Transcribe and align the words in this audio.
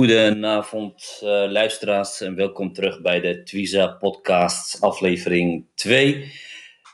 Goedenavond, 0.00 1.20
uh, 1.22 1.28
luisteraars, 1.50 2.20
en 2.20 2.34
welkom 2.34 2.72
terug 2.72 3.00
bij 3.00 3.20
de 3.20 3.42
Twiza 3.42 3.86
Podcast, 3.86 4.80
aflevering 4.80 5.66
2. 5.74 6.32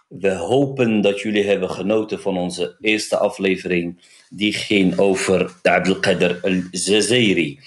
We 0.08 0.34
hopen 0.34 1.00
dat 1.00 1.20
jullie 1.20 1.44
hebben 1.44 1.70
genoten 1.70 2.20
van 2.20 2.38
onze 2.38 2.76
eerste 2.80 3.16
aflevering, 3.16 4.00
die 4.30 4.52
ging 4.52 4.98
over 4.98 5.52
Abdelkader 5.62 6.40
al-Zazairi. 6.42 7.60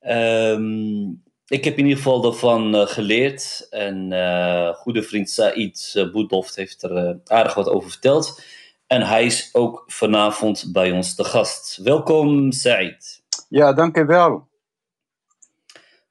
Um, 0.00 1.22
ik 1.46 1.64
heb 1.64 1.78
in 1.78 1.84
ieder 1.84 1.96
geval 1.96 2.20
daarvan 2.20 2.74
uh, 2.74 2.86
geleerd, 2.86 3.66
en 3.70 4.12
uh, 4.12 4.74
goede 4.74 5.02
vriend 5.02 5.30
Said 5.30 5.94
uh, 5.96 6.42
heeft 6.54 6.82
er 6.82 7.18
aardig 7.24 7.54
wat 7.54 7.68
over 7.68 7.90
verteld. 7.90 8.42
En 8.86 9.02
hij 9.02 9.24
is 9.24 9.50
ook 9.52 9.84
vanavond 9.86 10.68
bij 10.72 10.90
ons 10.90 11.14
te 11.14 11.24
gast. 11.24 11.76
Welkom, 11.76 12.52
Said. 12.52 13.22
Ja, 13.48 13.72
dankjewel. 13.72 14.54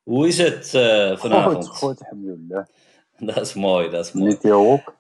Hoe 0.06 0.28
is 0.28 0.38
het 0.38 0.73
uh, 0.75 1.17
vanavond? 1.17 1.67
Goed, 1.67 1.78
goed, 1.78 2.02
alhamdulillah. 2.02 2.66
Dat 3.17 3.42
is 3.42 3.53
mooi, 3.53 3.89
dat 3.89 4.06
is 4.06 4.12
mooi. 4.12 4.30
Met 4.30 4.42
jou 4.42 4.67
ook? 4.67 4.95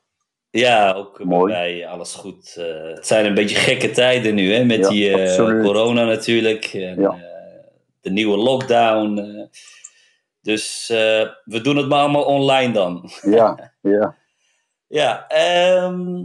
Ja, 0.49 0.93
ook 0.93 1.23
mooi. 1.23 1.53
bij 1.53 1.61
mij 1.61 1.87
alles 1.87 2.13
goed. 2.13 2.55
Uh, 2.59 2.95
het 2.95 3.07
zijn 3.07 3.25
een 3.25 3.33
beetje 3.33 3.55
gekke 3.55 3.91
tijden 3.91 4.35
nu, 4.35 4.53
hè, 4.53 4.63
met 4.63 4.79
ja, 4.79 4.89
die 4.89 5.09
uh, 5.09 5.63
corona 5.63 6.05
natuurlijk. 6.05 6.65
En, 6.65 7.01
ja. 7.01 7.17
de 8.01 8.09
nieuwe 8.09 8.37
lockdown. 8.37 9.49
dus 10.41 10.87
we 11.45 11.61
doen 11.61 11.77
het 11.77 11.87
maar 11.87 11.99
allemaal 11.99 12.23
online 12.23 12.73
dan. 12.73 13.09
Ja, 13.21 13.71
ja. 13.81 14.15
ja, 14.87 15.27
um, 15.83 16.21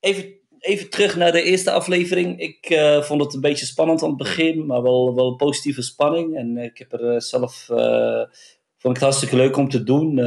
even 0.00 0.37
even 0.60 0.90
terug 0.90 1.16
naar 1.16 1.32
de 1.32 1.42
eerste 1.42 1.70
aflevering. 1.70 2.40
Ik 2.40 2.70
uh, 2.70 3.02
vond 3.02 3.22
het 3.22 3.34
een 3.34 3.40
beetje 3.40 3.66
spannend 3.66 4.02
aan 4.02 4.08
het 4.08 4.18
begin, 4.18 4.66
maar 4.66 4.82
wel, 4.82 5.14
wel 5.14 5.34
positieve 5.34 5.82
spanning. 5.82 6.36
En 6.36 6.56
ik 6.56 6.78
heb 6.78 6.92
er 6.92 7.14
uh, 7.14 7.20
zelf. 7.20 7.68
Uh, 7.70 8.22
vond 8.78 8.96
ik 8.96 9.02
het 9.02 9.10
hartstikke 9.10 9.36
leuk 9.36 9.56
om 9.56 9.68
te 9.68 9.82
doen. 9.82 10.18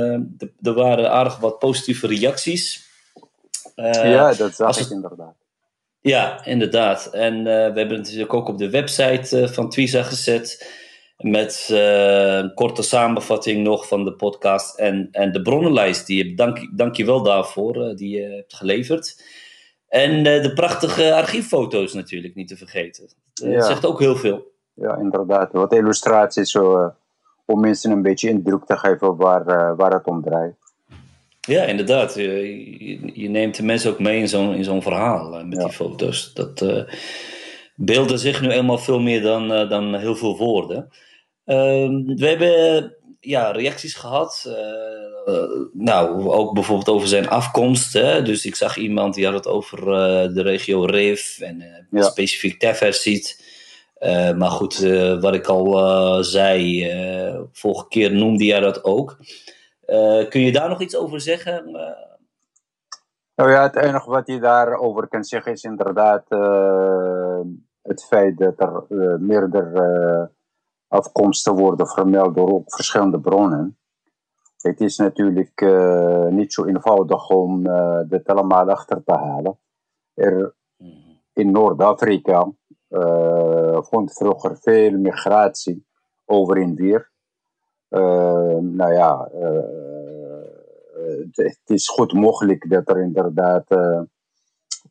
er 0.61 0.73
waren 0.73 1.11
aardig 1.11 1.37
wat 1.37 1.59
positieve 1.59 2.07
reacties. 2.07 2.89
ja, 3.75 4.33
dat 4.33 4.55
zag 4.55 4.79
ik 4.79 4.89
inderdaad. 4.89 5.35
Ja, 6.01 6.45
inderdaad. 6.45 7.05
En 7.05 7.43
we 7.43 7.49
hebben 7.49 7.89
het 7.89 7.97
natuurlijk 7.97 8.33
ook 8.33 8.47
op 8.47 8.57
de 8.57 8.69
website 8.69 9.49
van 9.51 9.69
Twiza 9.69 10.03
gezet. 10.03 10.79
Met 11.17 11.67
een 11.69 12.53
korte 12.53 12.81
samenvatting 12.81 13.63
nog 13.63 13.87
van 13.87 14.03
de 14.03 14.13
podcast 14.13 14.79
en, 14.79 15.07
en 15.11 15.31
de 15.31 15.41
bronnenlijst. 15.41 16.07
Die 16.07 16.25
je, 16.25 16.33
dank, 16.35 16.77
dank 16.77 16.95
je 16.95 17.05
wel 17.05 17.23
daarvoor, 17.23 17.95
die 17.95 18.17
je 18.17 18.21
hebt 18.21 18.53
geleverd. 18.53 19.15
En 19.91 20.11
uh, 20.11 20.23
de 20.23 20.51
prachtige 20.53 21.13
archieffoto's 21.13 21.93
natuurlijk 21.93 22.35
niet 22.35 22.47
te 22.47 22.57
vergeten. 22.57 23.09
Dat 23.33 23.47
uh, 23.47 23.63
zegt 23.63 23.85
ook 23.85 23.99
heel 23.99 24.15
veel. 24.15 24.51
Ja, 24.73 24.97
inderdaad. 24.97 25.51
Wat 25.51 25.73
illustraties 25.73 26.51
zo, 26.51 26.79
uh, 26.79 26.87
om 27.45 27.59
mensen 27.59 27.91
een 27.91 28.01
beetje 28.01 28.29
indruk 28.29 28.65
te 28.65 28.77
geven 28.77 29.15
waar, 29.15 29.75
waar 29.75 29.91
het 29.91 30.05
om 30.05 30.21
draait. 30.23 30.55
Ja, 31.41 31.63
inderdaad. 31.63 32.15
Je, 32.15 33.21
je, 33.21 33.29
neemt 33.29 33.55
de 33.55 33.63
mensen 33.63 33.91
ook 33.91 33.99
mee 33.99 34.19
in 34.19 34.27
zo'n, 34.27 34.53
in 34.53 34.63
zo'n 34.63 34.81
verhaal 34.81 35.43
met 35.45 35.59
die 35.59 35.71
foto's. 35.71 36.33
Dat 36.33 36.85
beelden 37.75 38.19
zich 38.19 38.41
nu 38.41 38.49
eenmaal 38.49 38.77
veel 38.77 38.99
meer 38.99 39.21
dan, 39.21 39.47
dan 39.47 39.95
heel 39.95 40.15
veel 40.15 40.37
woorden. 40.37 40.89
Ehm, 41.45 42.05
we 42.05 42.27
hebben 42.27 42.95
ja, 43.21 43.51
reacties 43.51 43.93
gehad. 43.93 44.45
Uh, 45.27 45.67
nou, 45.73 46.29
ook 46.29 46.53
bijvoorbeeld 46.53 46.89
over 46.89 47.07
zijn 47.07 47.29
afkomst. 47.29 47.93
Hè? 47.93 48.21
Dus 48.21 48.45
ik 48.45 48.55
zag 48.55 48.77
iemand 48.77 49.13
die 49.13 49.25
had 49.25 49.33
het 49.33 49.47
over 49.47 49.79
uh, 49.79 50.35
de 50.35 50.41
regio 50.41 50.83
Rif 50.83 51.39
en 51.39 51.87
ja. 51.91 52.01
specifiek 52.01 52.59
Teversiet. 52.59 53.49
maar 54.37 54.49
goed, 54.49 54.79
wat 55.19 55.33
ik 55.33 55.47
al 55.47 56.23
zei, 56.23 56.89
vorige 57.51 57.87
keer 57.87 58.11
noemde 58.11 58.45
jij 58.45 58.59
dat 58.59 58.83
ook. 58.83 59.17
kun 60.29 60.41
je 60.41 60.51
daar 60.51 60.69
nog 60.69 60.81
iets 60.81 60.95
over 60.95 61.21
zeggen? 61.21 61.71
Nou 63.35 63.51
ja, 63.51 63.63
het 63.63 63.75
enige 63.75 64.09
wat 64.09 64.27
je 64.27 64.39
daarover 64.39 65.07
kan 65.07 65.23
zeggen 65.23 65.51
is 65.51 65.63
inderdaad 65.63 66.23
het 67.81 68.05
feit 68.05 68.37
dat 68.37 68.59
er 68.59 68.83
meerdere 69.19 70.29
afkomsten 70.91 71.55
worden 71.55 71.87
vermeld 71.87 72.35
door 72.35 72.51
ook 72.51 72.73
verschillende 72.73 73.19
bronnen. 73.19 73.77
Het 74.57 74.81
is 74.81 74.97
natuurlijk 74.97 75.61
uh, 75.61 76.25
niet 76.25 76.53
zo 76.53 76.65
eenvoudig 76.65 77.29
om 77.29 77.67
uh, 77.67 77.99
dit 78.07 78.27
allemaal 78.27 78.69
achter 78.69 79.03
te 79.03 79.13
halen. 79.13 79.59
Er, 80.13 80.55
in 81.33 81.51
Noord-Afrika 81.51 82.51
uh, 82.89 83.81
vond 83.81 84.13
vroeger 84.13 84.57
veel 84.57 84.91
migratie 84.97 85.85
over 86.25 86.57
in 86.57 86.75
weer. 86.75 87.11
nou 88.59 88.93
ja, 88.93 89.29
het 91.31 91.61
is 91.65 91.89
goed 91.89 92.13
mogelijk 92.13 92.69
dat 92.69 92.89
er 92.89 93.01
inderdaad 93.01 93.65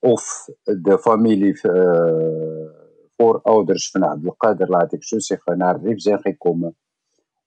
of 0.01 0.49
de 0.63 0.99
familie 1.01 1.61
voorouders 3.21 3.91
van 3.91 4.05
Abdelkader, 4.05 4.69
laat 4.69 4.93
ik 4.93 5.05
zo 5.05 5.19
zeggen, 5.19 5.59
naar 5.59 5.81
Rif 5.83 6.01
zijn 6.01 6.21
gekomen. 6.21 6.77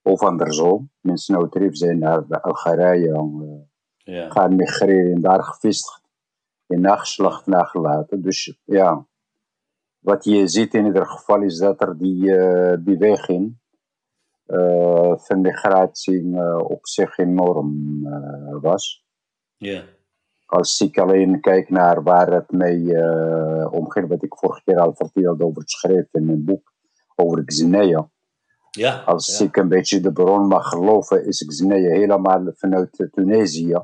Of 0.01 0.21
andersom. 0.21 0.91
Mensen 0.99 1.37
uit 1.37 1.55
Rif 1.55 1.75
zijn 1.75 1.99
naar 1.99 2.41
Algerije 2.41 3.07
uh, 3.07 3.61
ja. 3.97 4.29
gaan 4.29 4.55
migreren 4.55 5.13
en 5.13 5.21
daar 5.21 5.43
gevestigd. 5.43 6.01
In 6.67 6.81
nageslacht 6.81 7.45
nagelaten. 7.45 8.21
Dus 8.21 8.57
ja, 8.63 9.07
wat 9.99 10.23
je 10.23 10.47
ziet 10.47 10.73
in 10.73 10.85
ieder 10.85 11.05
geval 11.05 11.41
is 11.41 11.57
dat 11.57 11.81
er 11.81 11.97
die 11.97 12.23
uh, 12.23 12.73
beweging 12.79 13.57
uh, 14.47 15.17
van 15.17 15.41
migratie 15.41 16.37
op 16.67 16.87
zich 16.87 17.17
enorm 17.17 18.01
was. 18.61 19.05
Ja 19.57 19.83
als 20.53 20.81
ik 20.81 20.97
alleen 20.97 21.41
kijk 21.41 21.69
naar 21.69 22.03
waar 22.03 22.31
het 22.31 22.51
mee 22.51 22.79
uh, 22.79 23.73
omging, 23.73 24.07
wat 24.07 24.23
ik 24.23 24.35
vorige 24.35 24.61
keer 24.63 24.79
al 24.79 24.93
vertelde 24.95 25.43
over 25.43 25.61
het 25.61 25.71
schrijven 25.71 26.09
in 26.11 26.25
mijn 26.25 26.45
boek 26.45 26.73
over 27.15 27.45
Xenia. 27.45 28.09
Ja, 28.71 28.95
als 29.05 29.41
ik 29.41 29.55
een 29.55 29.67
beetje 29.67 29.99
de 29.99 30.11
bron 30.11 30.47
mag 30.47 30.69
geloven, 30.69 31.25
is 31.25 31.45
Xenia 31.45 31.89
helemaal 31.89 32.51
vanuit 32.53 33.07
Tunesië 33.11 33.79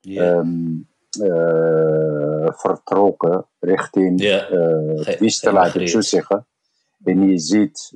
ja. 0.00 0.32
um, 0.32 0.88
uh, 1.20 2.48
vertrokken 2.50 3.46
richting 3.58 4.22
ja. 4.22 4.50
uh, 4.50 5.04
het 5.04 5.18
westen, 5.18 5.52
laat 5.52 5.74
ik 5.74 5.88
zo 5.88 6.00
zeggen. 6.00 6.46
En 7.04 7.28
je 7.28 7.38
ziet, 7.38 7.92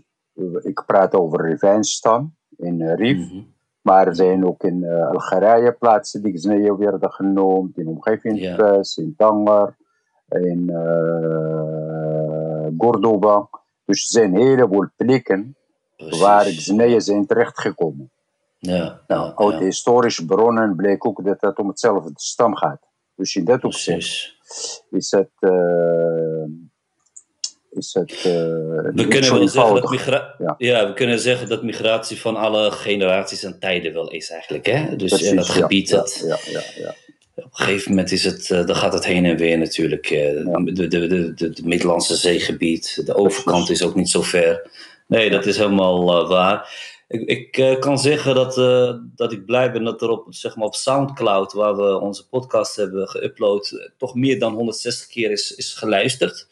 ik 0.62 0.82
praat 0.86 1.14
over 1.14 1.48
Rivijnstan 1.48 2.34
in 2.56 2.94
Rif. 2.94 3.16
Mm 3.16 3.28
-hmm. 3.28 3.51
Maar 3.82 4.06
er 4.06 4.14
zijn 4.14 4.46
ook 4.46 4.62
in 4.62 4.82
uh, 4.82 5.08
Algerije 5.08 5.72
plaatsen 5.72 6.22
die 6.22 6.32
Xneo 6.32 6.76
werden 6.76 7.12
genoemd, 7.12 7.78
in 7.78 7.86
omgeving 7.86 8.40
ja. 8.40 8.82
in 8.94 9.14
Tanger, 9.16 9.76
in 10.28 10.70
uh, 10.70 12.68
Cordoba. 12.78 13.48
Dus 13.84 14.04
er 14.04 14.20
zijn 14.20 14.34
een 14.34 14.40
heleboel 14.40 14.88
plekken 14.96 15.56
Precies. 15.96 16.20
waar 16.20 16.44
Xneo 16.44 16.98
zijn 16.98 17.26
terechtgekomen. 17.26 18.10
Ja, 18.58 19.00
nou, 19.06 19.32
uit 19.34 19.58
ja. 19.58 19.64
historische 19.64 20.24
bronnen 20.24 20.76
bleek 20.76 21.06
ook 21.06 21.24
dat 21.24 21.40
het 21.40 21.58
om 21.58 21.68
hetzelfde 21.68 22.10
stam 22.14 22.56
gaat. 22.56 22.88
Dus 23.14 23.36
in 23.36 23.44
dat 23.44 23.64
opzicht 23.64 24.36
is 24.90 25.10
het... 25.10 25.30
Uh, 25.40 26.44
is 27.72 27.94
het. 27.94 28.12
Uh, 28.12 28.24
we 28.24 29.06
kunnen 29.08 29.30
wel 29.30 29.48
zeggen 29.48 29.74
dat 29.74 29.90
migra 29.90 30.34
ja. 30.38 30.54
ja. 30.58 30.86
we 30.86 30.92
kunnen 30.92 31.18
zeggen 31.18 31.48
dat 31.48 31.62
migratie 31.62 32.20
van 32.20 32.36
alle 32.36 32.70
generaties 32.70 33.42
en 33.42 33.58
tijden 33.58 33.92
wel 33.92 34.10
is 34.10 34.30
eigenlijk. 34.30 34.66
Hè? 34.66 34.96
Dus 34.96 35.10
Precies, 35.10 35.28
in 35.28 35.36
dat 35.36 35.48
gebied. 35.48 35.88
Ja, 35.88 35.96
dat, 35.96 36.22
ja, 36.24 36.38
ja, 36.50 36.62
ja, 36.76 36.94
Op 37.34 37.44
een 37.44 37.50
gegeven 37.52 37.90
moment 37.90 38.12
is 38.12 38.24
het, 38.24 38.48
uh, 38.48 38.66
dan 38.66 38.76
gaat 38.76 38.92
het 38.92 39.04
heen 39.04 39.24
en 39.24 39.36
weer 39.36 39.58
natuurlijk. 39.58 40.10
Uh, 40.10 40.18
de, 40.64 40.72
de, 40.72 40.88
de, 40.88 41.34
de, 41.34 41.50
de 41.50 41.62
Middellandse 41.64 42.16
zeegebied, 42.16 43.02
de 43.06 43.14
overkant 43.14 43.70
is 43.70 43.82
ook 43.82 43.94
niet 43.94 44.10
zo 44.10 44.22
ver. 44.22 44.70
Nee, 45.06 45.30
dat 45.30 45.46
is 45.46 45.56
helemaal 45.56 46.28
waar. 46.28 46.90
Ik, 47.08 47.52
ik 47.52 47.80
kan 47.80 47.98
zeggen 47.98 48.34
dat, 48.34 48.54
dat 49.16 49.32
ik 49.32 49.44
blij 49.44 49.72
ben 49.72 49.84
dat 49.84 50.02
er 50.02 50.08
op, 50.08 50.26
zeg 50.28 50.56
maar 50.56 50.66
op 50.66 50.74
Soundcloud, 50.74 51.52
waar 51.52 51.76
we 51.76 52.00
onze 52.00 52.28
podcast 52.28 52.76
hebben 52.76 53.08
geüpload, 53.08 53.92
toch 53.98 54.14
meer 54.14 54.38
dan 54.38 54.54
160 54.54 55.06
keer 55.06 55.30
is, 55.30 55.54
is 55.54 55.72
geluisterd. 55.72 56.46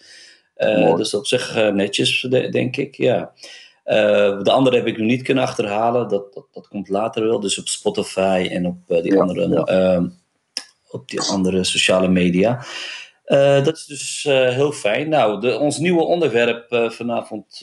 Uh, 0.61 0.97
dus 0.97 1.15
op 1.15 1.27
zich 1.27 1.57
uh, 1.57 1.69
netjes, 1.69 2.21
denk 2.51 2.77
ik. 2.77 2.95
Ja. 2.97 3.33
de 4.43 4.51
andere 4.51 4.77
heb 4.77 4.87
ik 4.87 4.99
nu 4.99 5.05
niet 5.05 5.23
kunnen 5.23 5.45
achterhalen. 5.45 6.09
Dat, 6.09 6.35
dat, 6.35 6.47
dat 6.53 6.69
komt 6.69 6.89
later 6.89 7.23
wel. 7.23 7.41
Dus 7.41 7.59
op 7.59 7.69
Spotify 7.69 8.49
en 8.51 8.67
op, 8.67 9.03
die, 9.03 9.21
andere, 9.21 9.65
ehm, 9.65 10.09
op 10.91 11.09
die 11.09 11.21
andere 11.21 11.65
sociale 11.65 12.09
media. 12.09 12.65
dat 13.65 13.77
is 13.77 13.85
dus 13.85 14.23
heel 14.55 14.73
fijn. 14.73 15.09
Nou, 15.09 15.41
de, 15.41 15.59
ons 15.59 15.79
nieuwe 15.79 16.03
onderwerp 16.03 16.67
vanavond 16.93 17.63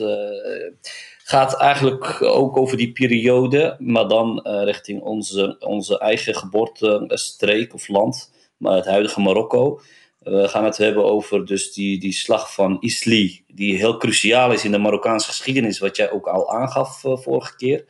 gaat 1.24 1.58
eigenlijk 1.58 2.22
ook 2.22 2.58
over 2.58 2.78
die 2.78 2.92
periode, 2.92 3.76
maar 3.80 4.08
dan 4.08 4.40
richting 4.44 5.02
onze, 5.02 5.56
onze 5.60 6.00
eigen 6.00 6.36
geboortestreek 6.36 7.74
of 7.74 7.88
land, 7.88 8.32
maar 8.58 8.76
het 8.76 8.86
huidige 8.86 9.22
Marokko. 9.22 9.80
We 10.30 10.48
gaan 10.48 10.64
het 10.64 10.78
hebben 10.78 11.04
over 11.06 11.46
dus 11.46 11.74
die, 11.74 12.00
die 12.00 12.14
slag 12.14 12.54
van 12.54 12.78
Isli, 12.80 13.44
die 13.48 13.78
heel 13.78 13.98
cruciaal 13.98 14.52
is 14.52 14.64
in 14.64 14.72
de 14.72 14.78
Marokkaanse 14.78 15.28
geschiedenis, 15.28 15.80
wat 15.80 15.96
jij 15.96 16.12
ook 16.12 16.28
al 16.28 16.52
aangaf 16.52 17.04
uh, 17.04 17.18
vorige 17.18 17.56
keer. 17.56 17.86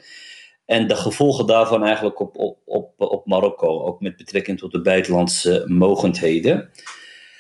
En 0.65 0.87
de 0.87 0.95
gevolgen 0.95 1.45
daarvan 1.45 1.83
eigenlijk 1.83 2.19
op, 2.19 2.37
op, 2.37 2.59
op, 2.65 2.93
op 2.97 3.25
Marokko, 3.25 3.83
ook 3.83 4.01
met 4.01 4.17
betrekking 4.17 4.59
tot 4.59 4.71
de 4.71 4.81
buitenlandse 4.81 5.63
mogendheden. 5.67 6.69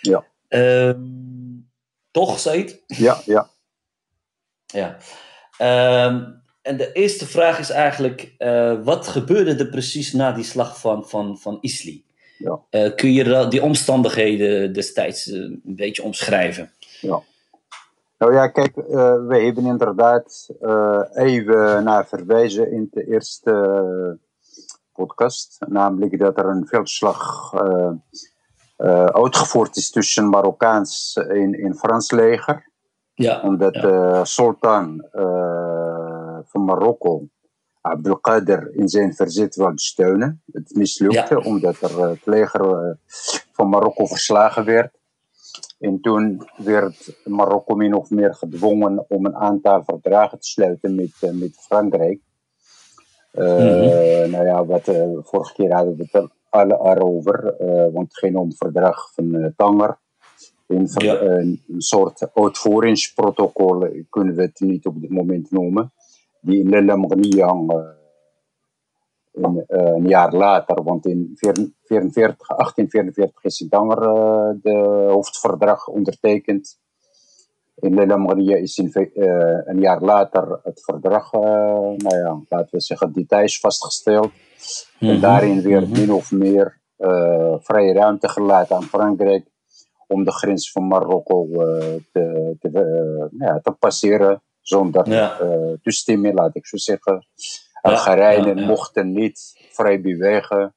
Ja. 0.01 0.25
Uh, 0.49 0.93
toch, 2.11 2.39
Said? 2.39 2.83
Ja, 2.87 3.21
ja. 3.25 3.49
Ja. 4.65 4.97
Uh, 5.61 6.23
en 6.61 6.77
de 6.77 6.91
eerste 6.91 7.25
vraag 7.25 7.59
is 7.59 7.69
eigenlijk, 7.69 8.35
uh, 8.37 8.83
wat 8.83 9.07
gebeurde 9.07 9.55
er 9.55 9.69
precies 9.69 10.13
na 10.13 10.31
die 10.31 10.43
slag 10.43 10.79
van, 10.79 11.07
van, 11.07 11.37
van 11.37 11.57
Isli? 11.61 12.05
Ja. 12.37 12.59
Uh, 12.71 12.95
kun 12.95 13.13
je 13.13 13.47
die 13.47 13.61
omstandigheden 13.61 14.73
destijds 14.73 15.27
uh, 15.27 15.43
een 15.43 15.61
beetje 15.63 16.03
omschrijven? 16.03 16.71
Ja. 17.01 17.21
Nou 18.17 18.33
ja, 18.33 18.47
kijk, 18.47 18.75
uh, 18.75 18.85
we 19.27 19.41
hebben 19.43 19.65
inderdaad 19.65 20.49
even 21.13 21.83
naar 21.83 22.07
verwijzen 22.07 22.71
in 22.71 22.87
de 22.91 23.07
eerste 23.07 24.19
podcast. 24.93 25.57
Namelijk 25.67 26.19
dat 26.19 26.37
er 26.37 26.45
een 26.45 26.67
veldslag 26.67 27.53
uitgevoerd 29.11 29.75
is 29.75 29.91
tussen 29.91 30.29
Marokkaans 30.29 31.13
en, 31.27 31.53
en 31.53 31.75
Frans 31.75 32.11
leger. 32.11 32.71
Ja. 33.13 33.41
Omdat 33.41 33.75
ja. 33.75 34.25
sultan 34.25 35.07
van 36.43 36.65
Marokko 36.65 37.27
Abdelkader 37.89 38.69
in 38.75 38.87
zijn 38.89 39.13
verzet 39.15 39.55
wilde 39.55 39.79
steunen. 39.79 40.41
Het 40.51 40.75
mislukte 40.75 41.35
Ja. 41.35 41.41
omdat 41.49 41.81
er 41.81 41.99
eh, 41.99 42.09
het 42.09 42.25
leger 42.25 42.61
eh, 42.61 42.91
van 43.51 43.69
Marokko 43.69 44.05
verslagen 44.05 44.65
werd. 44.65 44.95
En 45.79 46.01
toen 46.01 46.47
werd 46.57 47.17
Marokko 47.25 47.75
min 47.75 47.93
of 47.93 48.09
meer 48.09 48.35
gedwongen 48.35 49.05
om 49.09 49.25
een 49.25 49.35
aantal 49.35 49.83
verdragen 49.83 50.39
te 50.39 50.47
sluiten 50.47 50.95
met, 50.95 51.11
eh, 51.19 51.31
met 51.31 51.55
Frankrijk. 51.59 52.19
Eh, 53.31 53.45
Mhm. 53.55 54.31
Nou 54.31 54.45
ja, 54.45 54.65
wat 54.65 54.87
eh, 54.87 55.03
vorige 55.21 55.53
keer 55.53 55.73
hadden 55.73 55.95
we 55.97 56.07
het 56.11 56.29
al 56.49 56.69
erover, 56.91 57.55
eh, 57.55 57.93
want 57.93 58.07
het 58.07 58.17
ging 58.17 58.35
om 58.35 58.47
het 58.47 58.57
verdrag 58.57 59.13
van 59.13 59.35
eh, 59.35 59.49
Tanger. 59.55 59.97
Een, 60.67 60.87
Ja. 60.93 61.21
een, 61.21 61.63
soort 61.77 62.29
uitvoeringsprotocol 62.33 63.85
eh, 63.85 64.03
kunnen 64.09 64.35
we 64.35 64.41
het 64.41 64.59
niet 64.59 64.85
op 64.85 65.01
dit 65.01 65.09
moment 65.09 65.51
noemen 65.51 65.91
die 66.41 66.59
in 66.59 66.69
Lella 66.69 66.95
Mogniyang 66.95 67.71
uh, 67.73 67.79
een, 69.33 69.63
eh, 69.67 69.93
een 69.95 70.07
jaar 70.07 70.33
later, 70.33 70.83
want 70.83 71.05
in 71.05 71.31
44, 71.35 72.47
1844 72.47 73.43
is 73.43 73.61
in 73.61 73.69
Tanger 73.69 74.01
uh, 74.01 74.49
de 74.61 75.05
hoofdverdrag 75.09 75.87
ondertekend. 75.87 76.79
In 77.79 77.93
Lella 77.93 78.17
Moghniya 78.17 78.55
is 78.55 78.77
in, 78.77 78.91
eh, 78.93 79.59
een 79.65 79.79
jaar 79.79 80.01
later 80.01 80.59
het 80.63 80.81
verdrag, 80.83 81.33
eh, 81.33 81.41
nou 81.97 82.17
ja, 82.17 82.41
laten 82.49 82.67
we 82.71 82.81
zeggen, 82.81 83.13
details 83.13 83.59
vastgesteld. 83.59 84.31
En 84.99 85.07
Mhm. 85.07 85.19
daarin 85.21 85.61
werd 85.61 85.89
Mhm. 85.89 85.99
min 85.99 86.11
of 86.13 86.31
meer 86.31 86.75
eh, 86.97 87.55
vrije 87.59 87.93
ruimte 87.93 88.29
gelaten 88.29 88.75
aan 88.75 88.83
Frankrijk 88.83 89.47
om 90.07 90.23
de 90.23 90.31
grens 90.31 90.71
van 90.71 90.87
Marokko 90.87 91.47
eh, 91.51 91.95
te, 92.11 92.55
te, 92.59 92.69
eh, 92.69 93.39
ja, 93.47 93.59
te 93.59 93.71
passeren 93.71 94.41
zonder 94.67 95.09
Ja. 95.09 95.39
eh, 95.39 95.73
toestemming, 95.81 96.33
laat 96.39 96.55
ik 96.55 96.65
zo 96.67 96.77
zeggen. 96.77 97.25
Algerijnen 97.81 98.55
ja, 98.55 98.61
ja. 98.61 98.67
mochten 98.67 99.11
niet 99.11 99.67
vrij 99.71 100.01
bewegen. 100.01 100.75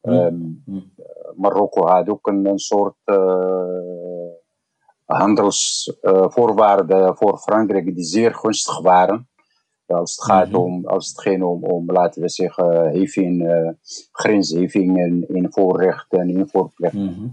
Hm. 0.00 0.10
Ehm, 0.10 0.34
Hm. 0.64 0.80
Marokko 1.36 1.86
had 1.86 2.08
ook 2.08 2.26
een, 2.26 2.46
een 2.46 2.58
soort 2.58 2.96
handelsvoorwaarden 5.06 7.16
voor 7.16 7.38
Frankrijk 7.38 7.94
die 7.94 8.04
zeer 8.04 8.34
gunstig 8.34 8.80
waren. 8.80 9.26
Als 9.86 10.16
het 10.16 10.24
gaat 10.24 10.46
Mhm. 10.48 10.56
om, 10.56 10.86
als 10.86 11.08
het 11.08 11.20
ging 11.20 11.42
om, 11.42 11.64
om 11.64 11.92
laten 11.92 12.22
we 12.22 12.28
zeggen, 12.28 12.98
heffing, 12.98 13.48
eh 13.50 13.68
grensheffingen, 14.12 15.28
invoerrechten, 15.28 16.28
invoerplichten. 16.28 17.04
Mhm. 17.04 17.26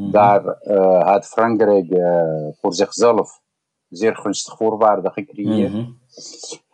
Mhm. 0.00 0.10
Daar 0.10 0.44
eh, 0.46 1.02
had 1.12 1.26
Frankrijk 1.26 1.90
eh, 1.90 2.46
voor 2.60 2.74
zichzelf 2.74 3.40
zeer 3.88 4.16
gunstig 4.16 4.56
voorwaarden 4.56 5.12
gecreëerd. 5.12 5.72
Mhm. 5.72 5.84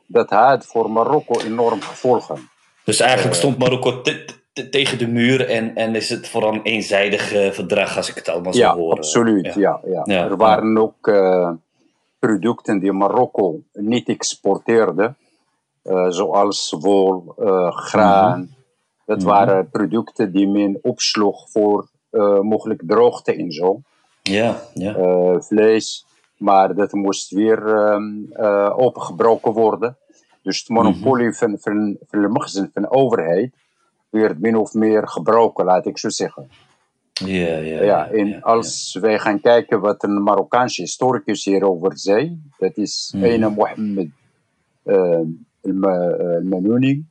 Dat 0.07 0.31
had 0.31 0.67
voor 0.67 0.91
Marokko 0.91 1.41
enorm 1.41 1.81
gevolgen. 1.81 2.49
Dus 2.85 3.01
eigenlijk 3.01 3.37
stond 3.37 3.59
Marokko 3.59 4.01
te- 4.01 4.25
te- 4.53 4.69
tegen 4.69 4.99
de 4.99 5.07
muur 5.09 5.49
en, 5.49 5.75
en 5.77 5.95
is 5.95 6.09
het 6.09 6.29
vooral 6.29 6.53
een 6.55 6.63
eenzijdig 6.63 7.33
eh, 7.33 7.51
verdrag 7.51 7.97
als 7.97 8.09
ik 8.09 8.15
het 8.15 8.29
allemaal 8.29 8.53
zo 8.55 8.75
hoor. 8.77 8.93
absoluut. 8.97 9.45
Ja. 9.45 9.53
Ja. 9.55 9.81
Ja, 9.85 10.03
Ja, 10.05 10.25
Er 10.25 10.37
waren 10.37 10.79
ook 10.79 11.07
eh, 11.09 11.51
producten 12.19 12.79
die 12.79 12.93
Marokko 12.93 13.61
niet 13.73 14.09
exporteerde, 14.09 15.15
eh, 15.83 16.07
zoals 16.09 16.75
wol, 16.81 17.35
eh, 17.39 17.73
graan. 17.77 18.55
Dat 19.07 19.19
Mhm. 19.19 19.27
waren 19.27 19.71
producten 19.71 20.33
die 20.33 20.49
men 20.49 20.79
opsloeg 20.83 21.51
voor 21.51 21.91
eh, 22.11 22.41
mogelijk 22.41 22.83
droogte 22.87 23.35
en 23.35 23.53
zo. 23.53 23.81
Ja, 24.23 24.61
ja. 24.75 24.95
eh, 24.95 25.37
vlees, 25.41 26.07
maar 26.43 26.75
dat 26.75 26.93
moest 26.93 27.31
weer 27.31 27.67
eh, 27.67 28.73
opengebroken 28.77 29.53
worden. 29.53 29.97
Dus 30.43 30.59
het 30.59 30.69
monopolie 30.69 31.33
van, 31.33 31.57
van, 31.61 31.97
van 32.09 32.23
de 32.23 32.29
magazijn 32.29 32.71
van 32.73 32.83
de 32.83 32.91
overheid 32.91 33.53
werd 34.11 34.41
min 34.41 34.57
of 34.57 34.75
meer 34.75 35.09
gebroken, 35.09 35.65
laat 35.65 35.87
ik 35.87 35.99
zo 35.99 36.09
zeggen. 36.09 36.49
Ja, 37.13 37.57
ja, 37.57 37.83
Ja, 37.83 38.11
en 38.11 38.43
als 38.43 38.99
wij 39.01 39.19
gaan 39.19 39.41
kijken 39.41 39.81
wat 39.81 40.03
een 40.03 40.23
Marokkaanse 40.23 40.83
historicus 40.83 41.45
hierover 41.45 41.99
zei, 41.99 42.41
dat 42.59 42.77
is 42.77 43.13
Mhm. 43.17 43.25
ene 43.25 43.49
Mohammed 43.51 44.09
eh, 44.83 45.21
al-Manouni. 45.63 47.05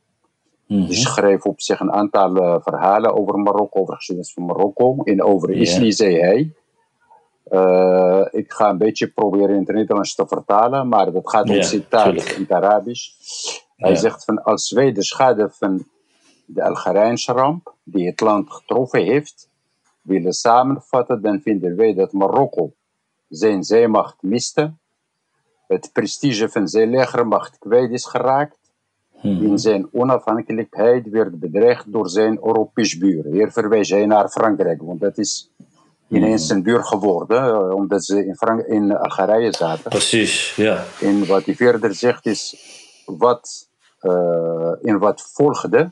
Mhm. 0.66 0.86
Die 0.86 0.96
schreef 0.96 1.44
op 1.44 1.60
zich 1.60 1.80
een 1.80 1.92
aantal 1.92 2.36
eh, 2.36 2.56
verhalen 2.62 3.14
over 3.14 3.38
Marokko, 3.38 3.80
over 3.80 3.90
de 3.92 3.96
geschiedenis 3.96 4.32
van 4.32 4.44
Marokko. 4.44 4.96
En 5.04 5.22
over 5.22 5.54
Ja. 5.54 5.60
Isli 5.60 5.92
zei 5.92 6.18
hij. 6.20 6.52
Eh, 7.52 8.26
ik 8.30 8.52
ga 8.52 8.68
een 8.70 8.78
beetje 8.78 9.06
proberen 9.08 9.48
in 9.54 9.58
het 9.64 9.68
Nederlands 9.74 10.14
te 10.14 10.26
vertalen, 10.26 10.88
maar 10.88 11.12
dat 11.12 11.28
gaat 11.30 11.48
Ja, 11.48 11.62
citaat 11.62 12.14
in 12.14 12.40
het 12.40 12.50
Arabisch. 12.50 13.08
Hij 13.76 13.90
Ja. 13.90 13.96
zegt 13.96 14.24
van 14.24 14.42
als 14.42 14.70
wij 14.70 14.92
de 14.92 15.02
schade 15.04 15.50
van 15.50 15.84
de 16.44 16.62
Algerijnse 16.64 17.32
ramp, 17.32 17.74
die 17.82 18.06
het 18.06 18.20
land 18.20 18.50
getroffen 18.52 19.02
heeft, 19.04 19.48
willen 20.02 20.32
samenvatten, 20.32 21.22
dan 21.22 21.40
vinden 21.40 21.76
wij 21.76 21.94
dat 21.94 22.12
Marokko 22.12 22.72
zijn 23.28 23.62
zeemacht 23.64 24.16
miste, 24.22 24.72
het 25.66 25.90
prestige 25.92 26.48
van 26.48 26.68
zijn 26.68 26.90
legermacht 26.90 27.58
kwijt 27.58 27.90
is 27.90 28.06
geraakt, 28.06 28.56
Mhm. 29.22 29.42
in 29.44 29.58
zijn 29.58 29.88
onafhankelijkheid 29.92 31.08
werd 31.08 31.38
bedreigd 31.40 31.92
door 31.92 32.08
zijn 32.08 32.38
Europese 32.44 32.98
buren. 32.98 33.32
Hier 33.32 33.52
verwijs 33.52 33.90
hij 33.90 34.06
naar 34.06 34.28
Frankrijk, 34.28 34.82
want 34.82 35.00
dat 35.00 35.18
is 35.18 35.50
ineens 36.12 36.48
een 36.48 36.62
buur 36.62 36.84
geworden, 36.84 37.42
eh, 37.42 37.74
omdat 37.74 38.04
ze 38.04 38.26
in, 38.26 38.34
Frank 38.34 38.66
in 38.66 38.96
Algerije 38.96 39.52
zaten. 39.52 39.90
Precies, 39.90 40.54
ja. 40.56 40.84
En 41.00 41.26
wat 41.26 41.44
hij 41.44 41.54
verder 41.54 41.94
zegt 41.94 42.26
is, 42.26 42.56
wat, 43.06 43.68
eh, 43.98 44.72
in 44.80 44.98
wat 44.98 45.30
volgde 45.32 45.90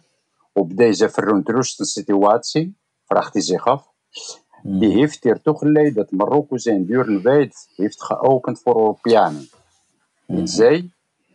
op 0.52 0.76
deze 0.76 1.10
verontruste 1.10 1.84
situatie, 1.84 2.76
vraagt 3.04 3.32
hij 3.32 3.42
zich 3.42 3.66
af, 3.66 3.88
die 4.62 4.92
heeft 4.92 5.24
ertoe 5.24 5.58
geleid 5.58 5.94
dat 5.94 6.10
Marokko 6.10 6.56
zijn 6.56 6.86
deuren 6.86 7.22
wijd 7.22 7.68
heeft 7.76 8.02
geopend 8.02 8.60
voor 8.60 8.76
Europeanen. 8.76 9.48
En 10.26 10.48
zij, 10.48 10.90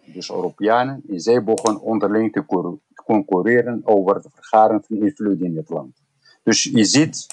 dus 0.06 0.30
Europeanen, 0.30 1.04
en 1.10 1.20
zij 1.20 1.44
begonnen 1.44 1.82
onderling 1.82 2.32
te 2.32 2.72
concurreren 3.06 3.82
over 3.84 4.16
het 4.16 4.28
vergaren 4.34 4.84
van 4.88 4.98
invloed 4.98 5.42
in 5.42 5.58
het 5.58 5.70
land. 5.70 5.96
Dus 6.44 6.64
je 6.64 6.84
ziet 6.84 7.28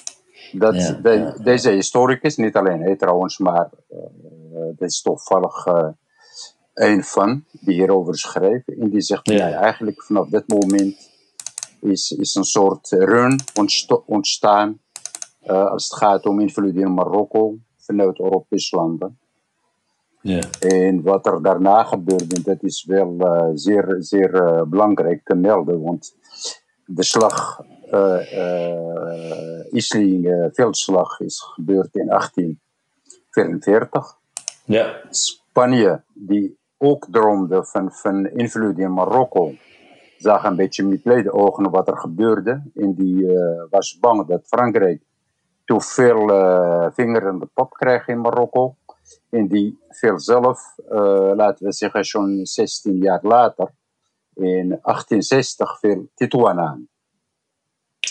dat 0.53 0.75
Ja, 0.75 0.93
de- 0.93 1.11
ja, 1.11 1.35
deze 1.43 1.71
historicus, 1.71 2.37
niet 2.37 2.57
alleen 2.57 2.81
hij 2.81 2.97
trouwens, 2.97 3.39
maar 3.39 3.71
eh 3.89 3.99
dit 4.77 4.91
is 4.91 5.03
toevallig 5.03 5.67
eh, 5.67 5.89
een 6.75 7.05
van 7.05 7.45
die 7.51 7.75
hierover 7.75 8.19
schreef. 8.19 8.67
En 8.67 8.91
die 8.91 9.01
zegt, 9.01 9.29
Ja. 9.31 9.47
ja. 9.49 9.59
eigenlijk 9.61 10.03
vanaf 10.05 10.29
dit 10.29 10.49
moment 10.49 11.11
is, 11.81 12.11
is 12.11 12.35
een 12.35 12.45
soort 12.45 12.91
run 12.91 13.39
ontstaan 14.07 14.81
eh, 15.41 15.67
als 15.71 15.85
het 15.89 15.99
gaat 15.99 16.27
om 16.27 16.41
invloed 16.41 16.75
in 16.75 16.95
Marokko 16.95 17.55
vanuit 17.77 18.19
Europese 18.21 18.77
landen. 18.77 19.19
Ja. 20.21 20.41
En 20.61 21.03
wat 21.03 21.27
er 21.27 21.43
daarna 21.43 21.85
gebeurde, 21.85 22.43
dat 22.43 22.63
is 22.63 22.85
wel 22.85 23.15
uh, 23.19 23.51
zeer, 23.55 23.97
zeer 23.99 24.35
uh, 24.35 24.63
belangrijk 24.63 25.21
te 25.25 25.35
melden. 25.35 25.83
Want 25.83 26.15
de 26.87 27.03
slag, 27.05 27.61
uh, 27.93 29.67
Isling 29.71 30.51
veldslag, 30.53 31.21
is 31.21 31.41
gebeurd 31.41 31.95
in 31.95 32.07
1844. 32.07 34.19
Ja. 34.65 35.01
Spanje, 35.11 36.03
die 36.15 36.59
ook 36.79 37.07
droomde 37.11 37.65
van, 37.65 37.93
van 37.93 38.27
invloed 38.27 38.79
in 38.79 38.93
Marokko, 38.93 39.53
zag 40.19 40.45
een 40.45 40.57
beetje 40.57 40.85
met 40.85 41.05
leden 41.05 41.33
ogen 41.33 41.71
wat 41.71 41.89
er 41.89 41.99
gebeurde. 41.99 42.63
En 42.75 42.95
die 42.95 43.27
was 43.71 43.99
bang 43.99 44.27
dat 44.27 44.47
Frankrijk 44.47 45.03
te 45.65 45.81
veel 45.81 46.29
vinger 46.93 47.29
in 47.29 47.39
de 47.39 47.49
pop 47.55 47.73
kreeg 47.73 48.09
in 48.09 48.21
Marokko. 48.21 48.77
En 49.31 49.49
die 49.49 49.79
viel 49.89 50.21
zelf, 50.21 50.75
uh, 50.91 51.33
laten 51.35 51.67
we 51.67 51.73
zeggen, 51.73 52.05
zo'n 52.05 52.41
16 52.43 52.97
jaar 52.97 53.21
later, 53.23 53.71
in 54.35 54.69
1860 54.69 55.79
viel 55.79 56.09
Tituan 56.15 56.59
aan. 56.59 56.89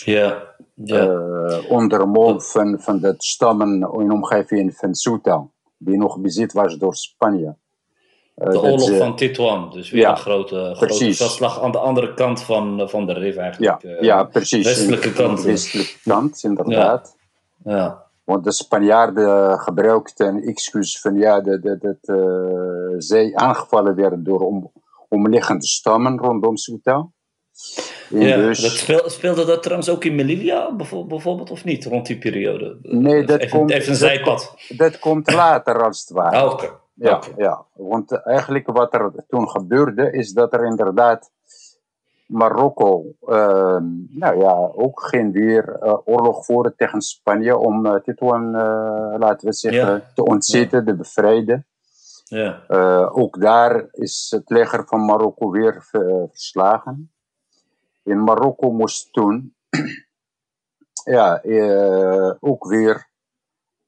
Ja. 0.04 0.54
ja. 0.74 1.04
Uh, 1.04 1.70
onder 1.70 2.08
mom 2.08 2.40
van, 2.40 2.80
van 2.80 3.00
de 3.00 3.14
stammen 3.18 3.68
in 3.80 4.12
omgeving 4.12 4.76
van 4.76 4.94
Ceuta, 4.94 5.46
die 5.78 5.96
nog 5.96 6.18
bezit 6.20 6.52
was 6.52 6.76
door 6.76 6.94
Spanje. 6.94 7.56
Uh, 8.36 8.48
de 8.48 8.60
oorlog 8.60 8.96
van 8.96 9.16
Tituan, 9.16 9.70
dus 9.70 9.90
weer 9.90 10.00
ja, 10.00 10.10
een 10.10 10.16
grote, 10.16 10.72
grote 10.76 11.14
veldslag 11.14 11.60
aan 11.60 11.72
de 11.72 11.78
andere 11.78 12.14
kant 12.14 12.42
van, 12.42 12.88
van 12.88 13.06
de 13.06 13.12
Rif 13.12 13.36
eigenlijk. 13.36 13.82
Ja, 13.82 13.96
ja 14.00 14.24
precies. 14.24 14.64
Westelijke 14.64 15.12
kant. 15.12 15.42
Westelijke 15.42 15.98
kant, 16.04 16.42
inderdaad. 16.42 17.16
Ja. 17.64 17.76
ja. 17.76 18.10
Want 18.24 18.44
de 18.44 18.52
Spanjaarden 18.52 19.60
gebruikten 19.60 20.26
een 20.26 20.42
excuus 20.42 21.00
van 21.00 21.14
ja, 21.14 21.40
dat, 21.40 21.62
dat, 21.62 21.80
dat 21.80 22.16
uh, 22.16 22.94
zij 22.98 23.34
aangevallen 23.34 23.94
werden 23.94 24.24
door 24.24 24.40
om, 24.40 24.72
omliggende 25.08 25.66
stammen 25.66 26.18
rondom 26.18 26.56
Ceuta. 26.56 27.08
Ja, 28.12 28.36
dus, 28.36 28.60
dat 28.60 28.70
speel, 28.70 29.10
speelde 29.10 29.44
dat 29.44 29.62
trouwens 29.62 29.88
ook 29.90 30.04
in 30.04 30.14
Melilla 30.14 30.74
bijvoorbeeld, 30.74 31.50
of 31.50 31.64
niet, 31.64 31.84
rond 31.84 32.06
die 32.06 32.18
periode? 32.18 32.78
Nee, 32.82 33.24
dat 33.24 33.40
even, 33.40 33.58
komt, 33.58 33.70
even 33.70 33.88
een 33.90 33.96
zijpad. 33.96 34.54
Dat, 34.68 34.78
dat 34.78 34.98
komt 34.98 35.32
later 35.32 35.84
als 35.84 36.00
het 36.00 36.10
ware. 36.10 36.36
Ah. 36.36 36.52
Okay. 36.52 36.70
Ja, 36.94 37.16
okay. 37.16 37.32
ja, 37.36 37.66
want 37.74 38.12
eigenlijk 38.12 38.66
wat 38.66 38.94
er 38.94 39.12
toen 39.28 39.48
gebeurde 39.48 40.10
is 40.12 40.32
dat 40.32 40.52
er 40.52 40.64
inderdaad 40.64 41.30
Marokko, 42.26 43.04
uh, 43.28 43.76
nou 44.08 44.38
ja, 44.40 44.70
ook 44.74 45.00
geen 45.02 45.32
weer 45.32 45.76
uh, 45.82 45.98
oorlog 46.04 46.44
voeren 46.44 46.74
tegen 46.76 47.00
Spanje 47.00 47.56
om 47.56 47.86
uh, 47.86 47.94
Tituan, 47.94 48.50
laten 49.18 49.48
we 49.48 49.54
zeggen, 49.54 49.86
Ja. 49.92 50.10
te 50.14 50.24
ontzetten, 50.24 50.78
Ja. 50.78 50.84
te 50.84 50.96
bevrijden. 50.96 51.66
Ja. 52.24 52.62
ook 53.12 53.40
daar 53.40 53.86
is 53.90 54.26
het 54.36 54.50
leger 54.50 54.84
van 54.86 55.04
Marokko 55.04 55.50
weer 55.50 55.84
ver- 55.90 56.28
verslagen. 56.30 57.12
In 58.04 58.22
Marokko 58.24 58.70
moest 58.70 59.12
toen 59.12 59.54
ja, 61.04 61.42
eh, 61.42 62.32
ook 62.40 62.68
weer 62.68 63.10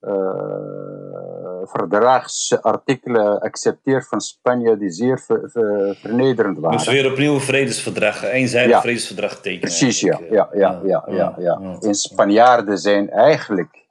eh, 0.00 1.62
verdragsartikelen 1.64 3.40
accepteerd 3.40 4.08
van 4.08 4.20
Spanje 4.20 4.76
die 4.76 4.90
zeer 4.90 5.18
ver- 5.18 5.50
ver- 5.50 5.94
vernederend 6.00 6.58
waren. 6.58 6.76
Moest 6.76 6.90
weer 6.90 7.10
opnieuw 7.10 7.34
een 7.34 7.40
vredesverdrag, 7.40 8.22
eenzijdig 8.24 8.70
Ja. 8.70 8.80
vredesverdrag 8.80 9.34
tekenen. 9.34 9.60
Precies, 9.60 10.00
ja. 10.00 10.20
Ja, 10.30 10.48
ja, 10.52 10.80
ja, 10.84 11.04
ja, 11.06 11.14
ja. 11.16 11.34
ja. 11.38 11.76
En 11.80 11.94
Spanjaarden 11.94 12.78
zijn 12.78 13.10
eigenlijk, 13.10 13.86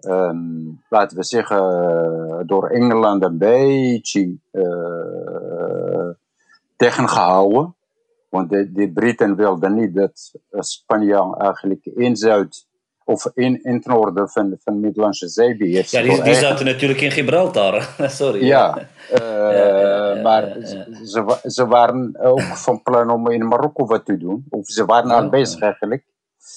ehm, 0.00 0.68
laten 0.88 1.16
we 1.16 1.24
zeggen, 1.24 1.58
eh, 1.58 2.40
door 2.46 2.68
Engeland 2.68 3.24
een 3.24 3.38
beetje 3.38 4.36
eh 4.50 6.10
tegengehouden. 6.76 7.74
Want 8.32 8.50
de, 8.50 8.90
Britten 8.94 9.36
wilden 9.36 9.74
niet 9.74 9.94
dat 9.94 10.32
eh, 10.50 10.60
Spanje 10.60 11.36
eigenlijk 11.38 11.84
in 11.84 12.16
Zuid 12.16 12.66
of 13.04 13.30
in, 13.34 13.62
in 13.62 13.74
het 13.74 13.86
noorden 13.86 14.28
van, 14.28 14.56
van 14.64 14.74
de 14.74 14.80
Middellandse 14.80 15.28
Zee 15.28 15.56
beheerst. 15.56 15.90
Ja, 15.90 15.98
die, 16.00 16.08
door 16.08 16.16
die 16.24 16.26
eigen- 16.32 16.48
zaten 16.48 16.66
natuurlijk 16.66 17.00
in 17.00 17.10
Gibraltar. 17.10 17.94
Sorry. 18.10 18.44
Ja, 18.46 18.78
ja, 19.10 19.50
ja, 20.14 20.22
maar 20.22 20.58
ja, 20.58 20.66
ze- 20.66 21.00
Ze, 21.04 21.22
wa- 21.22 21.40
ze 21.42 21.66
waren 21.66 22.16
ook 22.20 22.40
van 22.40 22.82
plan 22.82 23.10
om 23.10 23.30
in 23.30 23.48
Marokko 23.48 23.86
wat 23.86 24.04
te 24.04 24.16
doen. 24.16 24.44
Of 24.48 24.66
ze 24.66 24.84
waren 24.84 25.10
al 25.10 25.22
Ja. 25.22 25.28
bezig 25.28 25.60
eigenlijk. 25.60 26.04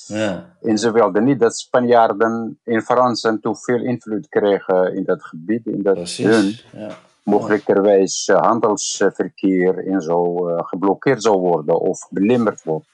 Ja. 0.08 0.56
En 0.62 0.78
ze 0.78 0.92
wilden 0.92 1.24
niet 1.24 1.40
dat 1.40 1.58
Spanjaarden 1.58 2.60
in 2.64 2.82
Fransen 2.82 3.42
te 3.42 3.56
veel 3.56 3.84
invloed 3.84 4.28
kregen 4.30 4.96
in 4.96 5.04
dat 5.04 5.24
gebied. 5.24 5.66
In 5.66 5.82
dat 5.84 5.86
hun 5.96 6.04
Precies. 6.04 6.66
Ja. 6.74 6.88
Mogelijkerwijs 7.26 8.28
eh, 8.28 8.42
handelsverkeer 8.42 9.88
en 9.88 10.02
zo 10.02 10.48
eh, 10.50 10.66
geblokkeerd 10.66 11.24
zou 11.24 11.38
worden 11.38 11.80
of 11.80 12.08
belemmerd 12.10 12.64
wordt. 12.64 12.86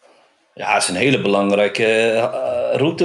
ja, 0.53 0.73
het 0.73 0.83
is 0.83 0.89
een 0.89 0.95
hele 0.95 1.21
belangrijke 1.21 1.85
eh, 1.85 2.75
route 2.75 3.03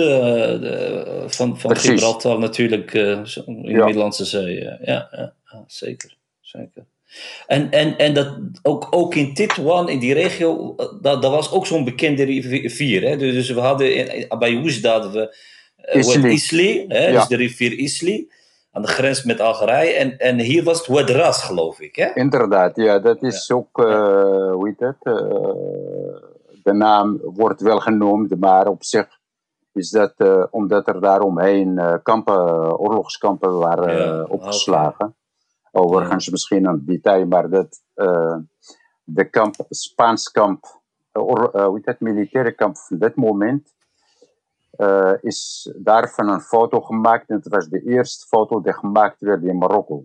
de- 0.60 1.24
van, 1.26 1.58
van 1.58 1.70
Precies. 1.70 1.90
Gibraltar 1.90 2.38
natuurlijk 2.38 2.92
in 2.92 3.22
de 3.62 3.70
Ja. 3.70 3.84
Middellandse 3.84 4.24
Zee. 4.24 4.64
Ja, 4.64 4.78
ja, 4.82 5.32
zeker. 5.66 6.16
zeker. 6.40 6.84
En, 7.46 7.70
en, 7.70 7.98
en 7.98 8.14
dat 8.14 8.28
ook, 8.62 8.86
ook 8.90 9.14
in 9.14 9.34
Titwan, 9.34 9.88
in 9.88 9.98
die 9.98 10.14
regio, 10.14 10.74
dat, 10.76 11.22
dat 11.22 11.30
was 11.30 11.50
ook 11.52 11.66
zo'n 11.66 11.84
bekende 11.84 12.22
rivier. 12.24 13.02
Hè? 13.02 13.16
Dus, 13.16 13.34
dus 13.34 13.50
we 13.50 13.60
hadden 13.60 13.94
in, 13.94 14.38
bij 14.38 14.56
Oujda 14.56 14.92
hadden 14.92 15.12
we 15.12 15.36
Isli. 15.92 16.28
Isli, 16.32 16.84
hè? 16.88 17.06
Ja. 17.06 17.12
dus 17.18 17.28
de 17.28 17.36
rivier 17.36 17.72
Isli, 17.78 18.28
aan 18.76 18.82
de 18.82 18.88
grens 18.88 19.24
met 19.24 19.40
Algerije. 19.40 19.92
En, 19.92 20.18
en 20.18 20.38
hier 20.38 20.64
was 20.64 20.78
het 20.78 20.88
Ouadras, 20.88 21.42
geloof 21.42 21.80
ik. 21.80 21.96
Hè? 21.96 22.10
Inderdaad, 22.14 22.76
ja, 22.76 22.98
dat 22.98 23.22
is 23.22 23.50
ook, 23.52 23.78
eh, 23.78 24.52
hoe 24.52 24.66
heet 24.68 24.80
het? 24.80 24.96
eh, 25.00 25.14
de 26.62 26.72
naam 26.72 27.20
wordt 27.22 27.60
wel 27.60 27.80
genoemd, 27.80 28.40
maar 28.40 28.66
op 28.68 28.84
zich 28.84 29.08
is 29.72 29.90
dat 29.90 30.12
eh, 30.16 30.44
omdat 30.50 30.88
er 30.88 31.00
daaromheen 31.00 32.00
kampen, 32.02 32.78
oorlogskampen 32.78 33.58
waren 33.58 33.96
Ja, 33.98 34.22
opgeslagen. 34.22 35.16
Overigens 35.72 36.24
Ja. 36.24 36.30
misschien 36.32 36.64
een 36.66 36.82
detail, 36.86 37.26
maar 37.26 37.50
dat 37.50 37.82
de 39.04 39.24
kamp, 39.30 39.54
Spaans 39.68 40.30
kamp, 40.30 40.80
hoe 41.12 41.50
heet 41.74 41.86
het, 41.86 42.00
militaire 42.00 42.52
kamp 42.52 42.76
van 42.76 42.98
dit 42.98 43.14
moment, 43.16 43.74
eh, 44.76 45.12
is 45.20 45.70
daarvan 45.76 46.28
een 46.28 46.40
foto 46.40 46.80
gemaakt. 46.80 47.28
En 47.28 47.36
het 47.36 47.48
was 47.48 47.68
de 47.68 47.82
eerste 47.82 48.26
foto 48.26 48.60
die 48.60 48.72
gemaakt 48.72 49.20
werd 49.20 49.42
in 49.42 49.56
Marokko. 49.58 50.04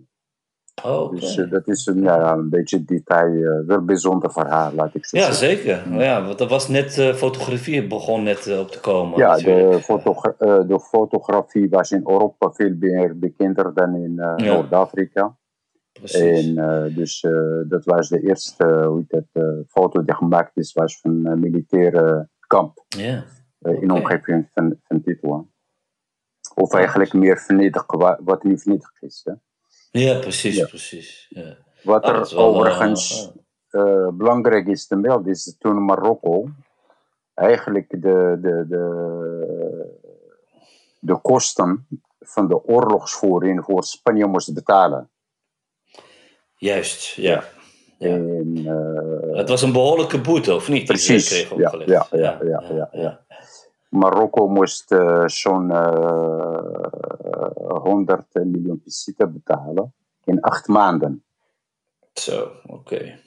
Oh, 0.84 1.00
oké. 1.02 1.14
Dus 1.20 1.36
eh, 1.36 1.50
dat 1.50 1.68
is 1.68 1.86
een, 1.86 2.02
ja, 2.02 2.32
een 2.32 2.48
beetje 2.48 2.84
detail, 2.84 3.42
eh, 3.42 3.66
wel 3.66 3.84
bijzonder 3.84 4.32
verhaal, 4.32 4.72
laat 4.72 4.94
ik 4.94 5.06
zo 5.06 5.16
Ja, 5.18 5.32
zeggen. 5.32 5.48
zeker. 5.82 5.98
Ja, 6.00 6.24
want 6.26 6.40
er 6.40 6.48
was 6.48 6.68
net, 6.68 6.92
fotografie 7.14 7.86
begon 7.86 8.22
net 8.22 8.58
op 8.58 8.68
te 8.70 8.80
komen. 8.80 9.18
Ja, 9.18 9.36
de, 9.36 9.78
fotogra- 9.82 10.62
de 10.62 10.80
fotografie 10.80 11.68
was 11.68 11.90
in 11.90 12.00
Europa 12.06 12.50
veel 12.50 12.74
meer 12.78 13.18
bekender 13.18 13.74
dan 13.74 13.94
in 13.94 14.12
Ja. 14.14 14.34
Noord-Afrika. 14.36 15.36
Precies. 15.92 16.56
En 16.56 16.92
dus 16.94 17.26
dat 17.68 17.84
was 17.84 18.08
de 18.08 18.20
eerste 18.20 18.84
hoe 18.86 19.06
foto 19.68 20.04
die 20.04 20.14
gemaakt 20.14 20.56
is, 20.56 20.72
was 20.72 21.00
van 21.00 21.26
een 21.26 21.40
militaire 21.40 22.28
kamp 22.46 22.84
Ja. 22.88 23.24
Eh, 23.62 23.82
in 23.82 23.90
omgeving 23.90 24.48
van, 24.54 24.80
van 24.88 25.02
Tituan. 25.02 25.50
Of 26.54 26.74
eigenlijk 26.74 27.12
meer 27.12 27.38
vernietigd, 27.38 27.84
wa- 27.88 28.18
wat 28.22 28.42
nu 28.44 28.58
vernietigd 28.58 29.02
is. 29.02 29.20
Hè. 29.24 29.32
ja, 30.00 30.18
precies, 30.18 30.56
Ja. 30.56 30.66
precies. 30.66 31.26
Ja. 31.30 31.56
Wat 31.82 32.02
Ah, 32.02 32.16
er 32.16 32.34
wel, 32.34 32.44
overigens 32.46 33.30
eh, 33.70 33.80
eh, 33.80 34.08
belangrijk 34.12 34.66
is 34.66 34.86
te 34.86 34.96
melden, 34.96 35.32
is 35.32 35.44
dat 35.44 35.54
toen 35.58 35.84
Marokko 35.84 36.48
eigenlijk 37.34 37.88
de, 37.90 38.38
de, 38.40 38.64
de, 38.68 39.98
de 40.98 41.20
kosten 41.20 41.86
van 42.20 42.48
de 42.48 42.64
oorlogsvoering 42.64 43.64
voor 43.64 43.84
Spanje 43.84 44.26
moest 44.26 44.54
betalen. 44.54 45.10
Juist, 46.56 47.14
ja. 47.14 47.44
ja. 47.98 48.08
En, 48.08 48.56
Het 49.32 49.48
was 49.48 49.62
een 49.62 49.72
behoorlijke 49.72 50.20
boete, 50.20 50.54
of 50.54 50.68
niet? 50.68 50.84
Precies, 50.84 51.48
ja, 51.56 51.74
ja, 51.86 52.06
ja, 52.12 52.88
ja. 52.92 53.24
Marokko 53.92 54.48
moest 54.48 54.92
eh, 54.92 55.26
zo'n 55.26 55.70
eh 55.70 56.80
100 57.82 58.26
miljoen 58.34 58.80
pesita 58.82 59.26
betalen 59.26 59.94
in 60.24 60.40
acht 60.40 60.68
maanden. 60.68 61.24
Zo, 62.12 62.50
oké. 62.66 63.18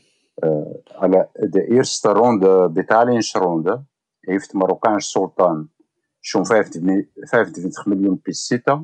Alle- 0.95 1.29
de 1.33 1.67
eerste 1.67 2.09
ronde, 2.09 2.69
betalingsronde, 2.69 3.83
heeft 4.19 4.51
de 4.51 4.57
Marokkaanse 4.57 5.09
sultan 5.09 5.69
zo'n 6.19 6.45
15 6.45 6.83
mi- 6.85 7.09
25 7.15 7.85
miljoen 7.85 8.21
pesita 8.21 8.83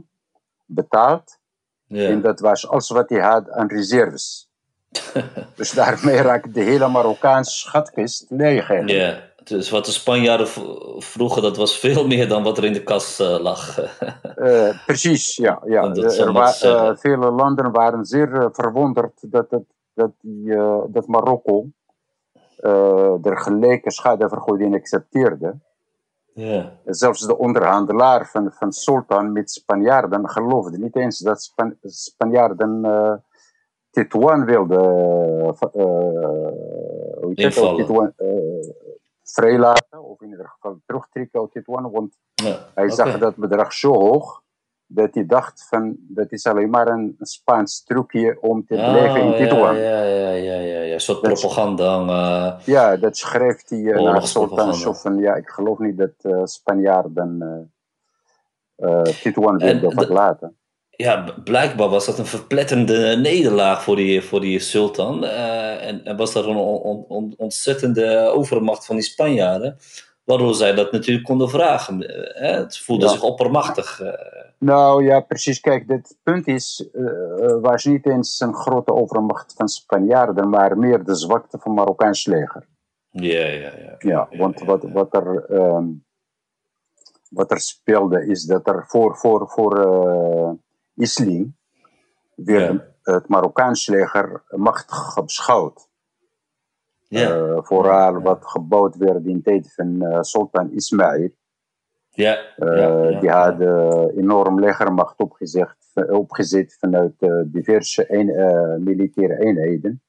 betaald. 0.65 1.39
En 1.87 1.97
Ja. 1.97 2.15
dat 2.15 2.39
was 2.39 2.67
alles 2.69 2.89
wat 2.89 3.09
hij 3.09 3.19
had 3.19 3.49
aan 3.49 3.67
reserves. 3.67 4.49
dus 5.55 5.71
daarmee 5.71 6.21
raakte 6.21 6.51
de 6.51 6.61
hele 6.61 6.87
Marokkaanse 6.87 7.57
schatkist 7.57 8.25
leeg. 8.29 8.67
ja, 8.87 9.30
Dus 9.43 9.69
wat 9.69 9.85
de 9.85 9.91
Spanjaarden 9.91 10.47
vroegen, 10.97 11.41
dat 11.41 11.57
was 11.57 11.79
veel 11.79 12.07
meer 12.07 12.27
dan 12.27 12.43
wat 12.43 12.57
er 12.57 12.63
in 12.63 12.73
de 12.73 12.83
kas 12.83 13.17
lag. 13.17 13.79
precies, 14.85 15.35
ja. 15.35 15.61
ja. 15.65 15.93
Er 15.93 16.31
wa 16.31 16.95
vele 16.95 17.31
landen 17.31 17.71
waren 17.71 18.05
zeer 18.05 18.49
verwonderd 18.51 19.31
dat, 19.31 19.51
het, 19.51 19.63
dat, 19.93 20.11
die, 20.21 20.55
dat 20.87 21.07
Marokko 21.07 21.65
er 23.21 23.37
gelijke 23.37 23.91
schadevergoeding 23.91 24.75
accepteerde. 24.75 25.55
Ja. 26.33 26.71
Zelfs 26.85 27.25
de 27.25 27.37
onderhandelaar 27.37 28.27
van, 28.27 28.51
van 28.51 28.71
Sultan 28.71 29.31
met 29.31 29.51
Spanjaarden 29.51 30.29
geloofde 30.29 30.77
niet 30.77 30.95
eens 30.95 31.19
dat 31.19 31.41
Span 31.41 31.75
Spanjaarden 31.81 32.81
Tituan 33.91 34.45
wilde 34.45 35.55
Tituan, 37.35 38.13
vrijlaten, 39.23 40.03
of 40.03 40.21
in 40.21 40.29
ieder 40.29 40.47
geval 40.47 40.79
terugtrekken 40.85 41.39
uit 41.39 41.51
Tituan, 41.51 41.91
want 41.91 42.17
ja. 42.33 42.57
hij 42.73 42.89
zag 42.89 43.07
okay. 43.07 43.19
dat 43.19 43.35
bedrag 43.35 43.73
zo 43.73 43.93
hoog 43.93 44.41
dat 44.93 45.13
hij 45.13 45.25
dacht 45.25 45.67
van 45.69 45.95
dat 45.99 46.31
is 46.31 46.45
alleen 46.45 46.69
maar 46.69 46.87
een 46.87 47.15
Spaans 47.19 47.83
trucje 47.83 48.37
om 48.41 48.65
te 48.65 48.75
oh, 48.75 48.91
blijven 48.91 49.21
in 49.21 49.35
Tituan. 49.35 49.75
Ja, 49.75 50.03
ja, 50.03 50.31
ja, 50.31 50.55
ja, 50.55 50.81
ja, 50.81 50.93
een 50.93 50.99
soort 50.99 51.21
propaganda. 51.21 51.99
Uh, 52.01 52.65
ja, 52.65 52.97
dat 52.97 53.17
schrijft 53.17 53.69
hij 53.69 53.79
uh, 53.79 54.01
naar 54.01 54.27
Sultan 54.27 54.95
van 54.95 55.17
ja, 55.17 55.35
ik 55.35 55.49
geloof 55.49 55.79
niet 55.79 55.97
dat 55.97 56.13
uh, 56.21 56.41
Spanjaarden 56.45 57.69
uh, 58.77 59.01
Tituan 59.01 59.57
wilden 59.57 59.91
verlaten. 59.91 60.55
Ja, 60.95 61.35
blijkbaar 61.43 61.89
was 61.89 62.05
dat 62.05 62.19
een 62.19 62.25
verpletterende 62.25 63.15
nederlaag 63.17 63.83
voor 63.83 63.95
die, 63.95 64.21
voor 64.21 64.39
die 64.41 64.59
sultan. 64.59 65.25
en, 65.25 66.05
en 66.05 66.17
was 66.17 66.33
dat 66.33 66.45
een 66.45 66.55
on, 66.55 67.05
on, 67.07 67.33
ontzettende 67.37 68.31
overmacht 68.33 68.85
van 68.85 68.95
die 68.95 69.05
Spanjaarden 69.05 69.77
waardoor 70.23 70.55
zij 70.55 70.73
dat 70.73 70.91
natuurlijk 70.91 71.25
konden 71.25 71.49
vragen. 71.49 71.99
Hè? 72.33 72.53
Het 72.53 72.77
voelde 72.77 73.07
zich 73.07 73.23
oppermachtig. 73.23 74.01
Nou 74.57 75.03
ja, 75.03 75.19
precies. 75.19 75.59
Kijk, 75.59 75.87
dit 75.87 76.17
punt 76.23 76.47
is, 76.47 76.89
uh, 76.93 77.61
was 77.61 77.85
niet 77.85 78.05
eens 78.05 78.39
een 78.39 78.53
grote 78.53 78.93
overmacht 78.93 79.53
van 79.53 79.67
Spanjaarden, 79.67 80.49
maar 80.49 80.77
meer 80.77 81.03
de 81.03 81.15
zwakte 81.15 81.57
van 81.57 81.73
Marokkaans 81.73 82.25
leger. 82.25 82.67
Ja, 83.09 83.45
ja, 83.45 83.71
ja. 83.77 83.95
Ja, 83.99 84.27
want 84.37 84.59
Wat, 84.61 84.83
wat, 84.83 85.13
er, 85.15 85.51
um, 85.51 86.05
wat 87.29 87.51
er 87.51 87.59
speelde 87.59 88.27
is 88.27 88.43
dat 88.43 88.67
er 88.67 88.85
voor, 88.87 89.17
voor, 89.17 89.49
voor 89.49 89.77
uh, 89.79 90.51
Isli 91.01 91.53
werd 92.35 92.83
het 93.01 93.27
Marokkaans 93.27 93.87
leger 93.87 94.43
machtig 94.49 95.23
beschouwd. 95.23 95.89
Ja. 97.07 97.61
vooral 97.61 98.21
wat 98.21 98.45
gebouwd 98.45 98.95
werd 98.95 99.25
in 99.25 99.35
de 99.35 99.41
tijd 99.41 99.73
van 99.73 100.17
Sultan 100.23 100.71
Ismail. 100.71 101.29
Ja, 102.09 102.39
uh, 102.57 102.77
ja, 102.77 103.19
die 103.19 103.29
hadden 103.29 104.09
enorm 104.17 104.59
legermacht 104.59 105.19
opgezet, 105.19 105.75
opgezet 105.93 106.77
vanuit 106.79 107.13
diverse 107.45 108.05
een, 108.07 108.83
militaire 108.83 109.39
eenheden. 109.39 110.01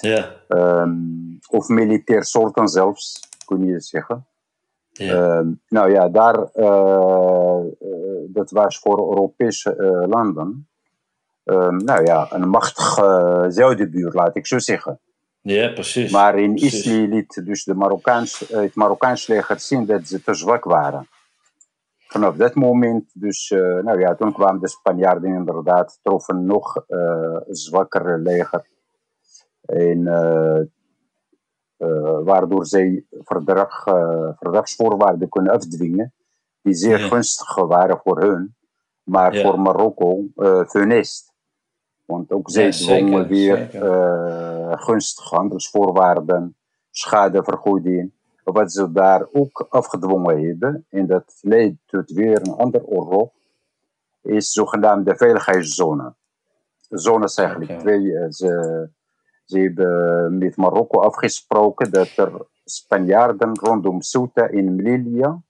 Ja. 0.00 0.36
Um, 0.48 1.38
of 1.50 1.68
militair 1.68 2.24
soorten 2.24 2.68
zelfs, 2.68 3.28
kun 3.46 3.64
je 3.64 3.80
zeggen. 3.80 4.26
Ja. 4.98 5.38
Um, 5.38 5.60
nou 5.68 5.90
ja, 5.90 6.08
daar, 6.08 6.34
dat 8.28 8.50
was 8.50 8.78
voor 8.78 8.98
Europese 8.98 10.04
landen. 10.08 10.68
Um, 11.44 11.76
nou 11.76 12.04
ja, 12.04 12.26
een 12.30 12.48
machtige 12.48 13.46
zuidenbuur, 13.48 14.12
laat 14.12 14.36
ik 14.36 14.46
zo 14.46 14.58
zeggen. 14.58 15.00
Ja, 15.40 15.72
precies. 15.72 16.12
Maar 16.12 16.38
in 16.38 16.54
precies. 16.54 16.74
Isli 16.74 17.08
liet 17.08 17.42
dus 17.44 17.64
de 17.64 17.74
Marokkaans, 17.74 18.48
het 18.48 18.74
Marokkaans 18.74 19.26
leger 19.26 19.60
zien 19.60 19.86
dat 19.86 20.06
ze 20.06 20.22
te 20.22 20.34
zwak 20.34 20.64
waren 20.64 21.08
vanaf 22.06 22.36
dat 22.36 22.54
moment, 22.54 23.10
dus, 23.14 23.50
uh, 23.50 23.82
nou 23.82 24.00
ja, 24.00 24.14
toen 24.14 24.32
kwamen 24.32 24.60
de 24.60 24.68
Spanjaarden 24.68 25.34
inderdaad, 25.34 25.98
troffen 26.02 26.44
nog 26.44 26.84
uh, 26.88 27.36
zwakkere 27.48 28.18
leger. 28.18 28.66
En, 29.60 29.98
uh, 29.98 30.60
waardoor 32.24 32.66
zij 32.66 33.04
verdrag, 33.10 33.82
verdragsvoorwaarden 34.38 35.28
kunnen 35.28 35.52
afdwingen, 35.52 36.12
die 36.62 36.74
zeer 36.74 36.98
Ja. 37.00 37.06
gunstig 37.06 37.54
waren 37.54 38.00
voor 38.02 38.20
hun, 38.20 38.54
maar 39.02 39.34
Ja. 39.34 39.42
voor 39.42 39.60
Marokko 39.60 40.24
funest. 40.68 41.34
Want 42.04 42.32
ook 42.32 42.50
zij 42.50 42.70
dwongen 42.70 43.26
weer 43.28 43.56
zeker. 43.70 44.78
gunstige 44.78 45.34
handelsvoorwaarden, 45.34 46.56
schadevergoeding 46.90 48.12
wat 48.44 48.72
ze 48.72 48.92
daar 48.92 49.26
ook 49.32 49.66
afgedwongen 49.68 50.46
hebben, 50.46 50.86
en 50.88 51.06
dat 51.06 51.38
leidt 51.40 51.76
tot 51.86 52.10
weer 52.10 52.40
een 52.40 52.54
ander 52.54 52.84
oorlog, 52.84 53.30
is 54.22 54.52
zogenaamde 54.52 55.16
veiligheidszone. 55.16 56.14
Zones 56.88 57.36
eigenlijk 57.36 57.78
twee. 57.78 58.16
eh, 58.18 58.26
Ze, 58.30 58.90
ze 59.46 59.58
hebben 59.58 60.38
met 60.38 60.56
Marokko 60.56 61.00
afgesproken 61.00 61.90
dat 61.90 62.16
er 62.16 62.46
Spanjaarden 62.64 63.58
rondom 63.58 64.02
Ceuta 64.02 64.48
in 64.48 64.76
Melilla 64.76 65.42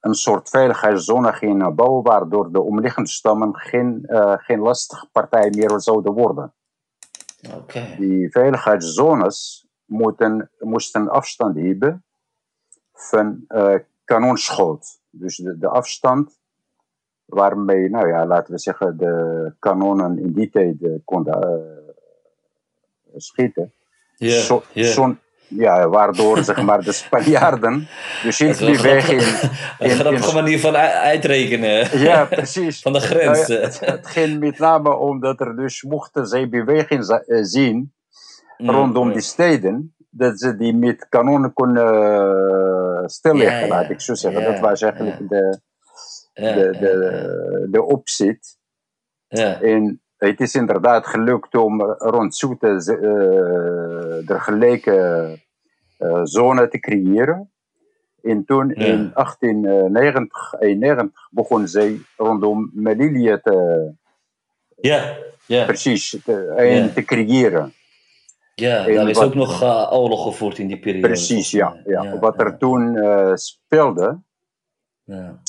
een 0.00 0.14
soort 0.14 0.48
veiligheidszone 0.48 1.32
gingen 1.32 1.74
bouwen, 1.74 2.02
waardoor 2.02 2.52
de 2.52 2.60
omliggende 2.60 3.08
stammen 3.08 3.56
geen, 3.56 4.04
eh, 4.06 4.34
geen 4.36 4.58
lastige 4.58 5.08
partij 5.12 5.50
meer 5.50 5.80
zouden 5.80 6.12
worden. 6.12 6.54
Oké. 7.54 7.94
Die 7.98 8.30
veiligheidszones 8.30 9.66
moeten, 9.84 10.50
moesten 10.58 11.08
afstand 11.08 11.56
hebben 11.56 12.04
van 12.92 13.44
eh 13.48 13.74
kanonschoot. 14.04 15.00
Dus 15.10 15.36
de, 15.36 15.58
de 15.58 15.68
afstand 15.68 16.40
waarmee, 17.24 17.90
nou 17.90 18.08
ja, 18.08 18.26
laten 18.26 18.52
we 18.52 18.58
zeggen, 18.58 18.96
de 18.96 19.54
kanonnen 19.58 20.18
in 20.18 20.32
die 20.32 20.50
tijd 20.50 20.76
konden 21.04 21.42
eh, 21.42 21.81
schieten. 23.16 23.72
Ja, 24.16 24.40
Zo- 24.40 24.62
ja. 24.72 25.14
ja, 25.48 25.88
waardoor 25.88 26.44
zeg 26.44 26.62
maar, 26.62 26.82
de 26.84 26.92
Spanjaarden 26.92 27.88
dus 28.22 28.40
is 28.40 28.58
wel 28.60 28.68
die 28.72 28.80
weg 28.80 29.08
in. 29.10 29.18
Een 29.78 29.90
grappige 29.90 30.28
in- 30.28 30.34
manier 30.34 30.60
van 30.60 30.76
uitrekenen. 30.76 31.98
Ja, 31.98 32.24
precies. 32.24 32.80
Van 32.82 32.92
de 32.92 33.00
grens. 33.00 33.48
Nou 33.48 33.60
ja, 33.60 33.66
het, 33.66 33.80
het 33.80 34.06
ging 34.06 34.38
met 34.40 34.58
name 34.58 34.96
omdat 34.96 35.40
er 35.40 35.56
dus 35.56 35.82
mochten 35.82 36.26
zij 36.26 36.48
beweging 36.48 37.08
eh, 37.08 37.38
zien 37.42 37.94
rondom 38.56 39.06
Mm, 39.06 39.12
die 39.12 39.22
steden, 39.22 39.94
dat 40.10 40.40
ze 40.40 40.56
die 40.56 40.74
met 40.76 41.06
kanonnen 41.08 41.52
konden 41.52 41.86
eh, 41.86 43.06
stilleggen, 43.06 43.60
Ja, 43.60 43.66
laat 43.68 43.90
ik 43.90 44.00
zo 44.00 44.14
zeggen. 44.14 44.42
Dat 44.44 44.58
was 44.60 44.82
eigenlijk 44.82 45.28
de, 45.28 45.60
de, 46.32 46.76
de, 46.80 47.68
de 47.70 47.82
opzet. 47.82 48.58
ja. 49.28 49.60
En 49.60 50.01
het 50.28 50.40
is 50.40 50.54
inderdaad 50.54 51.06
gelukt 51.06 51.54
om 51.54 51.82
rond 51.82 52.34
Soete 52.34 52.66
eh 52.66 54.26
de 54.26 54.40
gelijke 54.40 55.38
eh, 55.98 56.20
zone 56.24 56.68
te 56.68 56.78
creëren. 56.78 57.50
En 58.22 58.44
toen 58.44 58.68
Ja. 58.68 58.74
in 58.86 59.10
1890 59.14 60.54
91 60.58 61.28
begon 61.30 61.68
zij 61.68 62.00
rondom 62.16 62.70
Melilla 62.74 63.38
te, 63.38 63.90
Ja, 64.80 65.16
ja. 65.46 65.64
precies 65.64 66.16
te, 66.24 66.46
en 66.56 66.66
Ja. 66.84 66.88
te 66.88 67.02
creëren. 67.02 67.72
ja 68.54 68.86
En 68.86 68.94
daar 68.94 69.08
is 69.08 69.16
wat- 69.18 69.26
ook 69.26 69.34
nog 69.34 69.62
uh, 69.62 69.88
oorlog 69.92 70.22
gevoerd 70.22 70.58
in 70.58 70.66
die 70.66 70.78
periode. 70.78 71.06
Precies, 71.06 71.50
ja. 71.50 71.76
ja. 71.84 72.18
Wat 72.18 72.40
er 72.40 72.58
toen 72.58 72.96
speelde, 73.34 74.18
Ja. 75.04 75.40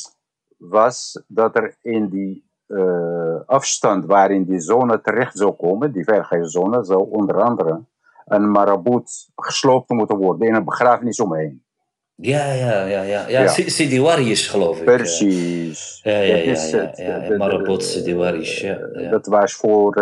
was 0.58 1.24
dat 1.28 1.56
er 1.56 1.76
in 1.82 2.10
die 2.10 2.44
eh, 2.76 3.36
afstand 3.46 4.06
waarin 4.06 4.44
die 4.44 4.60
zone 4.60 5.02
terecht 5.02 5.38
zou 5.38 5.52
komen, 5.52 5.92
die 5.92 6.04
veiligheidszone, 6.04 6.84
zou 6.84 7.10
onder 7.10 7.42
andere 7.42 7.80
een 8.26 8.52
marabout 8.52 9.30
gesloopt 9.36 9.90
moeten 9.90 10.18
worden 10.18 10.48
in 10.48 10.56
een 10.56 10.66
begrafenis 10.66 11.20
omheen. 11.20 11.64
Ja, 12.16 12.52
ja, 12.54 12.86
ja, 12.86 13.02
ja. 13.02 13.28
Ja, 13.28 13.42
Ja. 13.42 13.48
Si- 13.48 13.70
Sidi 13.70 14.02
Warish, 14.02 14.50
geloof 14.52 14.82
ik. 14.82 14.88
eh. 14.88 14.96
Precies. 14.96 16.00
Ja, 16.04 16.12
ja, 16.12 16.36
ja, 16.36 16.36
is 16.52 16.70
ja, 16.70 16.92
ja, 16.96 17.20
De- 17.20 17.28
de- 17.28 17.38
Marabout 17.38 17.84
Sidi 17.84 18.16
Warish, 18.16 18.62
ja, 18.62 18.78
ja. 18.94 19.10
Dat 19.10 19.26
was 19.26 19.54
voor 19.54 19.98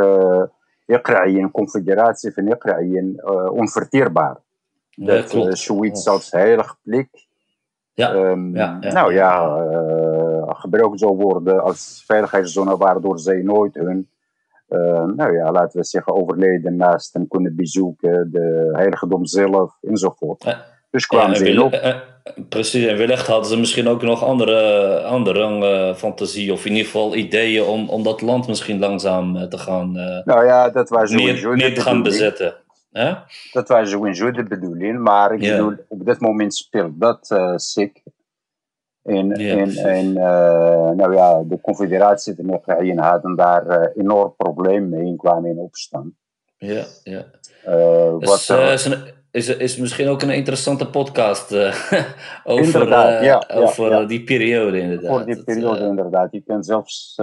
uh, 0.87 1.49
confederatie 1.51 2.33
van 2.33 2.47
Iqraïen, 2.47 3.13
uh, 3.25 3.51
onverteerbaar. 3.51 4.37
Dat 4.95 5.25
klopt. 5.25 5.57
zoiets 5.57 6.07
als 6.07 6.31
heilig 6.31 6.77
plek 6.83 7.09
Ja, 7.93 8.13
Ehm, 8.13 8.55
ja, 8.55 8.77
ja, 8.81 8.91
nou 8.93 9.13
ja. 9.13 9.55
Eh, 10.55 10.59
gebruikt 10.59 10.99
zou 10.99 11.15
worden 11.15 11.63
als 11.63 12.03
veiligheidszone, 12.05 12.77
waardoor 12.77 13.19
zij 13.19 13.41
nooit 13.41 13.75
hun, 13.75 14.09
eh, 14.67 15.03
nou 15.05 15.33
ja, 15.33 15.51
laten 15.51 15.79
we 15.79 15.85
zeggen, 15.85 16.13
overleden 16.15 16.75
naasten 16.75 17.27
kunnen 17.27 17.55
bezoeken, 17.55 18.29
de 18.31 18.69
heiligdom 18.71 19.25
zelf 19.25 19.77
enzovoort. 19.81 20.43
Ja. 20.43 20.65
Dus 20.91 21.05
kwamen 21.05 21.35
en 21.35 21.53
ze 21.53 21.63
op. 21.63 21.71
eh, 21.73 21.89
eh, 21.89 21.95
precies, 22.49 22.85
en 22.85 22.97
wellicht 22.97 23.27
hadden 23.27 23.49
ze 23.49 23.57
misschien 23.57 23.87
ook 23.87 24.01
nog 24.01 24.23
andere, 24.23 24.99
andere 25.01 25.87
eh, 25.89 25.95
fantasie, 25.95 26.51
of 26.53 26.65
in 26.65 26.71
ieder 26.71 26.85
geval 26.85 27.15
ideeën 27.15 27.63
om, 27.63 27.89
om 27.89 28.03
dat 28.03 28.21
land 28.21 28.47
misschien 28.47 28.79
langzaam 28.79 29.35
eh, 29.35 29.43
te 29.43 29.57
gaan, 29.57 29.97
eh, 29.97 30.25
Nou 30.25 30.45
ja, 30.45 30.69
dat 30.69 30.89
was 30.89 31.11
meer, 31.11 31.49
meer 31.55 31.73
te 31.73 31.81
gaan 31.81 32.03
bezetten. 32.03 32.53
Dat 33.51 33.67
was 33.67 33.89
sowieso 33.89 34.31
de 34.31 34.43
bedoeling, 34.43 34.99
maar 34.99 35.33
ik 35.33 35.39
bedoel, 35.39 35.73
op 35.87 36.05
dit 36.05 36.19
moment 36.19 36.55
speelt 36.55 36.99
dat 36.99 37.29
uh, 37.33 37.53
sick. 37.55 38.03
En, 39.03 39.31
en, 39.31 39.75
en 39.75 40.07
uh, 40.07 40.89
nou 40.89 41.13
ja, 41.13 41.43
de 41.43 41.61
confederatie 41.61 42.35
de 42.35 42.43
Negraaien 42.43 42.97
hadden 42.97 43.35
daar 43.35 43.65
uh, 43.67 43.87
enorm 43.95 44.33
probleem 44.37 44.89
mee 44.89 45.05
en 45.05 45.17
kwamen 45.17 45.49
in 45.49 45.57
opstand. 45.57 46.13
Ja, 46.57 46.83
ja. 47.03 47.25
wat 48.19 48.49
is, 48.49 48.89
is, 49.31 49.55
is 49.55 49.77
misschien 49.77 50.07
ook 50.07 50.21
een 50.21 50.29
interessante 50.29 50.89
podcast 50.89 51.53
over, 52.43 52.89
ja, 53.23 53.43
over 53.53 53.89
ja, 53.89 54.05
die 54.05 54.23
periode 54.23 54.79
inderdaad. 54.79 55.09
Voor 55.09 55.25
die 55.25 55.43
periode 55.43 55.85
inderdaad. 55.85 56.31
Je 56.31 56.41
kunt 56.41 56.65
zelfs 56.65 57.13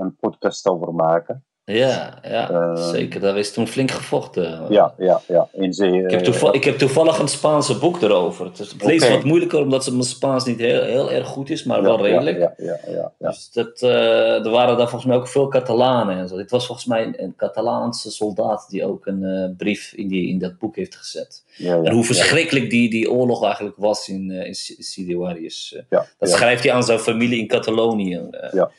een 0.00 0.16
podcast 0.20 0.66
over 0.66 0.94
maken. 0.94 1.44
Ja, 1.64 2.18
ja 2.22 2.50
uh, 2.50 2.90
zeker. 2.90 3.20
Daar 3.20 3.38
is 3.38 3.52
toen 3.52 3.68
flink 3.68 3.90
gevochten. 3.90 4.66
Ja, 4.68 4.94
ja, 4.98 5.20
ja. 5.28 5.48
In 5.52 5.72
zee, 5.72 6.02
ik, 6.02 6.10
heb 6.10 6.20
toevallig, 6.20 6.54
ik 6.54 6.64
heb 6.64 6.78
toevallig 6.78 7.18
een 7.18 7.28
Spaanse 7.28 7.78
boek 7.78 8.02
erover. 8.02 8.46
Het, 8.46 8.58
is, 8.58 8.74
leest 8.78 9.08
wat 9.08 9.24
moeilijker 9.24 9.60
omdat 9.60 9.90
mijn 9.90 10.02
Spaans 10.02 10.44
niet 10.44 10.58
heel, 10.58 10.82
heel 10.82 11.12
erg 11.12 11.26
goed 11.26 11.50
is, 11.50 11.64
maar 11.64 11.82
wel 11.82 12.02
redelijk. 12.02 12.38
Ja, 12.38 12.54
ja, 12.56 12.78
ja, 12.86 13.12
ja, 13.18 13.28
Dus 13.28 13.50
dat, 13.52 13.82
uh, 13.82 14.44
er 14.44 14.50
waren 14.50 14.76
daar 14.76 14.88
volgens 14.88 15.04
mij 15.04 15.16
ook 15.16 15.28
veel 15.28 15.48
Catalanen 15.48 16.18
en 16.18 16.28
zo. 16.28 16.36
Dit 16.36 16.50
was 16.50 16.66
volgens 16.66 16.86
mij 16.86 17.04
een, 17.04 17.22
een 17.22 17.34
Catalaanse 17.36 18.10
soldaat 18.10 18.66
die 18.68 18.84
ook 18.86 19.06
een 19.06 19.22
uh, 19.22 19.56
brief 19.56 19.92
in, 19.92 20.08
die, 20.08 20.28
in 20.28 20.38
dat 20.38 20.58
boek 20.58 20.76
heeft 20.76 20.96
gezet. 20.96 21.44
en 21.58 21.92
hoe 21.92 22.04
verschrikkelijk 22.04 22.70
die, 22.70 22.90
die 22.90 23.10
oorlog 23.10 23.44
eigenlijk 23.44 23.76
was 23.76 24.08
in, 24.08 24.30
in 24.30 24.54
Sidiouarius. 24.54 25.82
dat 26.18 26.30
schrijft 26.30 26.62
hij 26.62 26.72
aan 26.72 26.84
zijn 26.84 26.98
familie 26.98 27.38
in 27.38 27.48
Catalonië. 27.48 28.20
ja. 28.52 28.70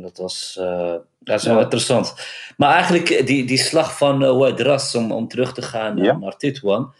Dat 0.00 0.16
was, 0.16 0.56
uh, 0.60 0.94
dat 1.18 1.40
is 1.40 1.46
wel 1.46 1.60
interessant. 1.60 2.14
Maar 2.56 2.72
eigenlijk 2.72 3.10
eh, 3.10 3.26
die, 3.26 3.44
die 3.44 3.58
slag 3.58 3.96
van 3.96 4.22
uh, 4.22 4.28
Ouadras, 4.28 4.94
om, 4.94 5.12
om 5.12 5.28
terug 5.28 5.52
te 5.54 5.62
gaan 5.62 5.96
ja. 5.96 6.18
naar 6.18 6.36
Titouan, 6.36 6.92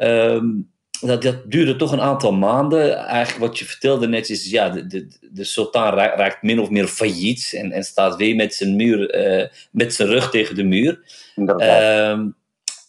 um, 0.00 0.70
dat, 1.00 1.22
dat 1.22 1.50
duurde 1.50 1.76
toch 1.76 1.92
een 1.92 2.00
aantal 2.00 2.32
maanden. 2.32 2.96
Eigenlijk 2.96 3.46
wat 3.46 3.58
je 3.58 3.64
vertelde 3.64 4.08
net 4.08 4.30
is, 4.30 4.50
ja, 4.50 4.68
de, 4.68 4.86
de, 4.86 5.08
de 5.30 5.44
sultan 5.44 5.94
raakt 5.94 6.42
min 6.42 6.60
of 6.60 6.70
meer 6.70 6.86
failliet 6.86 7.52
en, 7.56 7.72
en 7.72 7.82
staat 7.82 8.16
weer 8.16 8.36
met 8.36 8.54
zijn, 8.54 8.76
muur, 8.76 9.26
uh, 9.38 9.46
met 9.70 9.94
zijn 9.94 10.08
rug 10.08 10.30
tegen 10.30 10.54
de 10.54 10.64
muur. 10.64 11.00
Um, 11.36 12.36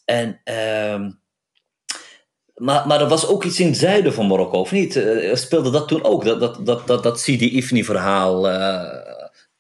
en... 0.06 0.40
Um, 0.94 1.20
maar, 2.56 2.88
maar 2.88 3.02
er 3.02 3.08
was 3.08 3.28
ook 3.28 3.44
iets 3.44 3.60
in 3.60 3.68
het 3.68 3.78
zuiden 3.78 4.14
van 4.14 4.28
Marokko, 4.28 4.60
of 4.60 4.72
niet? 4.72 4.96
Uh, 4.96 5.36
speelde 5.36 5.70
dat 5.70 5.88
toen 5.88 6.04
ook? 6.04 6.26
Dat, 6.26 6.40
dat, 6.40 6.66
dat, 6.66 6.88
dat, 6.88 7.04
dat 7.04 7.20
Sidi 7.20 7.56
Ifni-verhaal 7.56 8.48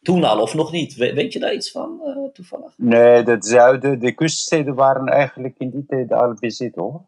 toen 0.08 0.24
al 0.24 0.41
of 0.41 0.54
nog 0.54 0.72
niet? 0.72 0.96
weet 0.96 1.34
je 1.34 1.39
daar 1.39 1.54
iets 1.54 1.72
van 1.72 2.02
uh, 2.06 2.32
toevallig? 2.34 2.74
Nee, 2.78 3.24
het 3.24 3.46
zuiden, 3.46 4.00
de 4.00 4.12
kuststeden 4.12 4.76
waren 4.76 5.08
eigenlijk 5.08 5.56
in 5.58 5.70
die 5.70 5.86
tijd 5.86 6.12
al 6.12 6.34
bezit 6.39 6.76
hoor. 6.76 7.06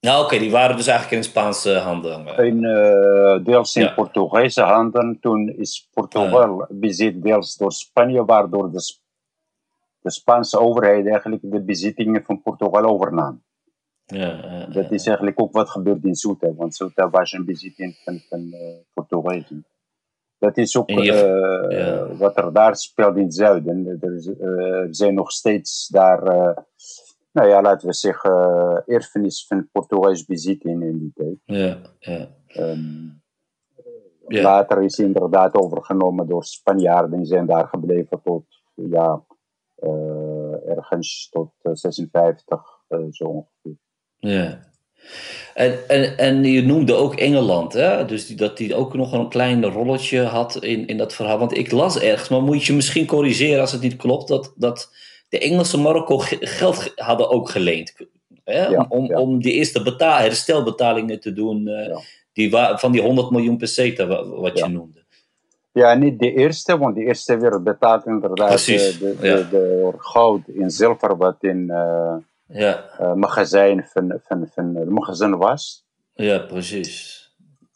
Nou 0.00 0.24
oké, 0.24 0.38
die 0.38 0.50
waren 0.50 0.76
dus 0.76 0.86
eigenlijk 0.86 1.22
in 1.22 1.30
Spaanse 1.30 1.78
handen. 1.78 2.26
In, 2.26 2.62
uh, 2.62 3.44
deels 3.44 3.76
in 3.76 3.82
ja. 3.82 3.94
Portugese 3.94 4.62
handen. 4.62 5.18
Toen 5.20 5.48
is 5.48 5.88
Portugal 5.92 6.60
uh. 6.60 6.66
bezit 6.70 7.22
deels 7.22 7.56
door 7.56 7.72
Spanje, 7.72 8.24
waardoor 8.24 8.70
de, 8.70 8.94
de 10.00 10.10
Spaanse 10.10 10.58
overheid 10.58 11.06
eigenlijk 11.06 11.42
de 11.42 11.62
bezittingen 11.62 12.22
van 12.24 12.42
Portugal 12.42 12.84
overnam. 12.84 13.44
Ja, 14.04 14.66
dat 14.66 14.92
is 14.92 15.06
eigenlijk 15.06 15.40
ook 15.40 15.52
wat 15.52 15.70
gebeurt 15.70 16.04
in 16.04 16.14
Ceuta, 16.14 16.54
want 16.54 16.74
Ceuta 16.74 17.10
was 17.10 17.32
een 17.32 17.44
bezitting 17.44 17.96
van, 18.04 18.20
van 18.28 18.40
uh, 18.40 18.58
Portugezen. 18.94 19.66
Dat 20.38 20.56
is 20.56 20.76
ook 20.76 20.90
uh, 20.90 22.18
wat 22.18 22.36
er 22.36 22.52
daar 22.52 22.76
speelt 22.76 23.16
in 23.16 23.22
het 23.22 23.34
zuiden. 23.34 23.98
Er, 24.00 24.36
uh, 24.40 24.86
zijn 24.90 25.14
nog 25.14 25.30
steeds 25.30 25.88
daar, 25.88 26.22
uh, 26.22 26.56
nou 27.32 27.48
ja, 27.48 27.62
laten 27.62 27.88
we 27.88 27.94
zeggen, 27.94 28.32
erfenis 28.86 29.46
van 29.46 29.68
Portugees 29.72 30.24
bezit 30.24 30.64
in, 30.64 30.82
in 30.82 30.98
die 30.98 31.12
tijd. 31.14 31.38
Ja, 31.44 31.78
ja. 31.98 32.28
Um, 32.56 33.22
ja. 34.28 34.42
Later 34.42 34.82
is 34.82 34.98
inderdaad 34.98 35.54
overgenomen 35.54 36.26
door 36.26 36.44
Spanjaarden. 36.44 37.18
Die 37.18 37.26
zijn 37.26 37.46
daar 37.46 37.68
gebleven 37.68 38.20
tot, 38.22 38.44
ja, 38.74 39.24
ergens 40.66 41.28
tot 41.30 41.52
56, 41.62 42.80
zo 43.10 43.24
ongeveer. 43.24 43.76
Ja. 44.18 44.74
En, 45.54 45.88
en, 45.88 46.18
en 46.18 46.44
je 46.44 46.62
noemde 46.62 46.94
ook 46.94 47.14
Engeland, 47.14 47.72
hè? 47.72 48.04
dus 48.04 48.26
die, 48.26 48.36
dat 48.36 48.56
die 48.56 48.74
ook 48.74 48.94
nog 48.94 49.12
een 49.12 49.28
klein 49.28 49.64
rolletje 49.64 50.22
had 50.22 50.56
in, 50.56 50.86
in 50.86 50.96
dat 50.96 51.14
verhaal. 51.14 51.38
Want 51.38 51.56
ik 51.56 51.70
las 51.70 51.98
ergens, 51.98 52.28
maar 52.28 52.42
moet 52.42 52.64
je 52.64 52.72
misschien 52.72 53.06
corrigeren 53.06 53.60
als 53.60 53.72
het 53.72 53.80
niet 53.80 53.96
klopt, 53.96 54.28
dat, 54.28 54.52
dat 54.56 54.90
de 55.28 55.38
Engelsen 55.38 55.82
Marokko 55.82 56.18
geld 56.40 56.92
hadden 56.94 57.30
ook 57.30 57.50
geleend. 57.50 57.94
Hè? 58.44 58.66
Ja, 58.66 58.86
om, 58.88 59.06
ja. 59.06 59.20
om 59.20 59.42
die 59.42 59.52
eerste 59.52 59.82
betaal, 59.82 60.18
herstelbetalingen 60.18 61.20
te 61.20 61.32
doen 61.32 61.68
uh, 61.68 61.86
ja. 61.86 62.00
die 62.32 62.50
van 62.78 62.92
die 62.92 63.02
100 63.02 63.30
miljoen 63.30 63.56
peseta, 63.56 64.24
wat 64.24 64.58
je 64.58 64.68
noemde. 64.68 65.04
Ja, 65.72 65.94
niet 65.94 66.18
de 66.18 66.32
eerste, 66.32 66.78
want 66.78 66.94
de 66.94 67.04
eerste 67.04 67.38
werd 67.38 67.64
betaald 67.64 68.06
inderdaad 68.06 68.48
Precies, 68.48 68.98
de, 68.98 69.16
de, 69.20 69.46
de, 69.50 69.92
goud 69.96 70.48
in 70.48 70.70
zilver, 70.70 71.16
wat 71.16 71.36
in... 71.40 71.64
Uh, 71.68 72.16
ja. 72.46 72.84
uh, 73.00 73.14
magazijn 73.14 73.84
van, 73.84 74.20
van, 74.24 74.48
van 74.54 74.72
de 74.72 74.84
magazijn 74.84 75.36
was. 75.36 75.86
Ja, 76.14 76.38
precies. 76.38 77.24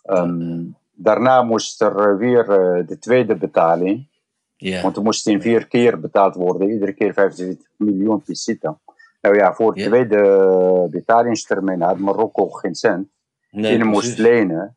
Um, 0.04 0.76
daarna 0.92 1.42
moest 1.42 1.80
er 1.80 2.18
weer 2.18 2.40
uh, 2.40 2.87
de 2.87 2.98
tweede 2.98 3.37
betaling. 3.37 4.09
Ja. 4.56 4.83
Want 4.83 4.96
er 4.96 5.02
moest 5.02 5.26
in 5.26 5.40
vier 5.40 5.66
keer 5.66 6.00
betaald 6.00 6.35
worden, 6.35 6.70
iedere 6.70 6.92
keer 6.92 7.12
25 7.12 7.66
miljoen 7.76 8.22
peseta. 8.22 8.78
Nou 9.20 9.37
ja, 9.37 9.54
voor 9.54 9.74
de 9.74 9.80
ja. 9.80 9.87
tweede 9.87 10.88
betalingstermijn 10.90 11.80
had 11.80 11.98
Marokko 11.98 12.48
geen 12.48 12.74
cent. 12.74 13.09
Nee, 13.50 13.78
en 13.78 13.87
moest 13.87 14.18
lenen. 14.18 14.76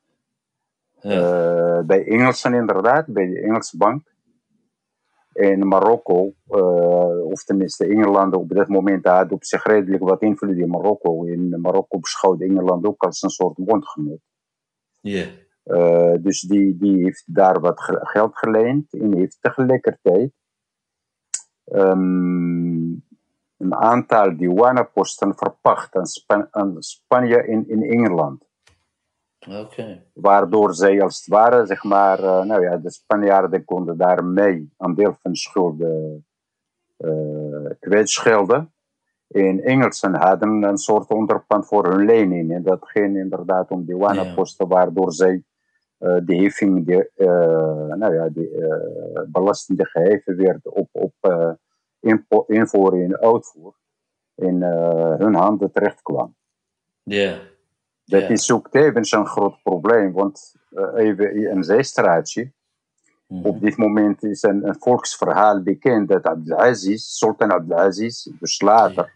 Ja. 1.01 1.11
Uh, 1.11 1.79
bij 1.85 2.05
Engelsen 2.07 2.53
inderdaad, 2.53 3.05
bij 3.07 3.27
de 3.27 3.39
Engelse 3.39 3.77
bank 3.77 4.12
in 5.33 5.67
Marokko, 5.67 6.33
uh, 6.47 7.25
of 7.25 7.43
tenminste 7.43 7.85
Engeland 7.85 8.35
op 8.35 8.49
dat 8.49 8.67
moment 8.67 9.05
had 9.05 9.31
op 9.31 9.43
zich 9.43 9.63
redelijk 9.63 10.03
wat 10.03 10.21
invloed 10.21 10.57
in 10.57 10.69
Marokko. 10.69 11.23
In 11.23 11.61
Marokko 11.61 11.99
beschouwde 11.99 12.45
Engeland 12.45 12.85
ook 12.85 13.03
als 13.03 13.21
een 13.21 13.29
soort 13.29 13.55
bondgenoot. 13.55 14.21
Yeah. 14.99 15.27
Uh, 15.65 16.13
dus 16.19 16.41
die, 16.41 16.77
die 16.77 17.03
heeft 17.03 17.23
daar 17.35 17.59
wat 17.59 17.81
geld 17.85 18.37
geleend 18.37 18.93
en 18.93 19.15
heeft 19.15 19.37
tegelijkertijd 19.41 20.31
um, 21.65 23.03
een 23.57 23.75
aantal 23.75 24.37
douaneposten 24.37 25.37
verpacht 25.37 25.95
aan, 25.95 26.05
Span 26.05 26.47
aan 26.51 26.81
Spanje 26.81 27.47
in, 27.47 27.69
in 27.69 27.83
Engeland. 27.83 28.45
Okay. 29.49 30.03
Waardoor 30.13 30.73
zij 30.73 31.01
als 31.01 31.17
het 31.17 31.27
ware, 31.27 31.65
zeg 31.65 31.83
maar, 31.83 32.19
uh, 32.19 32.43
nou 32.43 32.61
ja, 32.61 32.77
de 32.77 32.91
Spanjaarden 32.91 33.65
konden 33.65 33.97
daarmee 33.97 34.73
een 34.77 34.95
deel 34.95 35.15
van 35.21 35.31
de 35.31 35.37
schulden 35.37 36.25
uh, 36.97 37.69
kwijtschelden. 37.79 38.73
En 39.27 39.63
Engelsen 39.63 40.15
hadden 40.15 40.63
een 40.63 40.77
soort 40.77 41.09
onderpand 41.09 41.67
voor 41.67 41.87
hun 41.87 42.05
lening. 42.05 42.53
En 42.53 42.63
dat 42.63 42.79
ging 42.81 43.17
inderdaad 43.17 43.71
om 43.71 43.85
douaneposten, 43.85 44.67
ja. 44.69 44.75
waardoor 44.75 45.13
zij 45.13 45.43
uh, 45.99 46.17
de 46.25 46.35
heffing, 46.35 46.85
de, 46.85 47.11
nou 47.97 48.13
ja, 48.13 48.29
de 48.29 49.27
belasting 49.31 49.77
die 49.77 49.87
geheven 49.87 50.37
werd 50.37 50.67
op, 50.67 50.89
op 50.91 51.57
invoer 52.47 52.93
en 52.93 53.19
uitvoer, 53.19 53.75
in 54.35 54.61
hun 55.17 55.33
handen 55.33 55.71
terecht 55.71 56.01
kwam. 56.01 56.35
Ja. 57.03 57.15
Yeah. 57.15 57.51
Dat 58.05 58.21
ja. 58.21 58.27
is 58.27 58.51
ook 58.51 58.69
tevens 58.69 59.11
een 59.11 59.25
groot 59.25 59.61
probleem, 59.63 60.11
want 60.11 60.55
uh, 60.71 60.87
even 60.95 61.51
een 61.51 61.63
zijstraatje. 61.63 62.51
Mm 63.27 63.37
-hmm. 63.37 63.45
Op 63.45 63.61
dit 63.61 63.77
moment 63.77 64.23
is 64.23 64.43
een, 64.43 64.67
een, 64.67 64.75
volksverhaal 64.79 65.61
bekend 65.61 66.09
dat 66.09 66.23
Abdelaziz, 66.23 67.03
Sultan 67.03 67.51
Abdelaziz, 67.51 68.27
dus 68.39 68.61
later, 68.61 69.15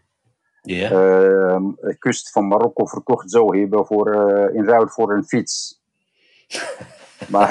ja. 0.62 0.90
uh, 0.90 1.70
de 1.80 1.96
kust 1.98 2.30
van 2.30 2.48
Marokko 2.48 2.86
verkocht 2.86 3.30
zou 3.30 3.58
hebben 3.58 3.86
voor, 3.86 4.14
uh, 4.14 4.54
in 4.54 4.64
ruil 4.64 4.88
voor 4.88 5.12
een 5.12 5.24
fiets. 5.24 5.80
Maar, 7.26 7.48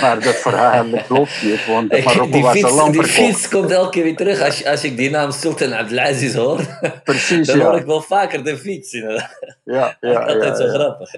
maar 0.00 0.20
dat 0.20 0.34
verhaal 0.34 0.84
klopt 1.08 1.42
niet, 1.42 1.66
want 1.66 1.90
Marokko 1.90 2.30
die 2.30 2.42
was 2.42 2.52
fiets, 2.52 2.64
al 2.64 2.74
lang 2.74 2.92
Die 2.92 3.04
fiets 3.04 3.48
komt 3.48 3.70
elke 3.70 3.90
keer 3.90 4.02
weer 4.02 4.16
terug 4.16 4.40
als, 4.40 4.66
als 4.66 4.84
ik 4.84 4.96
die 4.96 5.10
naam 5.10 5.30
Sultan 5.30 5.72
Abdelaziz 5.72 6.34
hoor. 6.34 6.60
Precies, 7.04 7.46
Dan 7.46 7.58
ja. 7.58 7.64
hoor 7.64 7.76
ik 7.76 7.86
wel 7.86 8.02
vaker 8.02 8.44
de 8.44 8.56
fiets. 8.56 8.92
Inderdaad. 8.92 9.38
Ja, 9.64 9.96
ja, 10.00 10.20
Altijd 10.20 10.44
ja, 10.44 10.54
zo 10.54 10.64
ja. 10.64 10.72
grappig. 10.72 11.10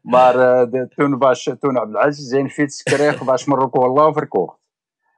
Maar 0.00 0.34
uh, 0.34 0.70
de, 0.70 0.88
toen, 0.96 1.18
was, 1.18 1.50
toen 1.60 1.78
Abdelaziz 1.78 2.28
zijn 2.28 2.50
fiets 2.50 2.82
kreeg, 2.82 3.18
was 3.32 3.44
Marokko 3.44 3.82
al 3.82 3.92
lang 3.94 4.14
verkocht. 4.14 4.60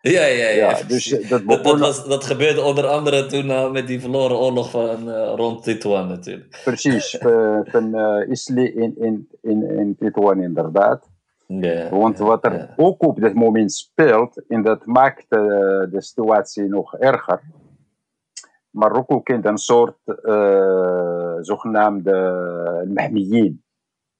Ja, 0.00 0.24
ja, 0.24 0.48
ja. 0.48 0.70
Ja, 0.70 0.82
dus 0.86 1.04
dat, 1.28 1.46
Dat, 1.46 1.64
dat, 1.64 1.78
was, 1.78 2.06
dat 2.06 2.24
gebeurde 2.24 2.62
onder 2.62 2.86
andere 2.86 3.26
toen 3.26 3.46
uh, 3.46 3.70
met 3.70 3.86
die 3.86 4.00
verloren 4.00 4.36
oorlog 4.36 4.70
van, 4.70 5.08
uh, 5.08 5.32
rond 5.36 5.62
Titouan 5.62 6.08
natuurlijk. 6.08 6.60
precies, 6.64 7.16
van 7.64 7.98
uh, 7.98 8.30
Isli 8.30 8.72
in, 8.74 8.94
in, 8.98 9.28
in, 9.42 9.78
in 9.78 9.96
Titouan 9.98 10.42
inderdaad. 10.42 11.12
Ja, 11.46 11.88
Want 11.88 12.18
wat 12.18 12.44
er 12.44 12.74
ook 12.76 13.02
op 13.02 13.20
dit 13.20 13.35
moment 13.35 13.72
speelt, 13.72 14.46
en 14.46 14.62
dat 14.62 14.87
maakt 14.87 15.26
uh, 15.28 15.40
de 15.90 16.00
situatie 16.00 16.64
nog 16.64 16.96
erger, 16.96 17.42
Marokko 18.70 19.20
kent 19.20 19.44
een 19.44 19.59
soort 19.59 19.98
uh, 20.07 21.37
zogenaamde 21.40 22.90
Mahmiyin, 22.94 23.62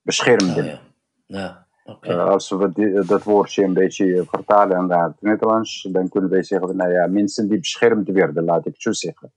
beschermden. 0.03 0.65
Oh, 0.65 0.79
ja. 1.27 1.67
Okay. 1.85 2.15
Uh, 2.15 2.25
als 2.25 2.51
we 2.51 2.73
die, 2.73 3.05
dat 3.05 3.23
woordje 3.23 3.65
een 3.65 3.73
beetje 3.73 4.25
vertalen 4.29 4.87
naar 4.87 5.05
het 5.05 5.21
Nederlands, 5.21 5.89
dan 5.93 6.09
kunnen 6.09 6.31
wij 6.31 6.43
zeggen, 6.43 6.77
nou 6.77 6.91
ja, 6.91 7.07
mensen 7.07 7.49
die 7.49 7.59
beschermd 7.59 8.09
werden, 8.09 8.45
laat 8.45 8.67
ik 8.67 8.75
zo 8.77 8.93
zeggen. 8.93 9.33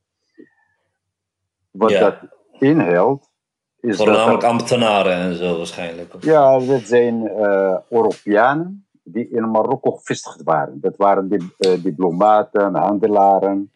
Wat 1.72 1.92
dat 1.92 2.16
inhoudt, 2.60 3.32
is 3.80 3.98
Voornamelijk 3.98 4.42
dat 4.42 4.50
ambtenaren 4.50 5.14
en 5.14 5.36
zo 5.36 5.58
waarschijnlijk. 5.58 6.14
ja, 6.20 6.60
dat 6.60 6.82
zijn 6.82 7.28
eh, 7.28 7.78
Europeanen 7.90 8.88
die 9.04 9.30
in 9.30 9.52
Marokko 9.52 9.92
gevestigd 9.92 10.44
waren. 10.44 10.80
Dat 10.82 10.96
waren 10.98 11.30
die, 11.30 11.54
eh, 11.58 11.84
diplomaten, 11.84 12.76
handelaren. 12.76 13.72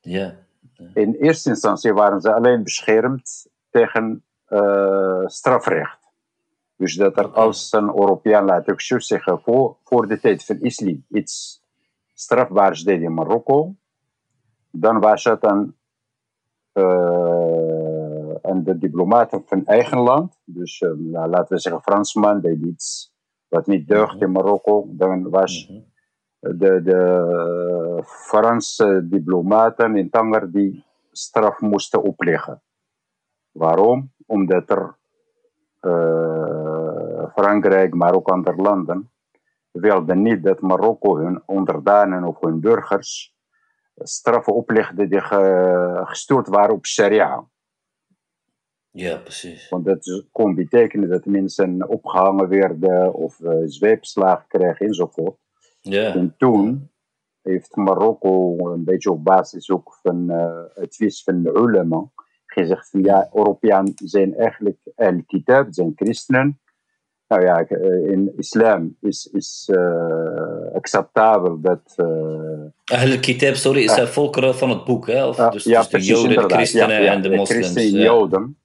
Ja. 0.00 0.34
In 0.94 1.14
eerste 1.14 1.48
instantie 1.48 1.92
waren 1.92 2.20
ze 2.20 2.34
alleen 2.34 2.62
beschermd 2.62 3.48
tegen 3.70 4.24
eh, 4.44 5.22
strafrecht. 5.26 5.98
Dus 6.76 6.94
dat 6.94 7.16
er 7.16 7.28
als 7.28 7.72
een 7.72 7.86
Europeaan, 7.86 8.44
laat 8.44 8.68
ik 8.68 8.80
zo 8.80 8.98
zeggen, 8.98 9.40
voor, 9.40 9.76
voor 9.84 10.08
de 10.08 10.20
tijd 10.20 10.44
van 10.44 10.60
islam 10.60 11.04
iets 11.10 11.62
strafbaars 12.14 12.82
deed 12.82 13.00
in 13.00 13.14
Marokko, 13.14 13.74
dan 14.70 15.00
was 15.00 15.24
het 15.24 15.44
eh, 16.72 17.81
aan 18.42 18.62
de 18.64 18.78
diplomaten 18.78 19.42
van 19.46 19.66
eigen 19.66 19.98
land. 19.98 20.40
Dus 20.44 20.80
eh, 20.80 20.90
nou, 20.96 21.28
laten 21.30 21.54
we 21.54 21.60
zeggen, 21.60 21.82
Fransman 21.82 22.40
deed 22.40 22.62
iets 22.62 23.12
wat 23.48 23.66
niet 23.66 23.88
deugt 23.88 24.20
in 24.20 24.32
Marokko. 24.32 24.86
Dan 24.88 25.30
was 25.30 25.68
Mhm. 25.68 25.80
de, 26.58 26.82
de 26.82 28.02
Franse 28.04 29.08
diplomaten 29.08 29.96
in 29.96 30.10
Tanger 30.10 30.52
die 30.52 30.84
straf 31.12 31.60
moesten 31.60 32.02
opleggen. 32.02 32.62
Waarom? 33.50 34.12
Omdat 34.26 34.70
er 34.70 34.96
eh, 35.80 37.26
Frankrijk, 37.34 37.94
maar 37.94 38.14
ook 38.14 38.28
andere 38.28 38.56
landen, 38.62 39.10
wilden 39.70 40.22
niet 40.22 40.42
dat 40.42 40.60
Marokko 40.60 41.16
hun 41.16 41.42
onderdanen 41.46 42.24
of 42.24 42.40
hun 42.40 42.60
burgers 42.60 43.34
straffen 43.94 44.54
oplegde 44.54 45.08
die 45.08 45.20
ge- 45.20 46.00
gestuurd 46.04 46.48
waren 46.48 46.74
op 46.74 46.86
sharia. 46.86 47.44
Ja, 48.94 49.16
precies. 49.16 49.68
Want 49.68 49.84
dat 49.84 50.24
kon 50.32 50.54
betekenen 50.54 51.08
dat 51.08 51.24
mensen 51.24 51.88
opgehangen 51.88 52.48
werden 52.48 53.14
of 53.14 53.40
eh, 53.40 53.56
zweepslagen 53.64 54.44
kregen 54.48 54.86
enzovoort. 54.86 55.36
Ja. 55.80 56.14
En 56.14 56.34
toen 56.38 56.90
heeft 57.42 57.76
Marokko 57.76 58.56
een 58.72 58.84
beetje 58.84 59.10
op 59.10 59.24
basis 59.24 59.70
ook 59.70 59.98
van 60.02 60.30
eh, 60.30 60.62
het 60.74 60.84
advies 60.84 61.22
van 61.22 61.42
de 61.42 61.50
ulama 61.56 62.10
gezegd 62.46 62.90
van 62.90 63.02
ja, 63.02 63.28
Europeanen 63.32 63.92
zijn 63.94 64.36
eigenlijk 64.36 64.78
al-kitab, 64.94 65.66
zijn 65.70 65.92
christenen. 65.94 66.60
Nou 67.28 67.44
ja, 67.44 67.64
eh, 67.64 68.10
in 68.10 68.32
islam 68.36 68.96
is, 69.00 69.30
is 69.32 69.70
acceptabel 70.74 71.60
dat... 71.60 71.92
eh, 71.96 72.98
Ahl 73.00 73.18
kitab 73.20 73.54
sorry, 73.54 73.82
is 73.82 73.98
uh, 73.98 74.04
volkeren 74.06 74.54
van 74.54 74.70
het 74.70 74.84
boek, 74.84 75.06
hè? 75.06 75.26
Of, 75.26 75.38
ah, 75.38 75.52
dus, 75.52 75.64
ja, 75.64 75.78
dus 75.78 75.88
de 75.88 75.96
precies, 75.96 76.22
Joden, 76.22 76.48
de 76.48 76.54
christenen 76.54 77.02
Ja, 77.02 77.12
en 77.12 77.22
de 77.22 77.28
moslims. 77.28 77.48
christenen 77.50 77.88
en 77.88 77.98
ja. 77.98 78.04
Joden. 78.04 78.56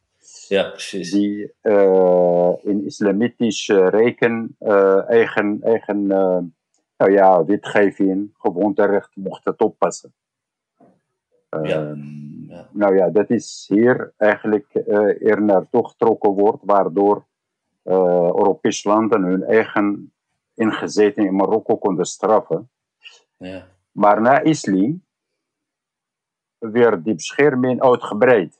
Ja, 0.49 0.69
precies. 0.69 1.11
die 1.11 1.53
eh, 1.61 2.53
in 2.61 2.85
islamitisch 2.85 3.67
reken 3.69 4.55
eh, 4.59 5.09
eigen, 5.09 5.61
eigen 5.61 6.11
eh, 6.11 6.39
nou 6.97 7.11
ja, 7.11 7.45
wetgeving, 7.45 8.29
gewoonterecht 8.37 9.15
mochten 9.15 9.55
toepassen. 9.55 10.13
Ja. 11.49 11.89
Ehm, 11.89 12.35
Ja. 12.47 12.67
Nou 12.71 12.95
ja, 12.95 13.09
dat 13.09 13.29
is 13.29 13.65
hier 13.69 14.13
eigenlijk 14.17 14.73
er 15.19 15.41
naartoe 15.41 15.87
getrokken 15.87 16.31
wordt, 16.31 16.63
waardoor 16.65 17.25
Europese 17.83 18.89
landen 18.89 19.23
hun 19.23 19.43
eigen 19.43 20.13
ingezeten 20.53 21.25
in 21.25 21.35
Marokko 21.35 21.77
konden 21.77 22.05
straffen. 22.05 22.69
Ja. 23.37 23.67
Maar 23.91 24.21
na 24.21 24.39
islam 24.39 25.03
werd 26.57 27.03
die 27.03 27.13
bescherming 27.13 27.81
uitgebreid. 27.81 28.59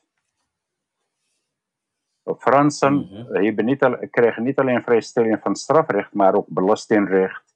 Fransen 2.37 2.93
Mhm. 2.93 3.43
hebben 3.45 3.65
niet 3.65 3.83
al, 3.83 3.97
kregen 4.11 4.43
niet 4.43 4.59
alleen 4.59 4.81
vrijstelling 4.81 5.39
van 5.41 5.55
strafrecht, 5.55 6.13
maar 6.13 6.35
ook 6.35 6.47
belastingrecht. 6.47 7.47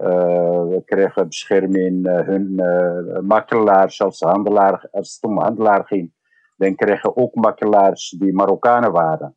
Eh, 0.00 0.62
we 0.68 0.82
kregen 0.84 1.26
bescherming, 1.26 2.06
eh, 2.06 2.26
hun 2.26 2.58
eh, 2.58 3.18
makelaars 3.20 4.02
als 4.02 4.20
handelaar, 4.20 4.88
als 4.92 5.14
het 5.14 5.30
om 5.30 5.38
handelaar 5.38 5.84
ging. 5.86 6.12
Dan 6.56 6.74
kregen 6.74 7.16
ook 7.16 7.34
makelaars 7.34 8.10
die 8.10 8.32
Marokkanen 8.32 8.92
waren. 8.92 9.36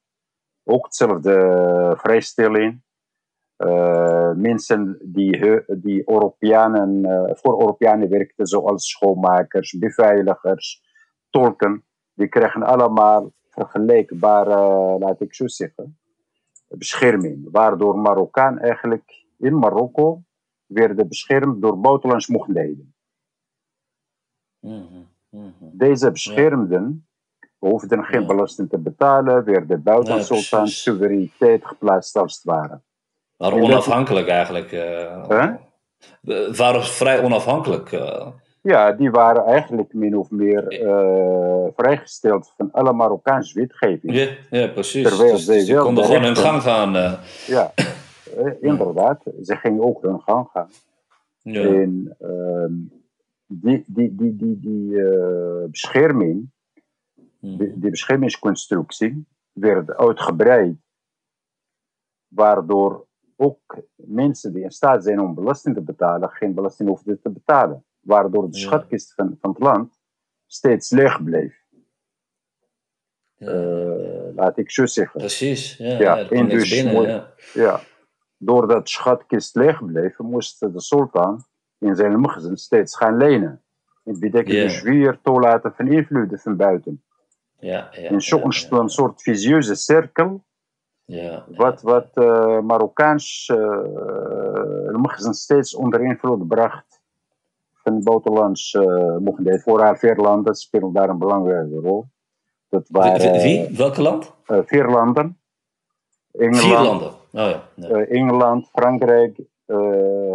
Ook 0.64 0.86
hetzelfde 0.86 1.94
vrijstelling. 1.98 2.82
Mensen 4.36 4.98
die, 5.02 5.64
die 5.68 6.10
Europeanen, 6.10 7.02
voor 7.38 7.60
Europeanen 7.60 8.10
werkten, 8.10 8.46
zoals 8.46 8.90
schoonmakers, 8.90 9.78
beveiligers, 9.78 10.82
tolken, 11.30 11.84
die 12.14 12.28
kregen 12.28 12.64
allemaal 12.64 13.32
vergelijkbare, 13.54 14.58
laat 15.00 15.22
ik 15.22 15.34
zo 15.34 15.48
zeggen, 15.48 15.98
bescherming. 16.68 17.48
Waardoor 17.52 17.98
Marokkaan 17.98 18.60
eigenlijk 18.60 19.26
in 19.38 19.58
Marokko 19.60 20.22
werden 20.66 21.08
beschermd 21.08 21.62
door 21.62 21.80
buitenlands 21.80 22.28
mogendheden. 22.28 22.94
Mhm. 24.60 24.84
Mhm. 25.30 25.50
Deze 25.60 26.12
beschermden 26.12 27.08
hoefden 27.58 28.04
geen 28.04 28.22
Ja. 28.22 28.28
belasting 28.28 28.70
te 28.70 28.78
betalen, 28.78 29.44
werden 29.44 29.84
buiten 29.84 30.16
Ja, 30.16 30.22
sultan 30.22 30.68
soevereiniteit 30.68 31.66
geplaatst 31.66 32.16
als 32.18 32.36
het 32.36 32.44
ware. 32.44 32.82
Maar 33.38 33.54
onafhankelijk 33.54 34.28
eigenlijk. 34.28 34.72
eh? 34.72 35.54
We 36.22 36.54
waren 36.58 36.84
vrij 36.84 37.24
onafhankelijk. 37.24 37.92
eh. 37.92 38.28
Ja, 38.64 38.92
die 38.92 39.12
waren 39.12 39.46
eigenlijk 39.46 39.94
min 39.94 40.18
of 40.18 40.30
meer 40.32 40.68
eh, 40.68 41.68
vrijgesteld 41.76 42.54
van 42.58 42.72
alle 42.72 42.94
Marokkaanse 42.94 43.60
wetgeving. 43.60 44.16
ja, 44.16 44.28
ja, 44.50 44.68
precies. 44.68 45.08
Terwijl 45.08 45.32
dus, 45.34 45.46
dus 45.46 45.70
wel 45.70 45.84
konden 45.86 46.04
de 46.04 46.10
gewoon 46.10 46.24
hun 46.26 46.36
gang 46.36 46.62
gaan. 46.62 46.96
eh. 46.96 47.14
Ja, 47.48 47.74
eh, 48.38 48.52
inderdaad. 48.62 49.24
Ze 49.42 49.56
gingen 49.56 49.84
ook 49.84 50.02
hun 50.02 50.22
gang 50.22 50.48
gaan. 50.52 50.70
ja. 51.42 51.62
En 51.62 52.16
ehm, 52.20 52.74
die, 53.48 53.84
die, 53.88 54.16
die, 54.16 54.36
die, 54.36 54.60
die 54.60 55.02
eh, 55.06 55.70
bescherming, 55.70 56.52
Mhm. 57.40 57.58
die, 57.58 57.80
die 57.80 57.90
beschermingsconstructie, 57.90 59.26
werd 59.52 59.96
uitgebreid. 59.96 60.76
Waardoor 62.28 63.08
ook 63.36 63.78
mensen 63.96 64.54
die 64.54 64.64
in 64.64 64.72
staat 64.72 65.04
zijn 65.04 65.20
om 65.20 65.34
belasting 65.36 65.76
te 65.76 65.82
betalen, 65.82 66.30
geen 66.30 66.54
belasting 66.54 66.90
hoefden 66.90 67.20
te 67.22 67.30
betalen. 67.30 67.86
Waardoor 68.04 68.52
de 68.52 68.58
schatkist 68.58 69.14
van, 69.14 69.38
van 69.42 69.50
het 69.50 69.60
land 69.60 70.02
steeds 70.46 70.90
leeg 70.90 71.24
bleef. 71.24 71.62
Eh, 73.36 74.36
laat 74.36 74.58
ik 74.58 74.72
zo 74.72 74.86
zeggen. 74.86 75.20
Precies, 75.20 75.78
ja. 75.78 75.88
Ja, 75.88 76.18
ja, 76.18 76.26
kwam 76.26 76.40
en 76.40 76.50
dus 76.50 76.70
binnen. 76.70 77.04
Ja. 77.04 77.34
Ja, 77.54 77.82
doordat 78.38 78.84
de 78.84 78.90
schatkist 78.90 79.56
leeg 79.56 79.86
bleef, 79.86 80.18
moest 80.18 80.60
de 80.60 80.82
sultan 80.82 81.46
in 81.80 81.96
zijn 81.96 82.20
magazijn 82.20 82.58
steeds 82.58 82.98
gaan 82.98 83.18
lenen. 83.18 83.62
Dat 84.04 84.20
betekent 84.20 84.56
dus 84.56 84.82
weer 84.82 85.20
toelaten 85.22 85.74
van 85.76 85.88
invloeden 85.88 86.40
van 86.40 86.56
buiten. 86.56 87.04
Ja, 87.60 87.90
ja, 87.92 88.10
en 88.10 88.22
zo 88.22 88.38
ontstond 88.38 88.82
een 88.82 88.90
soort 88.90 89.22
visieuze 89.22 89.76
cirkel, 89.76 90.46
wat, 91.48 91.82
wat 91.82 92.10
eh, 92.14 92.60
Marokkaans 92.60 93.52
uh, 93.54 95.32
steeds 95.32 95.76
onder 95.76 96.02
invloed 96.02 96.48
bracht 96.48 97.03
van 97.84 98.04
buitenlands 98.04 98.74
uh, 98.74 99.18
mogendheden. 99.18 99.62
Vooral 99.62 99.96
Veerlanden 99.96 100.56
spelen 100.56 100.94
daar 100.94 101.10
een 101.10 101.18
belangrijke 101.18 101.80
rol. 101.80 102.06
Dat 102.70 102.88
waren, 102.90 103.42
Wie? 103.42 103.78
Welke 103.78 104.02
land? 104.02 104.34
Uh, 104.48 104.60
Veerlanden. 104.66 105.38
Engeland, 106.32 106.64
Vier 106.64 106.80
landen. 106.80 107.08
Oh 107.08 107.16
ja. 107.32 107.70
ja. 107.76 107.90
uh, 107.90 108.12
Engeland, 108.12 108.70
Frankrijk, 108.70 109.42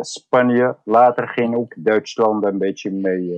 Spanje. 0.00 0.76
Later 0.84 1.28
ging 1.28 1.56
ook 1.56 1.74
Duitsland 1.76 2.44
een 2.44 2.58
beetje 2.58 2.90
mee. 2.90 3.36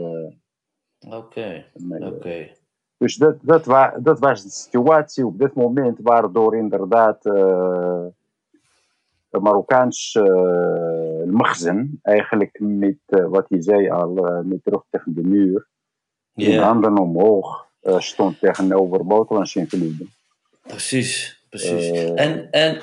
Oké, 1.08 1.64
okay. 1.96 2.54
Dus 2.96 3.16
dat, 3.16 3.36
dat, 3.42 3.64
wa 3.64 3.98
dat, 3.98 4.18
was 4.18 4.42
de 4.42 4.50
situatie 4.50 5.26
op 5.26 5.38
dit 5.38 5.54
moment, 5.54 5.98
waardoor 6.02 6.56
inderdaad 6.56 7.22
de 7.22 8.12
Marokkaans 9.30 10.14
uh, 10.14 11.24
magazijn 11.26 11.98
eigenlijk 12.02 12.58
met, 12.60 12.98
uh, 13.06 13.26
wat 13.26 13.44
hij 13.48 13.62
zei 13.62 13.90
al, 13.90 14.42
met 14.44 14.64
terug 14.64 14.82
tegen 14.90 15.14
de 15.14 15.22
muur, 15.22 15.68
yeah. 16.32 16.64
handen 16.64 16.98
omhoog 16.98 17.68
stond 17.98 18.40
tegenover 18.40 19.06
buitenlandse 19.06 19.58
invloeden. 19.58 20.08
Precies, 20.62 21.44
precies. 21.48 21.90
en, 22.14 22.50
en 22.50 22.80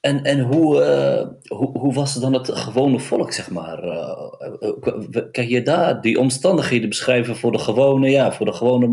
En, 0.00 0.24
en 0.24 0.40
hoe, 0.40 0.80
uh, 0.80 1.56
hoe, 1.58 1.78
hoe 1.78 1.92
was 1.92 2.14
dan 2.14 2.32
het 2.32 2.50
gewone 2.52 2.98
volk, 2.98 3.32
zeg 3.32 3.50
maar? 3.50 3.84
Uh, 3.84 5.30
kan 5.32 5.48
je 5.48 5.62
daar 5.62 6.00
die 6.00 6.18
omstandigheden 6.18 6.88
beschrijven 6.88 7.36
voor 7.36 7.52
de 7.52 7.58
gewone, 7.58 8.10
ja, 8.10 8.32
voor 8.32 8.46
de 8.46 8.52
gewone 8.52 8.86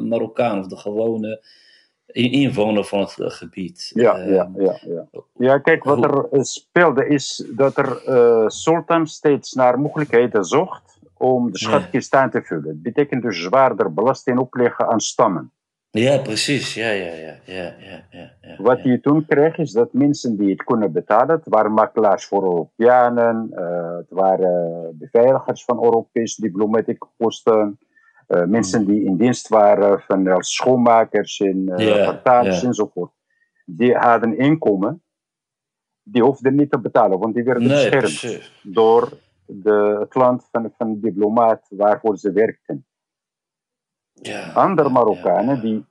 Marokkaan 0.00 0.58
of 0.58 0.66
de 0.66 0.76
gewone 0.76 1.44
inwoner 2.06 2.84
van 2.84 3.00
het 3.00 3.14
gebied? 3.18 3.90
Ja, 3.94 4.18
ja, 4.18 4.50
ja, 4.56 4.78
ja. 4.82 5.06
ja, 5.38 5.58
kijk, 5.58 5.84
wat 5.84 6.04
er 6.04 6.44
speelde 6.44 7.08
is 7.08 7.50
dat 7.56 7.76
er 7.76 8.00
sultan 8.50 9.06
steeds 9.06 9.52
naar 9.52 9.80
mogelijkheden 9.80 10.44
zocht 10.44 10.98
om 11.16 11.50
de 11.50 11.58
schatkist 11.58 12.14
aan 12.14 12.30
te 12.30 12.42
vullen. 12.42 12.64
Dat 12.64 12.82
betekent 12.82 13.22
dus 13.22 13.42
zwaarder 13.42 13.94
belasting 13.94 14.38
opleggen 14.38 14.88
aan 14.88 15.00
stammen. 15.00 15.52
Ja, 15.90 16.18
precies. 16.18 16.74
Ja, 16.74 16.90
ja, 16.90 17.12
ja. 17.12 17.34
ja, 17.44 17.74
ja, 17.78 18.04
ja, 18.10 18.56
Wat 18.58 18.82
je 18.82 19.00
toen 19.00 19.26
kreeg 19.26 19.58
is 19.58 19.72
dat 19.72 19.92
mensen 19.92 20.36
die 20.36 20.50
het 20.50 20.64
konden 20.64 20.92
betalen, 20.92 21.36
het 21.36 21.48
waren 21.48 21.72
makelaars 21.72 22.24
voor 22.24 22.42
Europeanen, 22.42 23.50
uh, 23.52 23.96
het 23.96 24.10
waren 24.10 24.96
beveiligers 24.98 25.64
van 25.64 25.84
Europese 25.84 26.40
diplomatieke 26.40 27.06
posten, 27.16 27.78
uh, 28.28 28.44
mensen 28.44 28.86
die 28.86 29.04
in 29.04 29.16
dienst 29.16 29.48
waren 29.48 30.00
van 30.00 30.28
als 30.28 30.54
schoonmakers 30.54 31.40
in 31.40 31.70
uh, 31.78 32.64
enzovoort. 32.64 33.12
Die 33.64 33.94
hadden 33.94 34.38
inkomen, 34.38 35.02
die 36.02 36.22
hoefden 36.22 36.54
niet 36.54 36.70
te 36.70 36.80
betalen, 36.80 37.18
want 37.18 37.34
die 37.34 37.44
werden 37.44 37.66
nee, 37.66 37.90
beschermd 37.90 38.50
door 38.62 39.12
de, 39.46 39.96
het 40.00 40.14
land 40.14 40.48
van, 40.50 40.72
van 40.76 40.92
de 40.92 41.00
diplomaat 41.00 41.66
waarvoor 41.68 42.16
ze 42.16 42.32
werkten. 42.32 42.86
Ja, 44.12 44.52
Andere 44.52 44.88
Marokkanen 44.88 45.60
die 45.60 45.84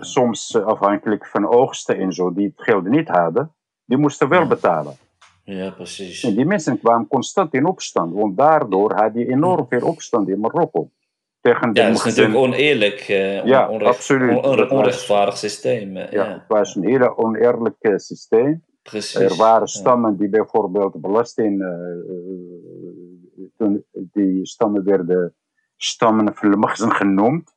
soms 0.00 0.54
eh, 0.54 0.64
afhankelijk 0.64 1.26
van 1.26 1.48
oogsten 1.48 1.98
en 1.98 2.12
zo, 2.12 2.32
die 2.32 2.46
het 2.46 2.62
geld 2.62 2.84
niet 2.84 3.08
hadden, 3.08 3.54
die 3.84 3.98
moesten 3.98 4.28
wel 4.28 4.46
betalen. 4.46 4.96
Ja, 5.44 5.70
precies. 5.70 6.22
En 6.22 6.34
die 6.34 6.44
mensen 6.44 6.78
kwamen 6.78 7.08
constant 7.08 7.54
in 7.54 7.66
opstand, 7.66 8.14
want 8.14 8.36
daardoor 8.36 8.94
had 8.94 9.14
je 9.14 9.26
enorm 9.26 9.66
veel 9.68 9.86
opstand 9.86 10.28
in 10.28 10.40
Marokko. 10.40 10.90
Tegen 11.44 11.70
ja, 11.72 11.86
dat 11.88 11.96
is 11.96 12.04
natuurlijk 12.04 12.36
oneerlijk, 12.36 13.08
uh, 13.08 13.44
ja, 13.44 13.64
absoluut. 13.64 14.44
On, 14.44 14.70
onrechtvaardig 14.70 15.36
systeem. 15.36 15.96
Uh, 15.96 16.10
ja, 16.10 16.32
het 16.32 16.44
was 16.48 16.74
een 16.74 16.84
hele 16.84 17.16
oneerlijk 17.16 17.76
systeem. 17.96 18.64
Precies. 18.82 19.14
Er 19.14 19.36
waren 19.36 19.68
stammen 19.68 20.16
die 20.16 20.28
bijvoorbeeld 20.28 21.00
belasting, 21.00 21.64
toen 23.56 23.84
die 23.92 24.46
stammen 24.46 24.84
werden 24.84 25.34
stammen 25.76 26.34
van 26.34 26.50
de 26.50 26.94
genoemd. 26.94 27.54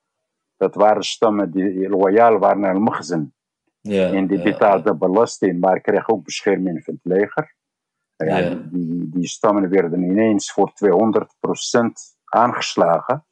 Dat 0.58 0.76
waren 0.76 1.04
stammen 1.04 1.52
die 1.52 1.90
loyaal 1.90 2.38
waren 2.38 2.60
naar 2.60 2.82
Magzen. 2.82 3.34
Ja, 3.82 4.12
en 4.12 4.28
die 4.28 4.42
betaalden 4.42 4.98
belasting, 4.98 5.60
maar 5.60 5.82
kregen 5.82 6.14
ook 6.14 6.24
bescherming 6.24 6.84
van 6.84 6.94
het 6.94 7.14
leger. 7.14 7.56
Ja, 8.16 8.38
ja. 8.38 8.50
Die, 8.72 9.10
die 9.10 9.28
stammen 9.28 9.70
werden 9.70 10.04
ineens 10.04 10.52
voor 10.52 10.72
200% 10.72 10.76
aangeslagen. 12.24 13.26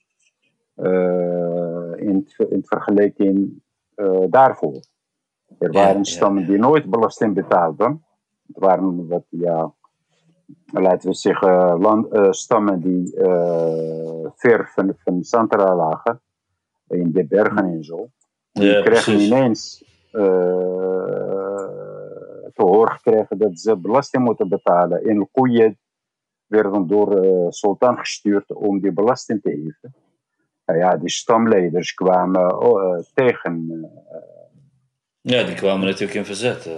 Uh, 0.76 1.92
in, 1.96 2.28
in 2.50 2.64
vergelijking 2.66 3.62
uh, 3.96 4.26
daarvoor. 4.30 4.80
Er 5.60 5.72
waren 5.72 6.06
stammen 6.06 6.46
die 6.46 6.58
nooit 6.58 6.90
belasting 6.90 7.34
betaalden. 7.34 8.06
Het 8.48 8.58
waren 8.58 9.08
wat, 9.08 9.26
ja, 9.30 9.74
laten 10.66 11.10
we 11.10 11.16
zeggen, 11.16 11.80
land, 11.80 12.14
uh, 12.14 12.32
stammen 12.32 12.82
die 12.82 13.14
ver 14.36 14.72
van, 14.74 14.94
van 14.98 15.24
Santra 15.24 15.76
lagen 15.76 16.22
in 16.88 17.12
de 17.12 17.26
bergen 17.26 17.66
en 17.66 17.84
zo. 17.84 18.10
Die 18.52 18.66
ja, 18.66 18.82
kregen 18.82 19.20
ineens 19.20 19.84
uh, 20.12 20.22
te 22.54 22.64
horen 22.64 22.92
gekregen 22.92 23.38
dat 23.38 23.60
ze 23.60 23.78
belasting 23.78 24.24
moeten 24.24 24.50
betalen. 24.50 25.04
En 25.04 25.30
koeien 25.32 25.78
werden 26.46 26.88
door 26.88 27.26
uh, 27.26 27.46
sultan 27.50 27.98
gestuurd 27.98 28.54
om 28.54 28.80
die 28.80 28.94
belasting 28.94 29.42
te 29.42 29.50
heffen. 29.50 29.96
Nou 30.66 30.80
ja, 30.80 30.98
die 30.98 31.10
stamleiders 31.10 31.94
kwamen 31.94 32.42
uh, 32.42 33.00
tegen. 33.14 33.90
ja, 35.22 35.44
die 35.44 35.56
kwamen 35.56 35.86
natuurlijk 35.86 36.14
in 36.14 36.26
verzet. 36.26 36.70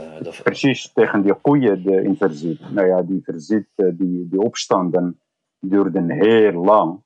Precies, 0.43 0.91
tegen 0.93 1.21
die 1.21 1.33
koeien 1.33 1.83
de, 1.83 2.03
in 2.03 2.15
verzet. 2.15 2.71
Nou 2.71 2.87
ja, 2.87 3.01
die 3.01 3.21
verzet, 3.23 3.67
die, 3.75 4.27
die 4.29 4.39
opstanden 4.39 5.19
duurden 5.59 6.09
heel 6.09 6.63
lang. 6.63 7.01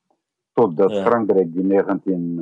Totdat 0.53 0.91
ja. 0.91 1.03
Frankrijk 1.03 1.53
die 1.53 1.63
19 1.63 2.39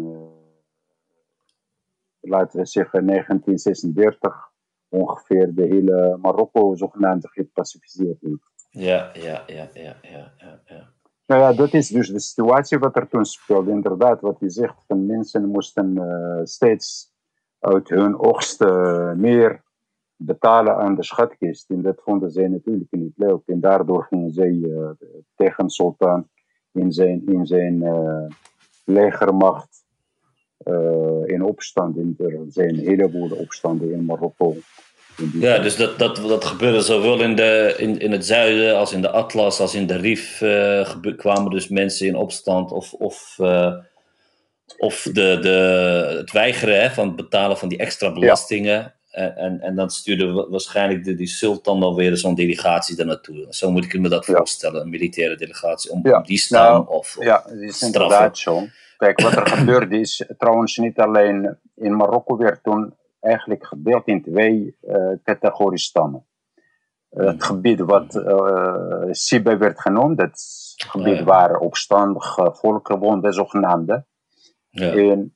laten 2.20 2.60
we 2.60 2.66
zeggen 2.66 3.06
1936 3.06 4.50
ongeveer 4.90 5.54
de 5.56 5.64
hele 5.64 6.18
Marokko 6.22 6.76
zogenaamd 6.76 7.28
gepacificeerd 7.30 8.22
heeft. 8.22 8.68
Ja, 8.70 9.10
ja, 9.14 9.44
ja, 9.48 9.70
ja, 9.74 9.96
ja, 10.02 10.34
ja, 10.38 10.62
ja. 10.66 10.94
Nou 11.30 11.42
ja, 11.42 11.54
dat 11.54 11.74
is 11.74 11.88
dus 11.88 12.10
de 12.10 12.20
situatie 12.20 12.78
wat 12.78 12.96
er 12.96 13.08
toen 13.08 13.26
speelde. 13.26 13.72
Inderdaad, 13.72 14.22
wat 14.22 14.40
je 14.40 14.50
zegt, 14.50 14.84
van 14.88 15.06
mensen 15.06 15.50
moesten 15.50 15.96
uh, 15.96 16.40
steeds 16.44 17.14
uit 17.60 17.90
hun 17.90 18.20
oogst 18.20 18.62
uh, 18.62 19.14
meer 19.14 19.64
betalen 20.16 20.76
aan 20.76 20.96
de 20.96 21.04
schatkist. 21.04 21.70
En 21.70 21.82
dat 21.82 22.02
vonden 22.04 22.32
zij 22.32 22.48
natuurlijk 22.48 22.92
niet 22.92 23.14
leuk. 23.16 23.42
En 23.46 23.60
daardoor 23.60 24.04
gingen 24.04 24.32
zij 24.32 24.52
uh, 24.52 24.90
tegen 25.36 25.70
Sultan 25.70 26.28
in 26.72 26.92
zijn, 26.92 27.26
in 27.26 27.46
zijn 27.46 27.84
legermacht 28.86 29.86
in 31.26 31.44
opstand. 31.44 31.98
Er 31.98 32.46
zijn 32.48 32.70
een 32.70 32.88
heleboel 32.88 33.32
opstanden 33.32 33.92
in 33.92 34.06
Marokko. 34.06 34.56
Ja, 35.34 35.60
dus 35.60 35.76
dat, 35.76 36.00
dat, 36.00 36.16
dat 36.16 36.46
gebeurde 36.46 36.82
zowel 36.82 37.22
in, 37.22 37.36
de, 37.36 37.74
in, 37.78 38.00
in 38.00 38.12
het 38.12 38.26
zuiden 38.26 38.78
als 38.78 38.94
in 38.94 39.02
de 39.02 39.10
Atlas 39.10 39.60
als 39.60 39.76
in 39.76 39.88
de 39.88 39.96
Rif. 39.96 40.42
Uh, 40.42 40.90
kwamen 41.18 41.52
dus 41.52 41.68
mensen 41.68 42.08
in 42.08 42.16
opstand 42.16 42.72
of, 42.72 42.94
of, 42.94 43.38
uh, 43.42 43.74
of 44.78 45.02
de, 45.02 45.38
de, 45.42 46.16
het 46.18 46.32
weigeren 46.32 46.82
hè, 46.82 46.90
van 46.90 47.08
het 47.08 47.16
betalen 47.16 47.58
van 47.58 47.70
die 47.70 47.78
extra 47.78 48.14
belastingen. 48.14 48.74
Ja. 48.74 48.98
En, 49.12 49.36
en, 49.36 49.62
en, 49.62 49.76
dan 49.76 49.90
stuurde 49.90 50.48
waarschijnlijk 50.50 51.04
de, 51.04 51.16
die 51.16 51.28
sultan 51.28 51.80
dan 51.80 51.96
weer 51.96 52.18
zo'n 52.18 52.36
delegatie 52.36 52.96
daar 52.96 53.06
naartoe. 53.06 53.46
Zo 53.50 53.72
moet 53.72 53.84
ik 53.84 54.00
me 54.00 54.10
dat 54.10 54.26
ja. 54.26 54.36
voorstellen, 54.36 54.82
een 54.82 54.90
militaire 54.90 55.36
delegatie, 55.36 55.92
om, 55.92 56.00
ja. 56.04 56.18
om 56.18 56.24
die 56.24 56.38
staan 56.38 56.74
nou, 56.74 56.88
of, 56.88 57.18
of 57.18 57.24
Ja, 57.24 57.44
dat 57.48 57.58
is 57.58 57.82
inderdaad 57.82 58.38
zo. 58.38 58.68
Kijk, 58.98 59.22
wat 59.22 59.36
er 59.36 59.48
gebeurde 59.58 60.00
is 60.00 60.24
trouwens 60.38 60.78
niet 60.78 61.00
alleen 61.00 61.58
in 61.76 61.96
Marokko 61.96 62.38
werd 62.38 62.64
toen 62.64 62.94
eigenlijk 63.20 63.66
gedeeld 63.66 64.08
in 64.08 64.24
twee 64.24 64.78
uh, 64.82 65.12
categorie 65.24 65.80
stammen. 65.80 66.26
Uh, 67.12 67.26
het 67.26 67.44
gebied 67.44 67.80
wat 67.80 68.16
uh, 68.16 69.08
Sibe 69.12 69.58
werd 69.58 69.80
genoemd, 69.80 70.18
dat 70.18 70.42
gebied 70.76 71.18
ja. 71.18 71.24
waar 71.24 71.58
opstandige 71.58 72.52
volken 72.54 73.00
woonden, 73.00 73.34
zogenaamde. 73.34 74.06
Ja. 74.70 74.92
In 74.92 75.36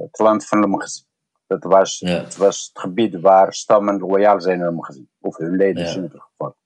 het 0.00 0.18
land 0.18 0.46
van 0.46 0.60
Lemgezien. 0.60 1.04
Dat 1.46 1.64
was, 1.64 1.98
ja. 1.98 2.08
het 2.08 2.36
was 2.36 2.70
het 2.72 2.82
gebied 2.82 3.20
waar 3.20 3.54
stammen 3.54 3.98
loyaal 3.98 4.40
zijn 4.40 4.60
aan 4.60 4.68
Lemgezien. 4.68 5.08
Of 5.20 5.36
hun 5.36 5.56
leden 5.56 5.86
in 5.86 6.02
ieder 6.02 6.20
geval. 6.20 6.56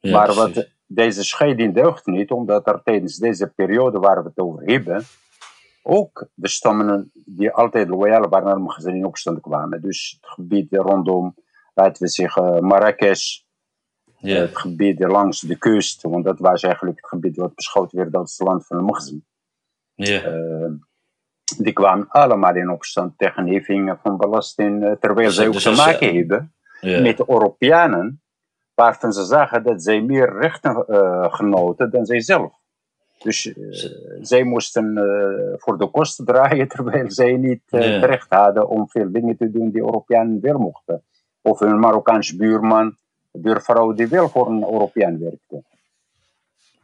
maar 0.00 0.34
wat 0.34 0.68
deze 0.86 1.24
scheiding 1.24 1.74
deugt 1.74 2.06
niet, 2.06 2.30
omdat 2.30 2.66
er 2.66 2.82
tijdens 2.82 3.16
deze 3.16 3.46
periode 3.46 3.98
waar 3.98 4.22
we 4.22 4.28
het 4.28 4.38
over 4.38 4.62
hebben, 4.64 5.02
ook 5.86 6.28
de 6.34 6.48
stammen 6.48 7.10
die 7.14 7.50
altijd 7.50 7.88
loyaal 7.88 8.28
waren 8.28 8.46
naar 8.46 8.60
Magazine 8.60 8.96
in 8.96 9.04
opstand 9.04 9.40
kwamen. 9.40 9.80
Dus 9.80 10.18
het 10.20 10.30
gebied 10.30 10.68
rondom, 10.70 11.34
laten 11.74 12.02
we 12.02 12.08
zeggen, 12.08 12.64
Marrakesh, 12.64 13.40
yeah. 14.16 14.40
het 14.40 14.58
gebied 14.58 14.98
langs 14.98 15.40
de 15.40 15.58
kust, 15.58 16.02
want 16.02 16.24
dat 16.24 16.38
was 16.38 16.62
eigenlijk 16.62 16.96
het 16.96 17.08
gebied 17.08 17.36
wat 17.36 17.54
beschouwd 17.54 17.92
werd 17.92 18.14
als 18.14 18.36
het 18.36 18.46
land 18.46 18.66
van 18.66 18.76
de 18.76 18.82
Magazine. 18.82 19.22
Yeah. 19.94 20.24
Uh, 20.24 20.72
die 21.58 21.72
kwamen 21.72 22.08
allemaal 22.08 22.56
in 22.56 22.70
opstand 22.70 23.18
tegen 23.18 23.48
heffingen 23.48 23.98
van 24.02 24.16
belasting, 24.16 24.84
eh, 24.84 24.92
terwijl 24.92 25.26
dus, 25.26 25.36
zij 25.36 25.46
ook 25.46 25.52
dus 25.52 25.62
te 25.62 25.70
maken 25.70 26.08
uh, 26.08 26.14
hebben 26.14 26.54
yeah. 26.80 27.02
met 27.02 27.16
de 27.16 27.24
Europeanen 27.28 28.22
waarvan 28.74 29.12
ze 29.12 29.24
zagen 29.24 29.62
dat 29.62 29.82
zij 29.82 30.02
meer 30.02 30.38
rechten 30.40 30.84
uh, 30.88 31.34
genoten 31.34 31.90
dan 31.90 32.04
zijzelf. 32.04 32.62
Dus 33.24 33.46
uh, 33.46 33.54
zij 34.20 34.44
moesten 34.44 34.96
uh, 34.96 35.54
voor 35.56 35.78
de 35.78 35.86
kosten 35.86 36.24
draaien, 36.24 36.68
terwijl 36.74 37.10
zij 37.10 37.32
niet 37.32 37.62
uh, 37.70 38.02
recht 38.02 38.26
hadden 38.30 38.68
om 38.68 38.88
veel 38.88 39.12
dingen 39.12 39.36
te 39.36 39.50
doen 39.50 39.70
die 39.70 39.80
Europeanen 39.80 40.40
wel 40.40 40.58
mochten. 40.58 41.02
Of 41.42 41.60
een 41.60 41.78
Marokkaans 41.78 42.36
buurman, 42.36 42.96
buurvrouw 43.32 43.92
die 43.92 44.06
wel 44.06 44.28
voor 44.28 44.48
een 44.48 44.62
Europeaan 44.62 45.18
werkte. 45.18 45.62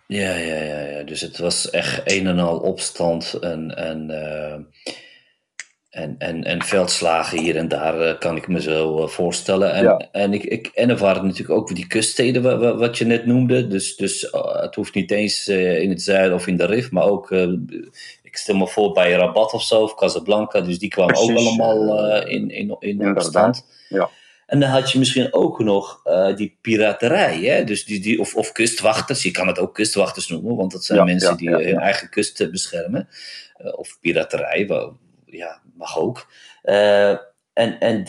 Ja, 0.07 0.35
ja, 0.35 0.57
ja, 0.63 0.81
ja. 0.81 1.03
Dus 1.03 1.21
het 1.21 1.39
was 1.39 1.71
echt 1.71 2.03
een 2.05 2.27
en 2.27 2.39
al 2.39 2.59
opstand 2.59 3.33
en, 3.41 3.77
en 3.77 4.11
en, 5.91 6.15
en, 6.19 6.45
en 6.45 6.63
veldslagen 6.63 7.39
hier 7.39 7.57
en 7.57 7.69
daar 7.69 8.01
uh, 8.01 8.19
kan 8.19 8.37
ik 8.37 8.49
me 8.49 8.61
zo 8.61 9.03
uh, 9.03 9.09
voorstellen. 9.09 9.73
En, 9.73 9.85
ja. 9.85 10.09
en, 10.13 10.33
ik, 10.33 10.45
ik, 10.45 10.67
en 10.67 10.91
er 10.91 10.97
waren 10.97 11.27
natuurlijk 11.27 11.59
ook 11.59 11.75
die 11.75 11.87
kuststeden 11.87 12.79
wat, 12.79 12.99
je 12.99 13.05
net 13.05 13.27
noemde. 13.27 13.67
Dus, 13.67 13.97
dus 13.97 14.23
uh, 14.23 14.61
het 14.61 14.75
hoeft 14.75 14.95
niet 14.95 15.11
eens 15.11 15.49
in 15.49 15.91
het 15.91 16.03
zuiden 16.03 16.35
of 16.35 16.47
in 16.47 16.57
de 16.57 16.67
Rif, 16.67 16.91
maar 16.91 17.05
ook, 17.05 17.31
ik 18.23 18.37
stel 18.37 18.57
me 18.57 18.69
voor 18.69 18.93
bij 18.93 19.13
Rabat 19.13 19.53
of 19.53 19.63
zo, 19.63 19.83
of 19.83 19.95
Casablanca. 19.95 20.61
Dus 20.61 20.79
die 20.79 20.89
kwamen 20.89 21.15
Precies, 21.15 21.31
ook 21.31 21.39
allemaal 21.39 22.27
in, 22.27 22.51
in, 22.51 22.77
in 22.79 23.11
opstand. 23.17 23.67
Ja. 23.89 24.11
En 24.47 24.61
dan 24.61 24.69
had 24.69 24.91
je 24.91 24.99
misschien 24.99 25.33
ook 25.33 25.59
nog 25.59 26.01
uh, 26.05 26.37
die 26.37 26.59
piraterij, 26.61 27.39
hè? 27.41 27.65
Dus 27.65 27.85
die, 27.85 28.01
die, 28.01 28.21
of, 28.21 28.35
of 28.35 28.53
kustwachters, 28.53 29.23
je 29.23 29.31
kan 29.31 29.47
het 29.47 29.59
ook 29.59 29.75
kustwachters 29.75 30.29
noemen, 30.29 30.57
want 30.57 30.73
dat 30.73 30.85
zijn 30.85 31.05
mensen 31.05 31.37
die 31.37 31.51
hun 31.51 31.79
eigen 31.79 32.09
kust 32.09 32.51
beschermen. 32.51 33.09
Uh, 33.61 33.79
of 33.79 33.99
piraterij, 34.01 34.67
wel, 34.67 34.97
ja, 35.31 35.61
mag 35.75 35.99
ook. 35.99 36.27
Uh, 36.65 37.11
en 37.53 37.79
en 37.79 38.07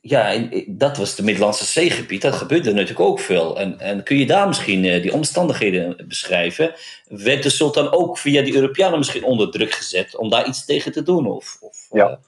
ja, 0.00 0.48
dat 0.66 0.96
was 0.96 1.14
de 1.14 1.22
Middellandse 1.22 1.64
zeegebied. 1.64 2.22
Dat 2.22 2.34
gebeurde 2.34 2.72
natuurlijk 2.72 3.00
ook 3.00 3.20
veel. 3.20 3.58
En, 3.58 3.78
en 3.78 4.02
kun 4.02 4.16
je 4.16 4.26
daar 4.26 4.46
misschien 4.48 4.84
uh, 4.84 5.02
die 5.02 5.12
omstandigheden 5.12 6.08
beschrijven? 6.08 6.74
Werd 7.08 7.42
de 7.42 7.50
sultan 7.50 7.92
ook 7.92 8.18
via 8.18 8.42
die 8.42 8.54
Europeanen 8.54 8.98
misschien 8.98 9.24
onder 9.24 9.50
druk 9.50 9.72
gezet 9.72 10.16
om 10.16 10.30
daar 10.30 10.46
iets 10.46 10.64
tegen 10.64 10.92
te 10.92 11.02
doen? 11.02 11.26
Of, 11.26 11.58
of 11.60 11.88
ja. 11.90 12.18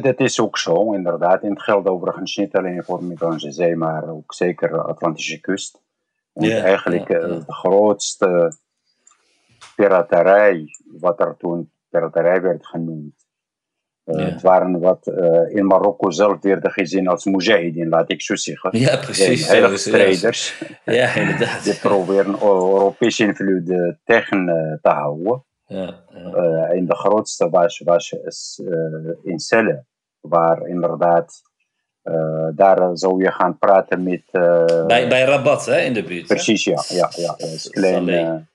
Dat 0.00 0.20
is 0.20 0.40
ook 0.40 0.58
zo, 0.58 0.92
inderdaad. 0.92 1.42
En 1.42 1.50
het 1.50 1.62
geldt 1.62 1.88
overigens 1.88 2.36
niet 2.36 2.54
alleen 2.54 2.84
voor 2.84 2.98
de 2.98 3.04
Middellandse 3.04 3.52
Zee, 3.52 3.76
maar 3.76 4.08
ook 4.08 4.34
zeker 4.34 4.68
de 4.68 4.82
Atlantische 4.82 5.40
kust. 5.40 5.80
Yeah, 6.32 6.64
eigenlijk 6.64 7.08
yeah, 7.08 7.28
yeah. 7.28 7.46
de 7.46 7.52
grootste 7.52 8.56
piraterij, 9.76 10.76
wat 10.84 11.20
er 11.20 11.36
toen 11.38 11.70
piraterij 11.94 12.40
werd 12.40 12.66
genoemd, 12.66 13.26
uh, 14.04 14.18
ja. 14.18 14.24
Het 14.24 14.42
waren 14.42 14.80
wat 14.80 15.06
uh, 15.06 15.56
in 15.56 15.66
Marokko 15.66 16.10
zelf 16.10 16.40
werden 16.40 16.70
gezien 16.70 17.08
als 17.08 17.24
mujahideen, 17.24 17.88
laat 17.88 18.10
ik 18.10 18.22
zo 18.22 18.36
zeggen. 18.36 18.78
Ja, 18.78 18.96
precies. 18.96 19.46
Strijders. 19.74 20.62
Ja, 20.84 21.14
inderdaad. 21.14 21.64
Die 21.64 21.78
proberen 21.78 22.42
Europese 22.42 23.24
invloeden 23.24 24.00
tegen 24.04 24.48
uh, 24.48 24.76
te 24.82 24.88
houden. 24.88 25.44
Ja, 25.66 26.04
ja. 26.08 26.66
en 26.66 26.86
de 26.86 26.96
grootste 26.96 27.50
was, 27.50 27.78
was 27.78 28.16
in 29.22 29.38
Celle, 29.38 29.84
waar 30.20 30.66
inderdaad, 30.66 31.42
daar 32.54 32.96
zou 32.96 33.22
je 33.22 33.32
gaan 33.32 33.58
praten 33.58 34.02
met... 34.02 34.22
bij, 34.86 35.08
bij 35.08 35.24
Rabat, 35.24 35.66
hè, 35.66 35.78
in 35.78 35.92
de 35.92 36.02
buurt. 36.02 36.26
Precies, 36.26 36.64
ja. 36.64 36.82
ja, 36.88 37.10
ja. 37.16 37.34
Een 37.36 37.70
kleine 37.70 38.46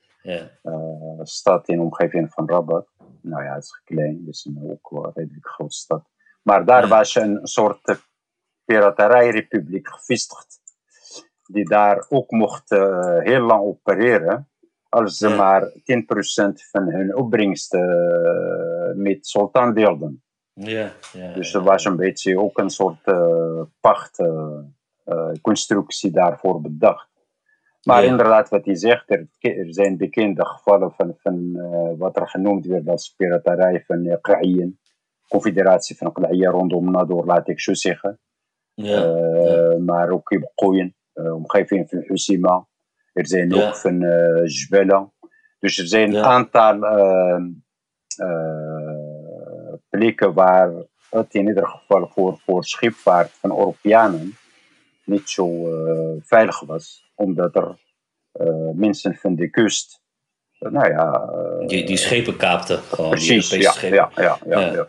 stad 1.22 1.68
in 1.68 1.76
de 1.76 1.82
omgeving 1.82 2.32
van 2.32 2.48
Rabat 2.48 2.89
nou 3.22 3.44
ja, 3.44 3.54
het 3.54 3.64
is 3.64 3.80
klein, 3.84 4.24
dus 4.24 4.44
een 4.44 4.70
ook 4.70 4.90
wel 4.90 5.04
een 5.04 5.12
redelijk 5.14 5.46
grote 5.46 5.76
stad. 5.76 6.08
Maar 6.42 6.64
daar 6.64 6.88
was 6.88 7.14
een 7.14 7.38
soort 7.42 8.00
piraterijrepubliek 8.64 9.88
gevestigd, 9.88 10.60
die 11.42 11.64
daar 11.64 12.06
ook 12.08 12.30
mocht 12.30 12.70
uh, 12.70 13.18
heel 13.18 13.40
lang 13.40 13.62
opereren, 13.62 14.48
als 14.88 15.16
ze 15.16 15.28
ja. 15.28 15.36
maar 15.36 15.68
10% 15.68 15.72
van 16.70 16.90
hun 16.90 17.16
opbrengst 17.16 17.74
uh, 17.74 17.80
met 18.94 19.26
sultan 19.26 19.74
deelden. 19.74 20.22
Ja, 20.52 20.92
ja, 21.12 21.32
dus 21.32 21.54
er 21.54 21.62
was 21.62 21.84
een 21.84 21.96
beetje 21.96 22.38
ook 22.38 22.58
een 22.58 22.70
soort 22.70 23.06
uh, 23.06 23.62
pachtconstructie 23.80 26.10
daarvoor 26.10 26.60
bedacht. 26.60 27.09
Maar 27.82 28.04
inderdaad, 28.04 28.48
wat 28.48 28.64
hij 28.64 28.76
zegt, 28.76 29.10
er, 29.10 29.26
er, 29.38 29.72
zijn 29.74 29.96
bekende 29.96 30.46
gevallen 30.46 30.92
van, 30.92 31.14
van 31.18 31.52
uh, 31.54 31.98
wat 31.98 32.16
er 32.16 32.28
genoemd 32.28 32.66
werd 32.66 32.88
als 32.88 33.14
piraterij 33.16 33.84
van 33.86 34.04
uh, 34.06 34.14
Qa'ien. 34.20 34.78
Confederatie 35.28 35.96
van 35.96 36.12
Qa'ien 36.12 36.50
rondom 36.50 36.90
Nador, 36.90 37.26
laat 37.26 37.48
ik 37.48 37.60
zo 37.60 37.74
zeggen. 37.74 38.18
Ja, 38.74 39.04
uh, 39.04 39.72
ja. 39.72 39.78
Maar 39.78 40.10
ook 40.10 40.30
in 40.30 40.50
Qoyen, 40.54 40.94
omgeving 41.12 41.88
van 41.88 41.98
Husima. 42.06 42.66
Er 43.12 43.26
zijn 43.26 43.54
ook 43.54 43.76
van 43.76 44.00
Jbela. 44.44 45.10
Dus 45.58 45.78
er 45.78 45.86
zijn 45.86 46.14
een 46.14 46.24
aantal 46.24 46.78
plekken 49.88 50.34
waar 50.34 50.72
het 51.10 51.34
in 51.34 51.46
ieder 51.46 51.66
geval 51.66 52.06
voor, 52.06 52.38
voor 52.38 52.64
schipvaart 52.64 53.30
van 53.30 53.50
Europeanen 53.50 54.36
niet 55.04 55.28
zo 55.28 55.68
veilig 56.20 56.60
was 56.60 57.09
omdat 57.20 57.54
er 57.54 57.78
uh, 58.40 58.70
mensen 58.74 59.14
van 59.14 59.34
de 59.34 59.50
kust, 59.50 60.00
uh, 60.60 60.70
nou 60.70 60.88
ja... 60.88 61.30
Uh, 61.60 61.68
die, 61.68 61.84
die 61.84 61.96
schepen 61.96 62.36
kaapten, 62.36 62.78
gewoon 62.78 63.10
precies, 63.10 63.48
die 63.48 63.60
ja, 63.60 63.70
schepen. 63.70 63.96
Ja, 63.96 64.10
ja, 64.16 64.38
ja, 64.46 64.60
ja. 64.60 64.72
ja. 64.72 64.88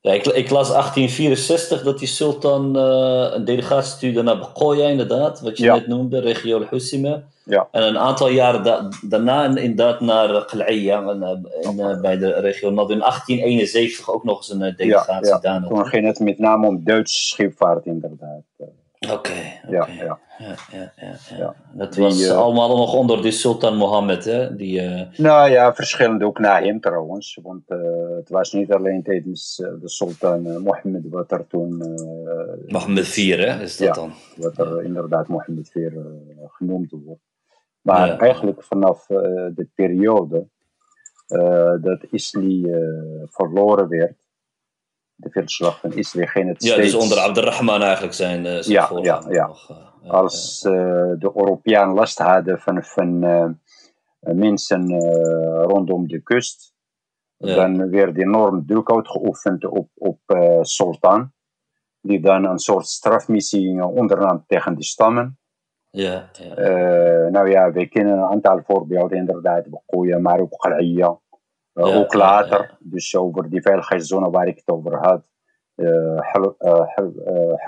ja 0.00 0.12
ik, 0.12 0.26
ik, 0.26 0.50
las 0.50 0.68
1864 0.68 1.82
dat 1.82 1.98
die 1.98 2.08
sultan 2.08 2.76
een 2.76 3.44
delegatie 3.44 3.92
stuurde 3.92 4.22
naar 4.22 4.38
Bekoya, 4.38 4.88
inderdaad, 4.88 5.40
wat 5.40 5.58
je 5.58 5.70
net 5.70 5.86
noemde, 5.86 6.20
regio 6.20 6.58
al-Husima. 6.58 7.22
Ja. 7.44 7.68
En 7.70 7.82
een 7.82 7.98
aantal 7.98 8.28
jaren 8.28 8.62
da 8.62 8.88
daarna 9.02 9.56
inderdaad 9.56 10.00
naar 10.00 10.44
Qal'iyya, 10.44 11.00
bij 12.00 12.18
de 12.18 12.32
regio 12.32 12.70
Nad. 12.70 12.90
In 12.90 12.98
1871 12.98 14.10
ook 14.10 14.24
nog 14.24 14.36
eens 14.36 14.50
een 14.50 14.76
delegatie 14.76 15.26
ja, 15.26 15.38
ja. 15.42 15.66
Toen 15.68 15.86
ging 15.86 16.06
het 16.06 16.20
met 16.20 16.38
name 16.38 16.66
om 16.66 16.84
Duitse 16.84 17.18
scheepvaart, 17.18 17.86
inderdaad. 17.86 18.42
Oké. 19.02 19.12
Okay, 19.12 19.60
okay. 19.66 19.96
ja, 19.96 20.04
ja. 20.04 20.18
Ja, 20.38 20.56
ja, 20.96 21.16
ja. 21.36 21.54
Dat 21.72 21.92
die, 21.92 22.02
was 22.02 22.20
uh, 22.20 22.36
allemaal 22.36 22.76
nog 22.76 22.94
onder 22.94 23.22
de 23.22 23.30
Sultan 23.30 23.76
Mohammed, 23.76 24.24
hè? 24.24 24.56
Die, 24.56 24.82
uh... 24.82 25.02
Nou 25.16 25.50
ja, 25.50 25.74
verschillend 25.74 26.22
ook 26.22 26.38
na 26.38 26.62
hem 26.62 26.80
trouwens. 26.80 27.38
Want 27.42 27.62
uh, 27.70 27.78
het 28.16 28.28
was 28.28 28.52
niet 28.52 28.72
alleen 28.72 29.02
tijdens 29.02 29.56
de 29.56 29.88
Sultan 29.88 30.62
Mohammed 30.62 31.08
wat 31.08 31.32
er 31.32 31.46
toen. 31.46 31.96
Mohammed 32.66 33.16
IV, 33.16 33.36
hè? 33.36 33.62
Is 33.62 33.76
dat 33.76 33.86
ja, 33.86 33.92
dan? 33.94 34.12
Wat 34.36 34.58
er 34.58 34.82
inderdaad 34.82 35.28
Mohammed 35.28 35.70
IV 35.74 35.92
genoemd 36.46 36.90
wordt. 37.04 37.22
Maar 37.80 38.18
eigenlijk 38.18 38.62
vanaf 38.62 39.06
de 39.06 39.68
periode 39.74 40.48
dat 41.80 42.02
Isli 42.10 42.70
verloren 43.24 43.88
werd 43.88 44.21
de 45.22 45.30
veldslag 45.30 45.80
van 45.80 45.92
Isli 45.92 46.26
ging 46.26 46.48
het 46.48 46.62
ja, 46.62 46.72
steeds... 46.72 46.92
dus 46.92 47.02
onder 47.02 47.18
Abdurrahman 47.18 47.82
eigenlijk 47.82 48.14
zijn, 48.14 48.44
uh, 48.44 48.58
zijn 48.58 48.72
ja, 48.72 48.88
ja, 49.02 49.22
ja. 49.28 49.46
Nog, 49.46 49.70
uh, 49.70 50.10
Als 50.10 50.64
uh, 50.66 50.72
de 51.18 51.32
Europeanen 51.34 51.94
last 51.94 52.18
hadden 52.18 52.60
van, 52.60 52.84
van 52.84 53.18
mensen 54.20 55.00
rondom 55.62 56.08
de 56.08 56.22
kust, 56.22 56.74
ja. 57.36 57.54
dan 57.54 57.90
werd 57.90 58.18
enorm 58.18 58.66
druk 58.66 58.90
uitgeoefend 58.90 59.64
op, 59.64 59.88
op 59.94 60.20
Sultan, 60.60 61.32
die 62.00 62.20
dan 62.20 62.44
een 62.44 62.58
soort 62.58 62.86
strafmissie 62.86 63.84
ondernam 63.84 64.44
tegen 64.46 64.76
de 64.76 64.84
stammen. 64.84 65.38
Ja, 65.90 66.30
ja. 66.32 66.54
nou 67.30 67.50
ja, 67.50 67.72
we 67.72 67.88
kennen 67.88 68.18
een 68.18 68.24
aantal 68.24 68.62
voorbeelden 68.66 69.18
inderdaad, 69.18 69.66
Bekoya, 69.70 70.18
maar 70.18 70.40
ook 70.40 70.52
Qal'iyya. 70.56 71.20
Uh, 71.74 71.86
ja, 71.86 71.94
ook 71.94 72.14
later, 72.14 72.58
ja, 72.58 72.68
ja. 72.70 72.76
dus 72.80 73.16
over 73.16 73.50
die 73.50 73.62
veiligheidszone 73.62 74.30
waar 74.30 74.46
ik 74.46 74.56
het 74.56 74.68
over 74.68 74.98
had. 74.98 75.30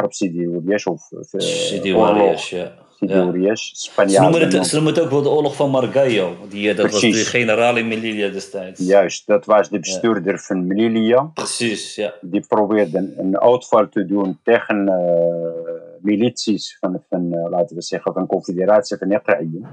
Sidi 0.09 0.47
Ouriesh 0.47 0.87
of 0.87 1.11
Sidi 1.37 1.95
Ouriesh, 1.95 2.51
ja. 2.51 2.73
Sidi 2.99 3.51
Spanjaarden. 3.55 4.11
Ze 4.11 4.21
noemen, 4.21 4.59
het, 4.59 4.67
ze 4.67 4.75
noemen 4.75 4.95
het 4.95 5.03
ook 5.03 5.11
wel 5.11 5.23
de 5.23 5.29
oorlog 5.29 5.57
van 5.57 5.71
Margallo. 5.71 6.37
Die, 6.49 6.75
dat 6.75 6.87
Precies. 6.87 7.15
was 7.15 7.25
de 7.25 7.39
generaal 7.39 7.77
in 7.77 7.89
Melilla 7.89 8.29
destijds. 8.29 8.81
Juist, 8.81 9.27
dat 9.27 9.45
was 9.45 9.69
de 9.69 9.79
bestuurder 9.79 10.39
van 10.39 10.67
Melilla. 10.67 11.31
Precies, 11.35 11.95
ja. 11.95 12.15
Die 12.21 12.47
probeerde 12.47 13.15
een 13.17 13.41
uitval 13.41 13.89
te 13.89 14.05
doen 14.05 14.39
tegen 14.43 14.89
uh, 14.89 15.73
milities 16.01 16.77
van, 16.81 17.03
van 17.09 17.33
uh, 17.33 17.51
laten 17.51 17.77
we 17.77 17.83
zeggen, 17.83 18.13
van 18.13 18.27
confederatie 18.27 18.97
van 18.97 19.13
Iqraïen. 19.13 19.67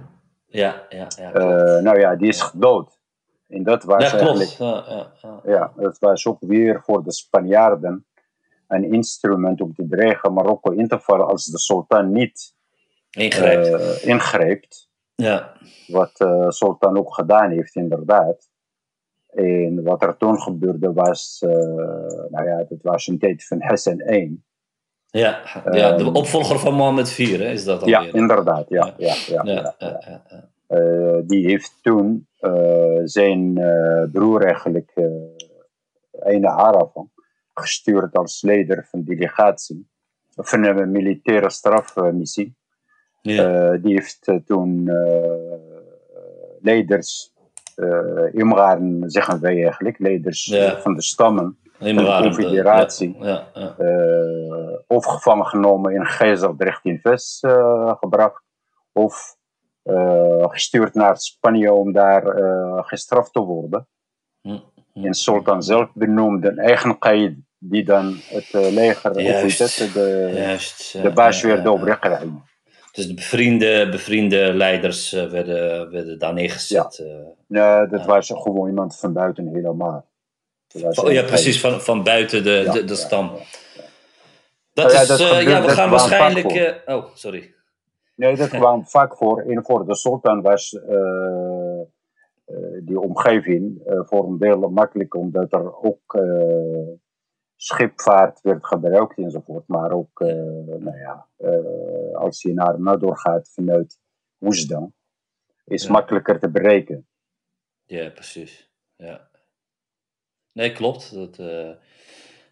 Ja, 0.47 0.85
ja, 0.89 1.07
ja. 1.17 1.35
Uh, 1.35 1.83
nou 1.83 1.99
ja, 1.99 2.15
die 2.15 2.27
is 2.27 2.41
gedood. 2.41 2.99
En 3.51 3.63
dat 3.63 3.83
was 3.83 4.11
ja, 4.11 4.17
eigenlijk, 4.17 4.49
ja, 4.49 4.83
ja, 4.87 5.11
ja. 5.21 5.39
ja, 5.43 5.71
dat 5.75 5.99
was 5.99 6.27
ook 6.27 6.37
weer 6.39 6.81
voor 6.83 7.03
de 7.03 7.11
Spanjaarden 7.11 8.05
een 8.67 8.93
instrument 8.93 9.61
om 9.61 9.73
te 9.73 9.87
dreigen 9.89 10.33
Marokko 10.33 10.71
in 10.71 10.87
te 10.87 10.99
vallen 10.99 11.27
als 11.27 11.45
de 11.45 11.59
sultan 11.59 12.11
niet 12.11 12.55
ingrijpt. 13.09 13.67
Uh, 13.67 14.07
ingrijpt. 14.07 14.89
Ja. 15.15 15.53
Wat 15.87 16.17
de 16.17 16.25
uh, 16.25 16.49
sultan 16.49 16.97
ook 16.97 17.13
gedaan 17.13 17.51
heeft, 17.51 17.75
inderdaad. 17.75 18.49
En 19.27 19.83
wat 19.83 20.03
er 20.03 20.17
toen 20.17 20.41
gebeurde 20.41 20.93
was, 20.93 21.43
uh, 21.45 21.51
nou 22.29 22.47
ja, 22.47 22.65
dat 22.69 22.81
was 22.81 23.07
een 23.07 23.19
tijd 23.19 23.47
van 23.47 23.61
Hassan 23.61 23.99
I. 23.99 24.41
Ja, 25.05 25.41
ja 25.71 25.95
de 25.95 26.11
opvolger 26.11 26.59
van 26.59 26.73
Mohammed 26.73 27.17
IV, 27.17 27.37
hè, 27.37 27.49
is 27.51 27.63
dat 27.63 27.79
alweer? 27.81 28.01
Ja, 28.01 28.13
inderdaad, 28.13 28.69
ja. 28.69 28.93
ja. 28.97 29.15
ja, 29.27 29.43
ja, 29.43 29.75
die 31.25 31.45
heeft 31.45 31.79
toen 31.81 32.27
uh, 32.39 33.01
zijn 33.03 33.59
uh, 33.59 34.03
broer 34.11 34.45
eigenlijk, 34.45 34.91
Eine 36.19 36.49
Aravan, 36.49 37.11
gestuurd 37.53 38.15
als 38.15 38.41
leider 38.41 38.87
van 38.89 39.03
delegatie, 39.03 39.89
van 40.35 40.63
een 40.63 40.91
militaire 40.91 41.49
strafmissie. 41.49 42.59
Ja. 43.21 43.77
die 43.77 43.93
heeft 43.93 44.27
toen 44.45 44.89
leiders, 46.61 47.33
Imraren 48.31 49.09
zeggen 49.09 49.41
wij 49.41 49.63
eigenlijk, 49.63 49.99
leiders 49.99 50.45
ja. 50.45 50.81
van 50.81 50.95
de 50.95 51.01
stammen, 51.01 51.57
van 51.79 51.95
de 51.95 52.19
confederatie, 52.21 53.17
ja, 53.19 53.47
ja, 53.53 53.75
of 54.87 55.05
gevangen 55.05 55.45
genomen 55.45 55.93
in 55.93 56.05
Gijzeldrecht 56.05 56.85
in 56.85 56.99
Ves 56.99 57.39
gebracht, 57.99 58.43
of 58.91 59.35
uh, 59.35 59.40
gestuurd 60.49 60.93
naar 60.93 61.17
Spanje 61.17 61.73
om 61.73 61.91
daar 61.91 62.37
uh, 62.37 62.79
gestraft 62.81 63.33
te 63.33 63.39
worden. 63.39 63.87
Hm, 64.41 64.57
hm, 64.93 65.05
en 65.05 65.13
Sultan 65.13 65.63
zelf 65.63 65.89
benoemde 65.93 66.47
een 66.47 66.59
eigen 66.59 66.97
qaid 66.97 67.33
die 67.57 67.83
dan 67.83 68.17
het 68.23 68.53
leger, 68.53 69.21
juist, 69.21 69.59
het, 69.59 69.93
de, 69.93 70.31
juist, 70.35 71.01
de 71.01 71.11
baas 71.11 71.41
weer 71.41 71.65
uh, 71.65 72.21
Dus 72.91 73.07
de 73.07 73.13
bevriende, 73.13 73.89
bevriende 73.89 74.53
leiders 74.53 75.11
werden, 75.11 75.91
werden 75.91 76.19
daar 76.19 76.33
neergezet. 76.33 76.97
Ja, 77.47 77.77
nee, 77.77 77.87
dat 77.87 78.05
was 78.05 78.27
gewoon 78.27 78.67
iemand 78.67 78.99
van 78.99 79.13
buiten 79.13 79.47
helemaal. 79.53 80.09
Oh, 80.73 81.11
ja, 81.11 81.23
precies, 81.23 81.59
van, 81.59 81.81
van 81.81 82.03
buiten 82.03 82.43
de, 82.43 82.69
de, 82.71 82.83
de 82.85 82.95
stam. 82.95 83.31
Dat 84.73 84.91
is, 84.91 85.17
ja, 85.17 85.61
we 85.61 85.69
gaan 85.69 85.89
waarschijnlijk... 85.89 86.81
oh, 86.85 87.05
sorry. 87.13 87.53
Nee, 88.21 88.35
dat 88.35 88.49
kwam 88.49 88.87
vaak 88.87 89.17
voor. 89.17 89.41
En 89.41 89.63
voor 89.63 89.85
de 89.85 89.95
sultan 89.95 90.41
was 90.41 90.79
die 92.83 92.99
omgeving 92.99 93.81
voor 93.85 94.27
een 94.27 94.37
deel 94.37 94.69
makkelijk, 94.69 95.15
omdat 95.15 95.53
er 95.53 95.83
ook 95.83 96.19
schipvaart 97.55 98.41
werd 98.41 98.65
gebruikt 98.65 99.17
enzovoort. 99.17 99.67
Maar 99.67 99.91
ook, 99.91 100.19
nou 100.19 100.97
ja, 100.97 101.27
als 102.13 102.41
je 102.41 102.53
naar 102.53 102.81
Nador 102.81 103.17
gaat 103.17 103.49
vanuit 103.53 103.99
Oesdan, 104.41 104.93
is 105.65 105.83
ja. 105.83 105.91
makkelijker 105.91 106.39
te 106.39 106.49
bereiken. 106.49 107.07
Ja, 107.83 108.09
precies. 108.09 108.71
Ja. 108.95 109.29
Nee, 110.51 110.71
klopt. 110.71 111.13
Dat, 111.13 111.37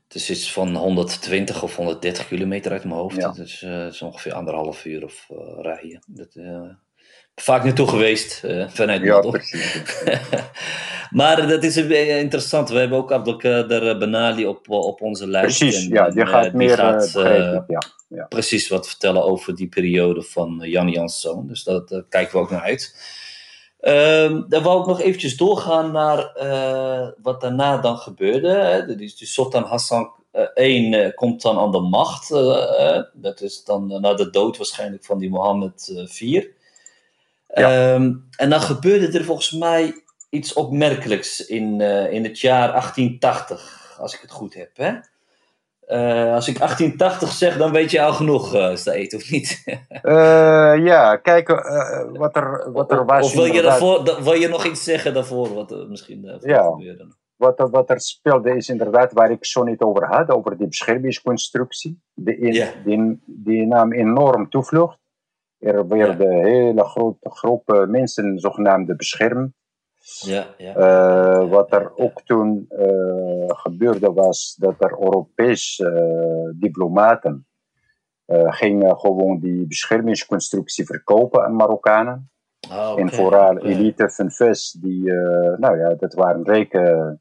het 0.10 0.18
is 0.22 0.30
iets 0.30 0.51
van 0.53 0.76
120 0.76 1.64
of 1.64 1.76
130 1.76 2.28
kilometer 2.28 2.72
uit 2.72 2.84
mijn 2.84 2.95
hoofd. 2.95 3.16
Ja. 3.16 3.32
Dus 3.32 3.62
uh, 3.62 3.86
is 3.86 4.01
ongeveer 4.01 4.34
anderhalf 4.34 4.86
uur 4.86 5.03
of 5.03 5.28
uh, 5.32 5.38
rijden. 5.62 6.03
Dat, 6.07 6.36
vaak 7.36 7.64
naartoe 7.64 7.88
geweest 7.88 8.43
vanuit 8.68 9.01
Ja, 9.01 9.20
precies. 9.20 9.84
maar 11.20 11.47
dat 11.47 11.64
is 11.64 11.78
interessant. 11.78 12.70
We 12.70 12.80
hebben 12.80 12.97
ook 12.97 13.12
Abdelkader 13.12 13.97
Benali 13.97 14.45
op, 14.45 14.70
op 14.70 15.01
onze 15.01 15.28
lijst. 15.28 15.60
Precies, 15.60 15.84
en, 15.84 15.89
ja. 15.89 16.10
Die 16.10 16.26
gaat 16.26 16.43
die 16.43 16.53
meer 16.53 16.78
gaat, 16.78 17.12
ja. 17.68 17.84
Ja. 18.10 18.26
precies 18.26 18.68
wat 18.68 18.88
vertellen 18.88 19.24
over 19.24 19.55
die 19.55 19.68
periode 19.68 20.22
van 20.22 20.60
Jan 20.64 20.89
Janszoon. 20.89 21.47
Dus 21.47 21.64
dat, 21.64 21.89
daar 21.89 22.03
kijken 22.10 22.34
we 22.34 22.39
ook 22.39 22.51
naar 22.51 22.62
uit. 22.62 22.95
Um, 23.82 24.46
dan 24.50 24.64
wou 24.64 24.82
ik 24.82 24.88
nog 24.88 25.02
eventjes 25.02 25.38
doorgaan 25.38 25.92
naar 25.92 26.38
uh, 26.38 27.08
wat 27.22 27.42
daarna 27.42 27.78
dan 27.78 27.98
gebeurde. 27.98 28.50
Hè. 28.50 28.96
Dus, 28.96 29.18
dus 29.18 29.34
Sultan 29.34 29.64
Hassan 29.64 30.12
I 30.58 30.96
uh, 30.96 31.16
komt 31.16 31.42
dan 31.42 31.60
aan 31.60 31.72
de 31.72 31.80
macht. 31.80 32.32
Uh, 32.32 33.02
dat 33.14 33.42
is 33.42 33.64
dan 33.64 34.02
na 34.02 34.14
de 34.14 34.30
dood 34.30 34.58
waarschijnlijk 34.58 35.06
van 35.06 35.20
die 35.20 35.30
Mohammed 35.30 35.88
IV. 35.88 36.44
Ja. 37.54 37.94
Um, 37.94 38.28
en 38.36 38.50
dan 38.50 38.62
gebeurde 38.62 39.18
er 39.18 39.26
volgens 39.26 39.52
mij 39.52 40.04
iets 40.30 40.54
opmerkelijks 40.54 41.46
in, 41.46 41.82
in 42.12 42.24
het 42.24 42.40
jaar 42.40 42.72
1880, 42.72 43.96
als 44.00 44.14
ik 44.14 44.20
het 44.22 44.32
goed 44.32 44.54
heb. 44.54 44.78
Hè? 44.78 44.92
Uh, 45.92 46.34
als 46.34 46.48
ik 46.48 46.58
1880 46.58 47.32
zeg, 47.32 47.58
dan 47.58 47.72
weet 47.72 47.92
je 47.92 48.02
al 48.02 48.14
genoeg, 48.14 48.56
uh, 48.56 48.76
Staet, 48.76 49.16
of 49.16 49.32
niet? 49.32 49.64
uh, 50.04 50.76
ja, 50.92 51.16
kijk 51.16 51.48
wat 52.12 52.36
er, 52.36 52.72
wat 52.72 52.92
er 52.92 53.06
was. 53.06 53.26
Of 53.26 53.34
wil 53.34 53.46
je, 53.46 53.62
daarvoor, 53.62 54.24
wil 54.24 54.34
je 54.34 54.48
nog 54.48 54.66
iets 54.66 54.84
zeggen 54.84 55.14
daarvoor, 55.14 55.54
wat 55.54 55.72
er 55.72 55.88
misschien 55.88 56.40
ja. 56.40 56.64
gebeurde? 56.64 57.08
Wat 57.36 57.60
er, 57.60 57.70
wat 57.70 57.90
er 57.90 58.02
speelde 58.02 58.56
is 58.56 58.70
inderdaad 58.70 59.14
waar 59.14 59.32
ik 59.32 59.46
zo 59.46 59.64
niet 59.64 59.82
over 59.82 60.06
had, 60.06 60.30
over 60.30 60.58
die 60.58 60.68
beschermingsconstructie. 60.68 62.02
Die, 62.14 62.38
in, 62.38 62.54
yeah. 62.54 62.70
die, 62.86 63.22
die 63.26 63.66
nam 63.68 63.94
enorm 63.94 64.50
toevlucht. 64.50 64.98
Er 65.60 65.88
werden 65.88 66.38
ja. 66.38 66.44
hele 66.44 66.84
grote 66.84 67.30
groepen 67.30 67.92
mensen 67.92 68.40
zogenaamd 68.40 68.98
beschermd. 68.98 69.54
Ja, 70.18 70.47
ja. 70.57 70.76
Uh, 70.76 71.49
wat 71.49 71.72
er 71.74 71.97
ook 71.97 72.22
toen 72.22 72.66
uh, 72.70 73.45
gebeurde 73.47 74.14
was 74.14 74.55
dat 74.60 74.76
er 74.78 74.91
Europese 74.91 75.84
uh, 75.84 76.62
diplomaten 76.62 77.43
gingen 78.32 78.99
gewoon 78.99 79.39
die 79.39 79.68
beschermingsconstructie 79.68 80.86
verkopen 80.86 81.43
aan 81.43 81.55
Marokkanen. 81.55 82.32
Okay. 82.68 82.95
En 82.95 83.14
vooral 83.14 83.57
elite 83.57 84.10
van 84.10 84.32
VES, 84.32 84.72
die, 84.72 85.03
nou 85.57 85.78
ja, 85.78 85.93
dat 85.93 86.14
waren 86.14 86.43
rijke 86.43 87.18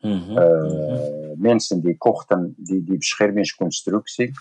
mm 0.00 0.18
-hmm. 0.18 1.40
mensen 1.40 1.80
die 1.80 1.96
kochten 1.96 2.54
die, 2.56 2.84
die 2.84 2.96
beschermingsconstructie. 2.96 4.32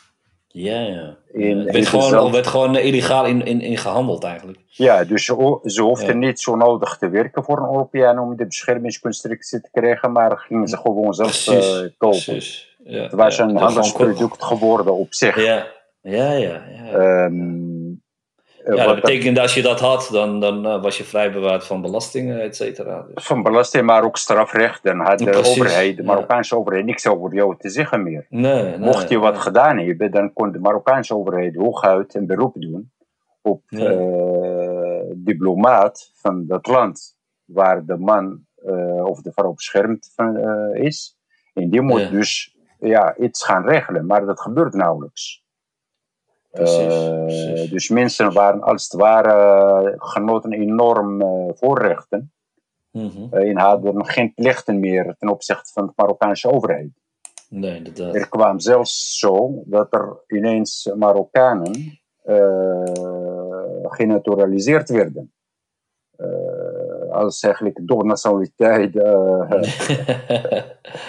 Ja, 0.57 0.79
ja. 0.79 1.17
In, 1.31 1.57
het 1.57 1.71
werd, 1.71 1.87
gewoon, 1.87 2.09
zelf... 2.09 2.31
werd 2.31 2.47
gewoon 2.47 2.77
illegaal 2.77 3.25
in, 3.25 3.45
in, 3.45 3.61
in 3.61 3.77
gehandeld 3.77 4.23
eigenlijk. 4.23 4.59
Ja, 4.67 5.03
dus 5.03 5.25
ze, 5.25 5.59
ze 5.63 5.81
hoefden 5.81 6.21
ja. 6.21 6.27
niet 6.27 6.39
zo 6.39 6.55
nodig 6.55 6.97
te 6.97 7.09
werken 7.09 7.43
voor 7.43 7.57
een 7.57 7.69
Europeaan 7.71 8.19
om 8.19 8.35
de 8.35 8.45
beschermingsconstructie 8.45 9.61
te 9.61 9.69
krijgen, 9.71 10.11
maar 10.11 10.37
gingen 10.37 10.67
ze 10.67 10.77
gewoon 10.77 11.13
zelf 11.13 11.47
uh, 11.47 11.89
kopen. 11.97 12.19
Precies. 12.19 12.75
Ja, 12.83 13.01
het 13.01 13.13
was 13.13 13.35
ja, 13.35 13.43
een 13.43 13.55
handelsproduct 13.55 14.43
geworden 14.43 14.93
op 14.93 15.13
zich. 15.13 15.45
Ja, 15.45 15.67
ja, 16.01 16.31
ja. 16.31 16.61
ja. 16.69 17.25
Um, 17.25 17.76
ja, 18.75 18.85
dat 18.85 18.95
betekende 18.95 19.41
als 19.41 19.53
je 19.53 19.61
dat 19.61 19.79
had, 19.79 20.09
dan, 20.11 20.39
dan 20.39 20.65
uh, 20.65 20.81
was 20.81 20.97
je 20.97 21.03
vrij 21.03 21.31
bewaard 21.31 21.65
van 21.65 21.81
belastingen, 21.81 22.41
et 22.41 22.55
cetera. 22.55 23.05
Dus. 23.13 23.25
Van 23.25 23.43
belasting, 23.43 23.85
maar 23.85 24.03
ook 24.03 24.17
strafrecht. 24.17 24.83
Dan 24.83 24.99
had 24.99 25.19
de 25.19 25.25
Precies, 25.25 25.49
overheid, 25.49 25.97
de 25.97 26.03
Marokkaanse 26.03 26.55
ja. 26.55 26.61
overheid, 26.61 26.85
niks 26.85 27.07
over 27.07 27.33
jou 27.33 27.55
te 27.57 27.69
zeggen 27.69 28.03
meer. 28.03 28.25
Nee, 28.29 28.63
nee, 28.63 28.77
Mocht 28.77 29.09
je 29.09 29.17
wat 29.17 29.33
nee. 29.33 29.41
gedaan 29.41 29.77
hebben, 29.77 30.11
dan 30.11 30.33
kon 30.33 30.51
de 30.51 30.59
Marokkaanse 30.59 31.15
overheid 31.15 31.55
hooguit 31.55 32.15
een 32.15 32.27
beroep 32.27 32.53
doen 32.61 32.91
op 33.41 33.61
ja. 33.67 33.91
uh, 33.91 35.01
diplomaat 35.15 36.11
van 36.15 36.45
dat 36.47 36.67
land 36.67 37.15
waar 37.45 37.85
de 37.85 37.97
man 37.97 38.45
uh, 38.65 39.05
of 39.05 39.21
de 39.21 39.31
vrouw 39.31 39.53
beschermd 39.53 40.11
van, 40.15 40.37
is. 40.73 41.17
En 41.53 41.69
die 41.69 41.81
moet 41.81 42.11
dus 42.11 42.55
ja, 42.79 43.17
iets 43.17 43.45
gaan 43.45 43.67
regelen, 43.67 44.05
maar 44.05 44.25
dat 44.25 44.41
gebeurt 44.41 44.73
nauwelijks. 44.73 45.45
Precies, 46.51 46.93
uh, 46.93 47.23
precies. 47.23 47.69
Dus 47.69 47.89
mensen 47.89 48.33
waren 48.33 48.61
als 48.61 48.83
het 48.83 49.01
ware 49.01 49.93
genoten 49.97 50.53
enorm 50.53 51.21
uh, 51.21 51.49
voorrechten. 51.53 52.31
Mm 52.91 53.09
-hmm. 53.09 53.29
uh, 53.33 53.49
en 53.49 53.57
hadden 53.57 54.05
geen 54.05 54.33
plichten 54.33 54.79
meer 54.79 55.15
ten 55.17 55.29
opzichte 55.29 55.71
van 55.73 55.85
de 55.85 55.91
Marokkaanse 55.95 56.51
overheid. 56.51 56.89
Nee, 57.49 57.75
inderdaad. 57.75 58.15
Er 58.15 58.29
kwam 58.29 58.59
zelfs 58.59 59.19
zo 59.19 59.63
dat 59.65 59.93
er 59.93 60.23
ineens 60.27 60.91
Marokkanen 60.95 61.99
genaturaliseerd 63.83 64.89
werden. 64.89 65.33
als 67.11 67.41
eigenlijk 67.41 67.87
door 67.87 68.05
nationaliteit 68.05 68.95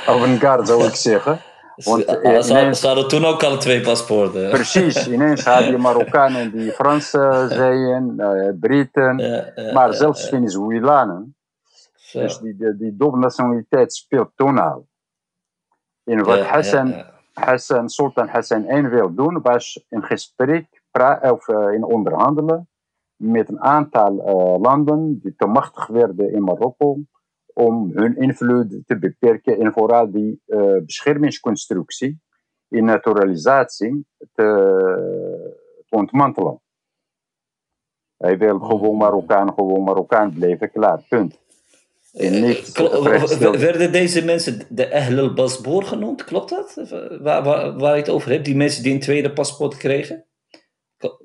avant-garde 0.06 0.66
zou 0.66 0.84
ik 0.84 0.94
zeggen. 0.94 1.40
Want, 1.84 2.04
ze, 2.04 2.50
ineens, 2.50 2.80
ze 2.80 2.86
hadden 2.86 3.08
toen 3.08 3.24
ook 3.24 3.42
al 3.42 3.58
twee 3.58 3.80
paspoorten. 3.80 4.50
Precies, 4.50 5.08
ineens 5.08 5.44
hadden 5.44 5.70
je 5.70 5.78
Marokkanen 5.78 6.50
die 6.50 6.72
Fransen 6.72 7.48
zeiden, 7.60 8.14
uh, 8.18 8.50
Britten, 8.60 9.18
ja, 9.18 9.52
ja, 9.54 9.72
maar 9.72 9.88
ja, 9.88 9.92
zelfs 9.92 10.28
Venezuelanen. 10.28 11.36
Dus 12.12 12.38
die, 12.38 12.56
die, 12.56 12.76
die 12.76 12.96
dubbele 12.96 13.22
nationaliteit 13.22 13.94
speelt 13.94 14.30
toen 14.34 14.58
al. 14.58 14.88
En 16.04 16.24
wat 16.24 16.40
Hassan, 16.40 17.04
Hassan, 17.32 17.88
Sultan 17.88 18.28
Hassan 18.28 18.64
I 18.70 18.88
wil 18.88 19.14
doen, 19.14 19.40
was 19.42 19.84
in 19.88 20.02
gesprek 20.02 20.66
of 21.20 21.48
uh, 21.48 21.72
in 21.72 21.84
onderhandelen 21.84 22.68
met 23.16 23.48
een 23.48 23.60
aantal 23.60 24.12
uh, 24.12 24.60
landen 24.60 25.18
die 25.22 25.34
te 25.36 25.46
machtig 25.46 25.86
werden 25.86 26.32
in 26.32 26.42
Marokko 26.42 26.98
om 27.58 27.90
hun 27.94 28.16
invloed 28.16 28.82
te 28.86 28.98
beperken 28.98 29.58
en 29.60 29.72
vooral 29.72 30.10
die 30.10 30.40
uh, 30.46 30.78
beschermingsconstructie 30.84 32.20
in 32.68 32.84
naturalisatie 32.84 34.06
te, 34.18 34.44
te 35.88 35.96
ontmantelen. 35.96 36.60
Hij 38.16 38.38
wil 38.38 38.58
gewoon 38.58 38.96
Marokkaan, 38.96 39.52
gewoon 39.52 39.84
Marokkaan 39.84 40.32
blijven, 40.32 40.70
klaar, 40.70 41.02
punt. 41.08 41.38
Niet 42.12 42.78
werden 43.38 43.92
deze 43.92 44.24
mensen 44.24 44.60
de 44.68 44.94
Ahl 44.94 45.32
Basboor 45.34 45.82
genoemd, 45.82 46.24
klopt 46.24 46.50
dat? 46.50 46.74
Waar, 47.20 47.42
waar, 47.42 47.78
waar 47.78 47.94
je 47.94 48.00
het 48.00 48.10
over 48.10 48.30
hebt, 48.30 48.44
die 48.44 48.56
mensen 48.56 48.82
die 48.82 48.92
een 48.92 49.00
tweede 49.00 49.32
paspoort 49.32 49.76
kregen? 49.76 50.24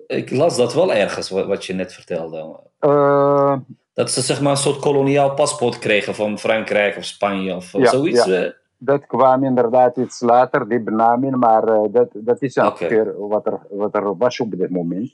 Ik 0.08 0.32
las 0.32 0.58
dat 0.58 0.74
wel 0.74 0.94
ergens, 0.94 1.30
wat 1.30 1.66
je 1.66 1.74
net 1.74 1.94
vertelde. 1.94 2.60
Uh, 2.80 3.58
dat 3.94 4.12
ze 4.12 4.22
zeg 4.22 4.42
maar 4.42 4.52
een 4.52 4.58
soort 4.58 4.80
koloniaal 4.80 5.34
paspoort 5.34 5.80
kregen 5.80 6.16
van 6.16 6.40
Frankrijk 6.40 6.98
of 6.98 7.04
Spanje 7.04 7.56
of 7.56 7.72
ja, 7.78 7.86
zoiets. 7.86 8.26
Ja. 8.26 8.54
Dat 8.78 9.06
kwam 9.06 9.44
inderdaad 9.44 9.98
iets 9.98 10.22
later, 10.22 10.70
die 10.70 10.80
benaming, 10.80 11.36
maar 11.36 11.70
uh, 11.70 11.82
dat, 11.92 12.10
dat 12.14 12.42
is 12.42 12.58
ongeveer 12.58 13.16
okay. 13.16 13.28
wat, 13.28 13.46
er, 13.46 13.60
wat 13.70 13.96
er 13.96 14.18
was 14.18 14.40
op 14.40 14.52
dit 14.52 14.70
moment. 14.70 15.12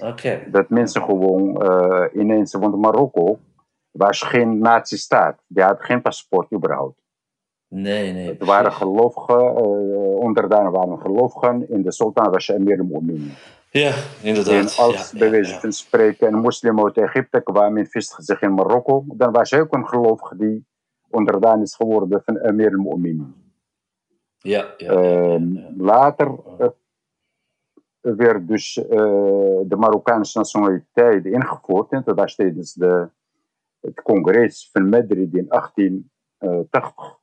Okay. 0.00 0.48
Dat 0.50 0.68
mensen 0.68 1.02
gewoon 1.02 1.62
uh, 1.62 2.04
ineens, 2.14 2.54
want 2.54 2.76
Marokko 2.76 3.38
was 3.90 4.22
geen 4.22 4.58
nazistaat, 4.58 5.36
die 5.46 5.62
had 5.62 5.82
geen 5.82 6.02
paspoort 6.02 6.52
überhaupt. 6.52 6.98
Nee, 7.68 8.12
nee. 8.12 8.26
Het 8.26 8.44
waren 8.44 8.72
gelovigen, 8.72 9.40
uh, 9.40 10.16
onderdanen 10.16 10.72
waren 10.72 10.98
gelovigen, 11.00 11.70
in 11.70 11.82
de 11.82 11.92
sultan 11.92 12.30
was 12.30 12.48
Emir 12.48 12.78
al-Mu'minin. 12.78 13.34
Ja, 13.70 13.94
inderdaad. 14.22 14.76
En 14.76 14.84
als 14.84 15.10
ja, 15.10 15.18
bij 15.18 15.30
wijze 15.30 15.60
van 15.60 15.72
spreken 15.72 16.32
een 16.32 16.40
moslim 16.40 16.84
uit 16.84 16.96
Egypte 16.96 17.40
kwam 17.40 17.76
en 17.76 17.86
vestigde 17.86 18.22
zich 18.22 18.42
in 18.42 18.54
Marokko, 18.54 19.04
dan 19.06 19.32
was 19.32 19.50
hij 19.50 19.60
ook 19.60 19.72
een 19.72 19.88
gelovige 19.88 20.36
die 20.36 20.66
onderdaan 21.10 21.62
is 21.62 21.74
geworden 21.74 22.22
van 22.24 22.36
Emir 22.36 22.76
al-Mu'minin. 22.76 23.34
Ja, 24.38 24.74
ja, 24.76 24.92
Ehm, 24.92 25.42
Later 25.76 26.38
eh, 26.58 26.68
werd 28.00 28.48
dus 28.48 28.76
eh, 28.76 28.88
de 29.64 29.76
Marokkaanse 29.78 30.38
nationaliteit 30.38 31.24
ingevoerd. 31.24 31.92
En 31.92 32.02
dat 32.04 32.16
was 32.16 32.34
tijdens 32.34 32.72
de, 32.72 33.08
het 33.80 34.02
congres 34.02 34.68
van 34.72 34.88
Madrid 34.88 35.34
in 35.34 35.46
1880. 35.48 37.19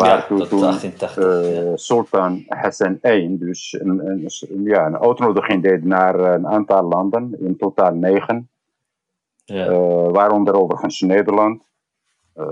Waar 0.00 0.18
ja, 0.18 0.26
toen, 0.26 0.38
tot 0.38 0.48
toen 0.48 0.60
1880. 0.60 1.16
eh, 1.16 1.64
ja. 1.64 1.76
Sultan 1.76 2.44
Hassan 2.48 2.98
I 3.02 3.38
dus 3.38 3.76
een, 3.80 4.06
een, 4.06 4.28
ja, 4.64 4.86
een 4.86 4.98
uitnodiging 4.98 5.62
deed 5.62 5.84
naar 5.84 6.20
een 6.20 6.46
aantal 6.46 6.82
landen, 6.82 7.36
in 7.40 7.56
totaal 7.56 7.94
negen. 7.94 8.48
Ja. 9.44 9.66
Eh, 9.66 10.10
waaronder 10.10 10.54
overigens 10.54 11.00
Nederland, 11.00 11.62
eh, 12.32 12.44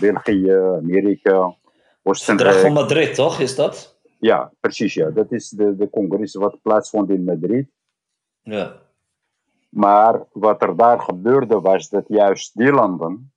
België, 0.00 0.52
Amerika, 0.52 1.30
Verdrag 1.30 1.56
Oostenrijk. 2.02 2.56
van 2.56 2.72
Madrid, 2.72 3.14
toch? 3.14 3.40
Is 3.40 3.54
dat? 3.54 3.98
Ja, 4.18 4.52
precies. 4.60 4.94
Ja. 4.94 5.10
Dat 5.10 5.32
is 5.32 5.48
de, 5.48 5.76
de 5.76 5.90
congres 5.90 6.34
wat 6.34 6.62
plaatsvond 6.62 7.10
in 7.10 7.24
Madrid. 7.24 7.68
Ja. 8.42 8.72
Maar 9.68 10.22
wat 10.32 10.62
er 10.62 10.76
daar 10.76 11.00
gebeurde 11.00 11.60
was 11.60 11.88
dat 11.88 12.04
juist 12.08 12.56
die 12.56 12.72
landen 12.72 13.32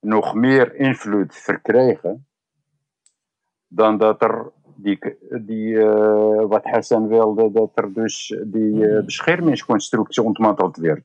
nog 0.00 0.34
meer 0.34 0.74
invloed 0.74 1.34
verkregen 1.36 2.26
dan 3.68 3.98
dat 3.98 4.22
er 4.22 4.52
die, 4.76 4.98
die 5.40 5.78
eh, 5.80 6.44
wat 6.48 6.64
Hassan 6.64 7.08
wilde, 7.08 7.52
dat 7.52 7.70
er 7.74 7.92
dus 7.92 8.36
die 8.44 8.84
eh, 8.86 8.92
Hmm. 8.96 9.04
beschermingsconstructie 9.04 10.22
ontmanteld 10.22 10.76
werd. 10.76 11.04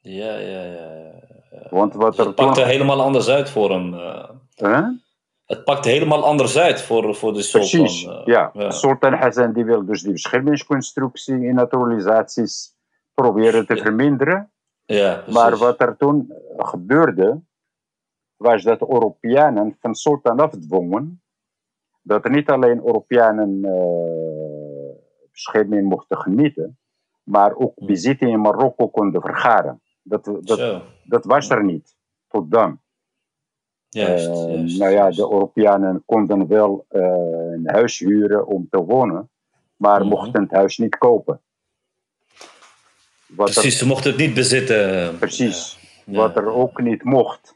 Ja, 0.00 0.36
ja, 0.38 0.62
ja. 0.62 0.90
ja. 1.50 1.66
Want 1.70 1.94
wat 1.94 2.10
Dus 2.10 2.18
er 2.20 2.26
het 2.26 2.34
pakte 2.34 2.60
toen... 2.60 2.70
helemaal 2.70 3.02
anders 3.02 3.28
uit 3.28 3.50
voor 3.50 3.70
hem. 3.70 3.94
eh. 4.56 4.86
Het 5.46 5.64
pakte 5.64 5.88
helemaal 5.88 6.24
anders 6.24 6.58
uit 6.58 6.82
voor, 6.82 7.14
voor 7.14 7.32
de 7.32 7.42
sultan. 7.42 7.68
Precies, 7.80 8.02
ja. 8.24 8.50
ja. 8.52 8.70
Sultan 8.70 9.12
Hassan 9.12 9.52
die 9.52 9.64
wil 9.64 9.84
dus 9.84 10.02
die 10.02 10.12
beschermingsconstructie 10.12 11.44
in 11.44 11.54
naturalisaties 11.54 12.76
proberen 13.14 13.66
te 13.66 13.74
Ja. 13.74 13.82
verminderen. 13.82 14.50
Ja, 14.84 15.14
precies. 15.14 15.34
Maar 15.34 15.56
wat 15.56 15.80
er 15.80 15.96
toen 15.96 16.32
gebeurde, 16.56 17.40
was 18.38 18.62
dat 18.62 18.78
de 18.78 18.86
Europeanen 18.90 19.76
van 19.80 19.94
Sultan 19.94 20.40
afdwongen 20.40 21.22
dat 22.02 22.24
er 22.24 22.30
niet 22.30 22.48
alleen 22.50 22.76
Europeanen 22.86 23.60
bescherming 25.32 25.88
mochten 25.88 26.16
genieten, 26.18 26.78
maar 27.22 27.54
ook 27.56 27.72
bezitting 27.86 28.30
in 28.30 28.40
Marokko 28.40 28.88
konden 28.88 29.20
vergaren. 29.20 29.80
Dat, 30.02 30.24
dat, 30.24 30.58
Zo. 30.58 30.82
dat 31.04 31.24
was 31.24 31.48
er 31.50 31.64
niet, 31.64 31.96
tot 32.28 32.50
dan. 32.50 32.80
Juist, 33.88 34.26
Eh, 34.26 34.54
juist, 34.54 34.78
nou 34.78 34.90
ja, 34.90 34.96
juist. 34.98 35.16
de 35.16 35.22
Europeanen 35.22 36.02
konden 36.06 36.46
wel 36.46 36.84
eh, 36.88 37.00
een 37.52 37.62
huis 37.70 37.98
huren 37.98 38.46
om 38.46 38.66
te 38.70 38.78
wonen, 38.84 39.30
maar 39.76 40.00
Mhm. 40.00 40.08
mochten 40.08 40.42
het 40.42 40.50
huis 40.50 40.78
niet 40.78 40.98
kopen. 40.98 41.40
Wat 43.26 43.48
er- 43.48 43.52
Precies, 43.54 43.78
ze 43.78 43.86
mochten 43.86 44.10
het 44.10 44.20
niet 44.20 44.34
bezitten. 44.34 45.18
precies. 45.18 45.78
Ja. 46.04 46.16
Wat 46.16 46.36
er 46.36 46.52
ook 46.52 46.80
niet 46.80 47.02
mocht, 47.04 47.54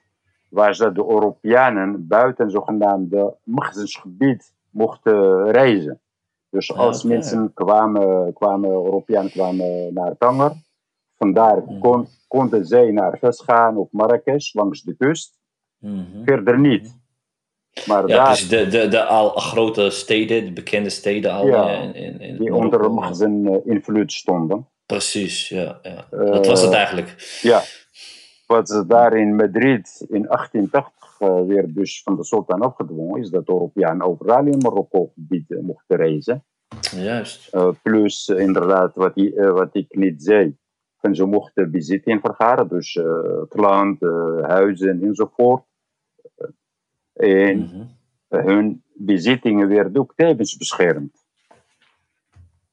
was 0.53 0.79
dat 0.79 0.95
de 0.95 1.05
Europeanen 1.09 2.07
buiten 2.07 2.51
zogenaamde 2.51 3.35
machtsgebied 3.45 4.55
mochten 4.71 5.51
reizen. 5.51 6.01
Dus 6.51 6.75
als 6.75 7.05
Oké. 7.05 7.15
mensen 7.15 7.51
kwamen, 7.55 8.33
kwamen, 8.33 8.71
Europeanen 8.71 9.31
kwamen 9.31 9.95
naar 9.95 10.17
Tanger, 10.19 10.53
vandaar 11.19 11.63
Mhm. 11.63 11.79
kon, 11.79 12.07
konden 12.29 12.67
zij 12.67 12.91
naar 12.91 13.19
Fes 13.19 13.43
gaan 13.43 13.77
of 13.77 13.89
Marrakesh 13.91 14.55
langs 14.55 14.83
de 14.83 14.95
kust, 14.97 15.39
Mhm. 15.79 16.25
verder 16.25 16.59
niet. 16.59 17.01
Maar 17.87 18.09
Ja, 18.09 18.17
daar, 18.17 18.29
dus 18.31 18.49
de, 18.49 18.67
de, 18.67 18.89
de 18.89 19.05
al 19.05 19.29
grote 19.31 19.91
steden, 19.91 20.45
de 20.45 20.53
bekende 20.53 20.91
steden 20.91 21.33
al 21.33 21.47
Ja, 21.47 21.69
in, 21.71 21.95
in, 21.95 22.21
in 22.21 22.37
die 22.37 22.55
onder 22.55 22.93
machtsen 22.93 23.47
eh, 23.47 23.73
invloed 23.75 24.13
stonden. 24.13 24.67
Precies, 24.87 25.49
ja. 25.49 25.79
ja. 25.83 26.07
Eh, 26.11 26.33
dat 26.33 26.47
was 26.47 26.63
het 26.63 26.73
eigenlijk. 26.73 27.39
Ja, 27.43 27.63
wat 28.47 28.69
ze 28.69 28.87
daar 28.87 29.17
in 29.17 29.35
Madrid 29.37 30.05
in 30.09 30.23
1880 30.23 31.21
eh, 31.21 31.43
weer 31.47 31.73
dus 31.75 32.03
van 32.03 32.17
de 32.17 32.25
sultan 32.25 32.61
afgedwongen 32.61 33.21
is, 33.21 33.31
dat 33.31 33.47
de 33.47 33.53
Europeanen 33.53 34.07
overal 34.07 34.47
in 34.47 34.59
Marokko-gebied 34.59 35.51
eh, 35.51 35.59
mochten 35.61 35.97
reizen. 35.97 36.45
Juist. 36.97 37.53
Eh, 37.55 37.69
plus 37.83 38.29
inderdaad 38.29 38.95
wat, 38.95 39.17
i- 39.17 39.35
eh, 39.35 39.51
wat 39.51 39.75
ik 39.75 39.95
niet 39.97 40.23
zei, 40.23 40.57
van 40.99 41.15
ze 41.15 41.25
mochten 41.25 41.71
bezit 41.71 42.07
in 42.07 42.21
vergaren, 42.21 42.69
dus 42.69 42.95
het 43.41 43.55
land, 43.55 44.01
huizen 44.43 45.03
enzovoort. 45.03 45.65
En 47.13 47.59
Mhm. 47.59 48.47
hun 48.47 48.83
bezittingen 48.95 49.69
werden 49.69 49.97
ook 50.01 50.13
tevens 50.17 50.57
beschermd. 50.57 51.25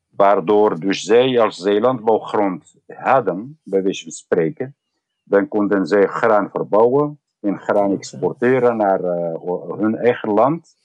Waardoor 0.10 0.80
dus 0.80 1.02
zij, 1.04 1.40
als 1.40 1.58
zij 1.58 1.80
landbouwgrond 1.80 2.76
hadden, 2.88 3.60
bij 3.64 3.84
wijze 3.84 4.04
van 4.04 4.12
spreken, 4.12 4.76
dan 5.30 5.48
konden 5.48 5.86
zij 5.86 6.08
graan 6.08 6.50
verbouwen 6.50 7.20
en 7.40 7.60
graan 7.60 7.92
exporteren 7.92 8.78
naar 8.78 9.04
eh, 9.04 9.42
hun 9.78 9.96
eigen 9.96 10.34
land, 10.34 10.76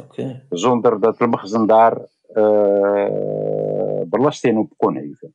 Oké. 0.00 0.46
zonder 0.50 1.00
dat 1.00 1.18
de 1.18 1.26
magazijn 1.26 1.66
daar 1.66 1.98
eh, 2.32 4.02
belasting 4.06 4.58
op 4.58 4.72
kon 4.76 4.94
heffen. 4.94 5.34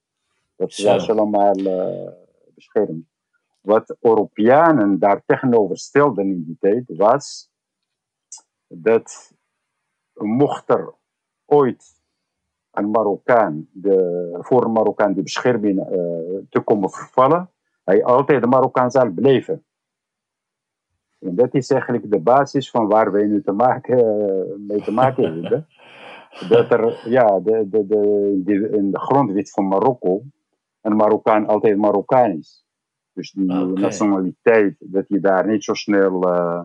Dat 0.55 0.73
Zo. 0.73 0.93
was 0.93 1.09
allemaal 1.09 1.55
eh, 1.55 2.11
beschermd. 2.55 3.05
Wat 3.61 3.95
Europeanen 3.99 4.99
daar 4.99 5.23
tegenover 5.25 5.77
stelden 5.77 6.25
in 6.25 6.43
die 6.43 6.57
tijd 6.59 6.83
was 6.97 7.49
dat 8.67 9.33
mocht 10.13 10.69
er 10.69 10.93
ooit 11.45 11.95
een 12.71 12.89
Marokkaan, 12.91 13.67
de, 13.71 14.37
voor 14.41 14.63
een 14.63 14.71
Marokkaan 14.71 15.13
die 15.13 15.23
bescherming 15.23 15.79
eh, 15.79 15.89
te 16.49 16.61
komen 16.63 16.89
vervallen, 16.89 17.51
hij 17.87 18.03
altijd 18.03 18.41
de 18.41 18.47
Marokkaan 18.47 18.91
zal 18.91 19.09
blijven. 19.09 19.65
En 21.19 21.35
dat 21.35 21.53
is 21.53 21.69
eigenlijk 21.69 22.11
de 22.11 22.19
basis 22.19 22.69
van 22.69 22.87
waar 22.87 23.11
wij 23.11 23.25
nu 23.25 23.41
te 23.41 23.51
maken, 23.51 23.97
eh, 23.97 24.55
mee 24.57 24.81
te 24.81 24.91
maken 24.91 25.23
hebben. 25.33 25.67
Dat 26.49 26.71
er, 26.71 27.09
ja, 27.09 27.39
de, 27.39 27.67
de, 27.69 27.85
de, 27.85 28.69
in, 28.71 28.91
de, 28.91 28.99
grondwet 28.99 29.51
van 29.51 29.67
Marokko, 29.67 30.21
een 30.81 30.95
Marokkaan 30.95 31.47
altijd 31.47 31.77
Marokkaan 31.77 32.31
is. 32.31 32.65
Dus 33.13 33.31
die 33.31 33.45
nationaliteit, 33.55 34.75
dat 34.79 35.05
je 35.07 35.19
daar 35.19 35.47
niet 35.47 35.63
zo 35.63 35.73
snel 35.73 36.33
eh, 36.33 36.61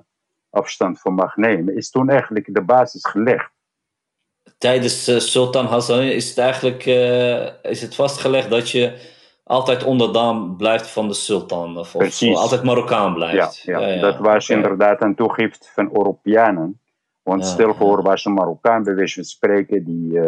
afstand 0.51 1.01
van 1.01 1.15
mag 1.15 1.37
nemen, 1.37 1.77
is 1.77 1.91
toen 1.91 2.09
eigenlijk 2.09 2.55
de 2.55 2.63
basis 2.63 3.07
gelegd. 3.07 3.51
Tijdens 4.59 5.09
eh, 5.09 5.17
Sultan 5.17 5.67
Hassan 5.67 6.01
is 6.01 6.29
het 6.29 6.39
eigenlijk 6.39 6.85
is 7.63 7.83
het 7.83 7.95
vastgelegd 7.95 8.51
dat 8.51 8.71
je 8.71 9.21
altijd 9.43 9.85
onderdaan 9.85 10.57
blijft 10.57 10.91
van 10.91 11.09
de 11.09 11.15
sultan. 11.15 11.79
Of, 11.79 11.95
altijd 12.35 12.63
Marokkaan 12.63 13.09
Ja, 13.09 13.15
blijft. 13.15 13.63
ja, 13.63 14.01
dat 14.01 14.19
was 14.19 14.49
inderdaad 14.49 15.03
een 15.03 15.15
toegift 15.15 15.71
van 15.75 15.91
Europeanen. 15.93 16.81
Want 17.23 17.43
Ja, 17.45 17.49
stel 17.51 17.75
voor, 17.75 17.97
ja. 17.97 18.03
was 18.03 18.25
een 18.25 18.35
Marokkaan 18.35 18.83
bij 18.83 18.95
wijze 18.95 19.15
van 19.15 19.25
spreken, 19.25 19.85
die 19.85 20.21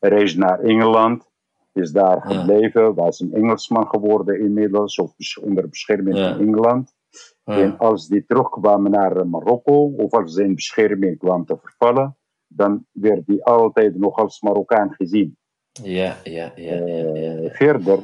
reis 0.00 0.34
naar 0.34 0.60
Engeland, 0.60 1.30
is 1.72 1.90
daar 1.92 2.28
Ja. 2.28 2.38
gebleven, 2.40 2.94
was 2.94 3.20
een 3.20 3.34
Engelsman 3.34 3.88
geworden 3.88 4.40
inmiddels, 4.40 4.98
of 4.98 5.12
onder 5.42 5.68
bescherming 5.68 6.16
Ja. 6.16 6.28
van 6.32 6.40
Engeland. 6.46 6.96
Ja. 7.44 7.54
En 7.60 7.78
als 7.78 8.06
die 8.08 8.24
terugkwamen 8.26 8.90
naar 8.90 9.16
eh, 9.16 9.24
Marokko, 9.24 9.92
of 9.96 10.12
als 10.12 10.32
zijn 10.32 10.54
bescherming 10.54 11.18
kwam 11.18 11.44
te 11.44 11.56
vervallen, 11.62 12.16
dan 12.46 12.86
werd 12.92 13.26
die 13.26 13.44
altijd 13.44 13.98
nog 13.98 14.16
als 14.16 14.40
Marokkaan 14.40 14.92
gezien. 14.92 15.36
Ja, 15.82 16.16
ja, 16.24 16.52
ja. 16.54 16.74
ja, 16.74 16.74
ja, 16.74 17.04
Eh, 17.04 17.42
ja. 17.42 17.50
verder 17.50 17.98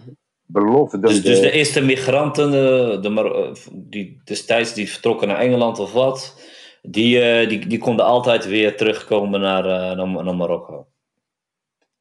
beloofden 0.47 1.01
Dus, 1.01 1.22
dus 1.22 1.40
de- 1.40 1.51
eerste 1.51 1.80
migranten, 1.84 2.47
eh, 2.47 3.03
de 3.03 3.09
eh, 3.34 3.55
die 3.72 4.20
destijds 4.24 4.74
die 4.74 4.90
vertrokken 4.90 5.28
naar 5.28 5.38
Engeland 5.38 5.78
of 5.78 5.92
wat, 5.92 6.40
die, 6.82 7.20
eh, 7.20 7.49
die, 7.49 7.66
die 7.66 7.78
konden 7.78 8.05
altijd 8.05 8.47
weer 8.47 8.76
terugkomen 8.76 9.40
naar, 9.40 9.62
naar, 9.97 10.24
naar 10.24 10.36
Marokko. 10.36 10.86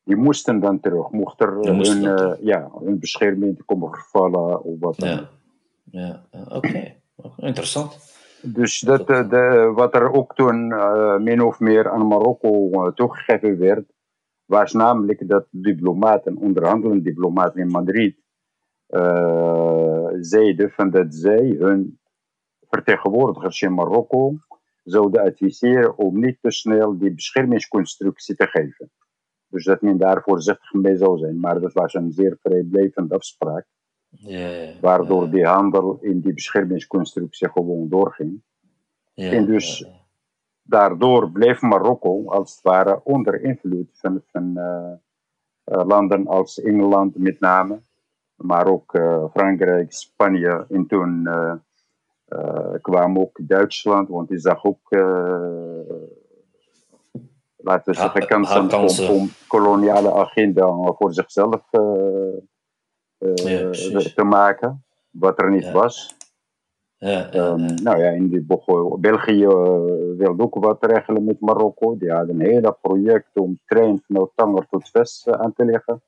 die 0.04 0.16
moesten 0.16 0.60
dan 0.60 0.80
terug, 0.80 1.10
mocht 1.12 1.42
er 1.42 1.54
hun, 1.60 2.06
eh, 2.06 2.32
ja, 2.42 2.72
hun 2.84 3.00
bescherming 3.00 3.58
te 3.58 3.64
komen 3.64 3.90
vervallen 3.90 4.64
of 4.64 4.80
wat 4.80 5.00
dan. 5.00 5.10
Ja, 5.10 5.30
ja 5.92 6.26
oké. 6.50 6.94
Interessant. 7.38 8.12
Dus 8.42 8.80
dat, 8.80 9.08
de, 9.08 9.72
wat 9.76 9.96
er 9.96 10.12
ook 10.14 10.36
toen 10.36 10.68
min 11.24 11.42
of 11.42 11.60
meer 11.60 11.90
aan 11.90 12.08
Marokko 12.08 12.92
toegegeven 12.94 13.58
werd, 13.60 13.86
was 14.46 14.74
namelijk 14.74 15.28
dat 15.28 15.46
diplomaten, 15.50 16.38
onderhandelende 16.38 17.04
diplomaten 17.04 17.60
in 17.62 17.68
Madrid, 17.68 18.16
eh, 18.94 20.08
zeiden 20.20 20.72
van 20.72 20.90
dat 20.90 21.16
zij 21.16 21.56
hun 21.60 22.00
vertegenwoordigers 22.70 23.62
in 23.62 23.74
Marokko 23.74 24.36
zouden 24.84 25.22
adviseren 25.22 25.98
om 25.98 26.20
niet 26.20 26.38
te 26.42 26.52
snel 26.52 26.98
die 26.98 27.14
beschermingsconstructie 27.14 28.36
te 28.36 28.48
geven. 28.48 28.92
Dus 29.48 29.66
dat 29.66 29.82
men 29.82 29.98
daar 29.98 30.22
voorzichtig 30.24 30.74
mee 30.74 30.98
zou 30.98 31.18
zijn. 31.18 31.40
Maar 31.40 31.60
dat 31.60 31.74
was 31.74 31.94
een 31.94 32.12
zeer 32.12 32.38
vrijblijvende 32.42 33.16
afspraak, 33.16 33.66
Ja, 34.10 34.50
ja, 34.50 34.80
waardoor 34.82 35.30
die 35.30 35.46
handel 35.46 35.98
in 36.02 36.20
die 36.20 36.34
beschermingsconstructie 36.34 37.50
gewoon 37.50 37.90
doorging. 37.90 38.42
en 39.14 39.46
dus- 39.46 39.88
daardoor 40.64 41.32
bleef 41.32 41.62
Marokko 41.62 42.30
als 42.30 42.52
het 42.52 42.62
ware 42.62 43.04
onder 43.04 43.42
invloed 43.42 43.90
van, 43.94 44.22
van 44.32 44.60
landen 45.64 46.28
als 46.28 46.62
Engeland 46.62 47.18
met 47.18 47.40
name, 47.40 47.82
maar 48.36 48.68
ook 48.68 48.92
Frankrijk, 49.34 49.92
Spanje 49.92 50.66
en 50.70 50.88
toen 50.88 51.30
kwam 52.82 53.20
ook 53.20 53.40
Duitsland, 53.42 54.10
want 54.10 54.30
die 54.30 54.40
zag 54.40 54.64
ook 54.64 54.90
laten 57.58 57.94
we 57.94 58.00
zeggen, 58.00 58.28
kansen 58.28 59.10
om, 59.10 59.20
om 59.20 59.30
koloniale 59.48 60.14
agenda 60.14 60.76
voor 60.76 61.14
zichzelf 61.14 61.62
ja, 63.18 63.70
te 64.16 64.24
maken, 64.24 64.86
wat 65.10 65.42
er 65.42 65.52
niet 65.52 65.72
was. 65.72 66.16
Ja, 67.04 67.34
um, 67.34 67.66
nou 67.84 67.98
ja, 68.00 68.10
in 68.10 68.30
die 68.30 68.46
België 69.00 69.44
uh, 69.44 70.18
wilde 70.18 70.44
ook 70.44 70.56
wat 70.56 70.86
regelen 70.86 71.24
met 71.24 71.40
Marokko. 71.40 71.98
Die 71.98 72.12
hadden 72.12 72.36
een 72.36 72.46
hele 72.46 72.78
project 72.82 73.30
om 73.34 73.60
trein 73.66 74.04
van 74.08 74.32
Tanger 74.36 74.68
tot 74.70 74.90
Vest 74.90 75.32
aan 75.32 75.54
te 75.54 75.66
leggen. 75.66 76.02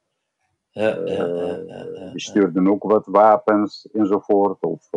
Ja, 0.76 0.98
uh, 0.98 2.12
die 2.12 2.22
stuurden 2.22 2.68
ook 2.68 2.84
wat 2.84 3.06
wapens 3.06 3.90
enzovoort. 3.94 4.64
Of 4.64 4.90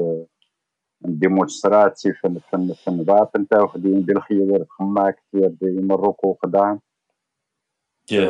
een 1.00 1.18
demonstratie 1.18 2.18
van, 2.18 2.42
van, 2.48 2.70
van 2.74 2.96
de 2.96 3.04
wapentuigen 3.04 3.82
die 3.82 3.92
in 3.92 4.04
België 4.04 4.46
werden 4.46 4.70
gemaakt, 4.70 5.22
werden 5.30 5.76
in 5.76 5.86
Marokko 5.86 6.34
gedaan. 6.38 6.82
Ja. 8.04 8.28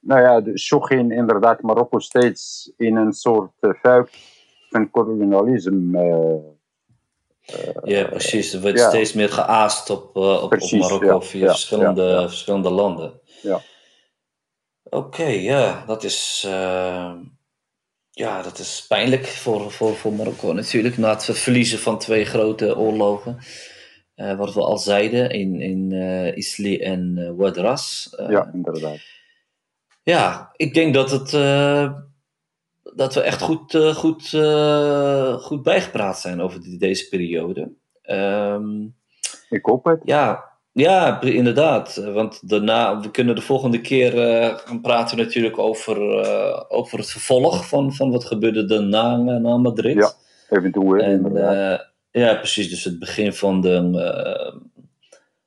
nou 0.00 0.20
ja, 0.20 0.40
dus 0.40 0.66
zo 0.66 0.80
ging 0.80 1.12
inderdaad 1.12 1.62
Marokko 1.62 1.98
steeds 1.98 2.72
in 2.76 2.96
een 2.96 3.12
soort 3.12 3.52
vuik 3.60 4.10
van 4.70 4.90
kolonialisme 4.90 6.54
uh, 7.54 7.74
ja, 7.82 8.04
precies. 8.04 8.52
Er 8.52 8.60
wordt 8.60 8.80
steeds 8.80 9.12
meer 9.12 9.28
geaast 9.28 9.90
op, 9.90 10.16
uh, 10.16 10.42
op, 10.42 10.48
precies, 10.48 10.84
op 10.84 10.90
Marokko 10.90 11.20
via 11.20 11.48
verschillende, 11.48 12.24
verschillende 12.28 12.70
landen. 12.70 13.20
Ja. 13.42 13.60
Oké, 14.90 15.24
ja, 15.24 15.84
dat 15.86 16.04
is, 16.04 16.44
uh, 16.46 17.12
ja, 18.10 18.42
dat 18.42 18.58
is 18.58 18.84
pijnlijk 18.88 19.26
voor, 19.26 19.70
voor, 19.70 19.94
voor 19.94 20.12
Marokko 20.12 20.52
natuurlijk. 20.52 20.98
Na 20.98 21.10
het 21.10 21.24
verliezen 21.24 21.78
van 21.78 21.98
twee 21.98 22.24
grote 22.24 22.76
oorlogen. 22.76 23.38
wat 24.14 24.54
we 24.54 24.60
al 24.60 24.78
zeiden 24.78 25.30
in, 25.30 25.60
in 25.60 25.92
Isli 26.34 26.78
en 26.78 27.34
Wadras. 27.36 28.14
ja, 28.28 28.50
inderdaad. 28.52 28.98
Ja, 30.02 30.52
ik 30.56 30.74
denk 30.74 30.94
dat 30.94 31.10
het 31.10 31.32
dat 32.96 33.14
we 33.14 33.20
echt 33.20 33.42
goed, 33.42 33.74
uh, 33.74 33.94
goed, 33.94 34.32
uh, 34.32 35.34
goed 35.34 35.62
bijgepraat 35.62 36.18
zijn 36.18 36.40
over 36.40 36.60
die, 36.60 36.78
deze 36.78 37.08
periode. 37.08 37.72
Um, 38.10 38.96
ik 39.48 39.64
hoop 39.64 39.84
het. 39.84 40.00
Ja, 40.04 40.55
ja, 40.76 41.20
inderdaad. 41.20 41.96
Want 41.96 42.48
daarna, 42.48 43.00
we 43.00 43.10
kunnen 43.10 43.34
de 43.34 43.40
volgende 43.40 43.80
keer 43.80 44.14
uh, 44.14 44.58
gaan 44.58 44.80
praten 44.80 45.16
natuurlijk 45.16 45.58
over, 45.58 45.98
over 46.68 46.98
het 46.98 47.10
vervolg 47.10 47.68
van, 47.68 47.94
van 47.94 48.10
wat 48.10 48.24
gebeurde 48.24 48.64
daarna 48.64 49.16
na 49.16 49.56
Madrid. 49.56 49.94
Ja, 49.94 50.12
eventueel. 50.50 50.96
En, 50.96 51.32
ja, 52.10 52.34
precies. 52.34 52.70
Dus 52.70 52.84
het 52.84 52.98
begin 52.98 53.32
van 53.32 53.60
de, 53.60 53.90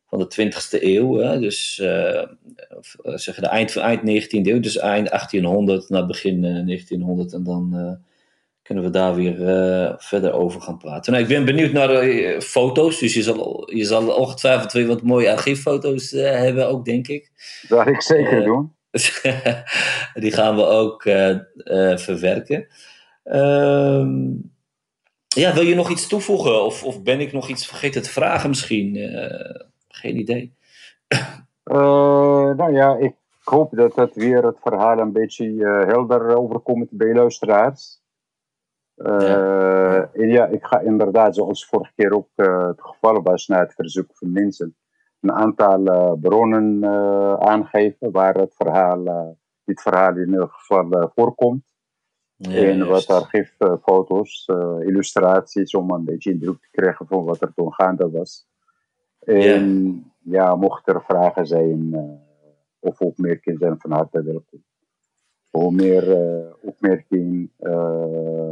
van 0.06 0.20
de 0.20 0.52
20e 0.52 0.82
eeuw. 0.84 1.18
Hè? 1.18 1.40
Dus 1.40 1.76
zeggen 3.04 3.44
de 3.44 3.50
eind, 3.50 3.78
eind 3.78 4.02
19e 4.02 4.30
eeuw, 4.30 4.60
dus 4.60 4.78
eind 4.78 5.10
1800 5.10 5.90
naar 5.90 6.06
begin 6.06 6.42
1900. 6.42 7.34
En 7.34 7.44
dan 7.44 8.00
kunnen 8.70 8.88
we 8.88 8.98
daar 8.98 9.16
weer 9.16 9.36
verder 9.98 10.34
over 10.34 10.62
gaan 10.62 10.78
praten. 10.78 11.12
Nou, 11.12 11.24
ik 11.24 11.30
ben 11.30 11.46
benieuwd 11.46 11.72
naar 11.72 12.42
foto's, 12.42 13.00
dus 13.00 13.14
je 13.14 13.24
zal, 13.24 13.72
je 13.74 13.84
zal 13.84 14.16
ongetwijfeld 14.16 14.72
weer 14.72 14.88
wat 14.88 15.02
mooie 15.02 15.32
archieffoto's 15.32 16.12
hebben 16.12 16.70
ook, 16.70 16.86
denk 16.86 17.08
ik. 17.08 17.32
Dat 17.68 17.82
ga 17.82 17.90
ik 17.90 18.02
zeker 18.02 18.44
doen. 18.44 18.74
die 20.24 20.32
gaan 20.32 20.56
we 20.56 20.66
ook 20.66 21.02
verwerken. 22.00 22.68
Ehm, 23.24 24.32
ja, 25.28 25.54
wil 25.54 25.64
je 25.64 25.76
nog 25.76 25.90
iets 25.90 26.08
toevoegen? 26.08 26.64
Of, 26.64 26.84
of 26.84 27.04
ben 27.04 27.20
ik 27.20 27.34
nog 27.34 27.50
iets 27.50 27.68
vergeten 27.68 28.02
te 28.02 28.10
vragen 28.10 28.50
misschien? 28.50 28.96
geen 29.88 30.18
idee. 30.18 30.54
Nou 31.64 32.74
ja, 32.74 32.98
ik 32.98 33.14
hoop 33.44 33.76
dat 33.76 33.96
het 33.96 34.16
weer 34.16 34.44
het 34.46 34.60
verhaal 34.62 35.00
een 35.00 35.12
beetje 35.12 35.46
uh, 35.46 35.86
helder 35.86 36.38
overkomt 36.38 36.88
bij 36.92 37.14
luisteraars. 37.14 38.02
Uh, 39.00 39.20
ja. 39.20 40.10
ja. 40.14 40.46
ik 40.46 40.66
ga 40.66 40.80
inderdaad, 40.80 41.36
zoals 41.36 41.66
vorige 41.66 41.92
keer 41.96 42.14
ook 42.14 42.30
het 42.36 42.82
geval 42.82 43.22
was, 43.22 43.48
na 43.48 43.60
het 43.60 43.74
verzoek 43.74 44.10
van 44.14 44.32
mensen, 44.32 44.76
een 45.20 45.32
aantal 45.32 46.16
bronnen 46.22 46.86
aangeven 47.40 48.12
waar 48.12 48.34
het 48.36 48.56
verhaal, 48.56 49.36
dit 49.64 49.82
verhaal 49.82 50.16
in 50.16 50.30
ieder 50.30 50.50
geval 50.50 51.12
voorkomt. 51.16 51.64
Ja, 52.36 52.70
en 52.70 52.88
wat 52.88 53.08
archieffoto's, 53.08 54.50
illustraties, 54.80 55.74
om 55.74 55.92
een 55.92 56.06
beetje 56.06 56.32
indruk 56.32 56.62
te 56.62 56.70
krijgen 56.72 57.08
van 57.08 57.24
wat 57.24 57.42
er 57.42 57.54
toen 57.54 57.74
gaande 57.74 58.10
was. 58.10 58.48
En 59.20 60.04
ja, 60.24 60.56
mochten 60.56 60.94
er 60.94 61.04
vragen 61.04 61.48
zijn 61.48 61.94
uh, 61.94 62.02
of 62.80 63.02
opmerkingen 63.02 63.60
zijn, 63.60 63.80
van 63.80 63.92
harte 63.92 64.24
welkom. 64.24 64.64
Hoe 65.50 65.72
meer 65.72 66.08
uh, 66.08 66.54
opmerkingen, 66.62 67.52
uh, 67.60 68.52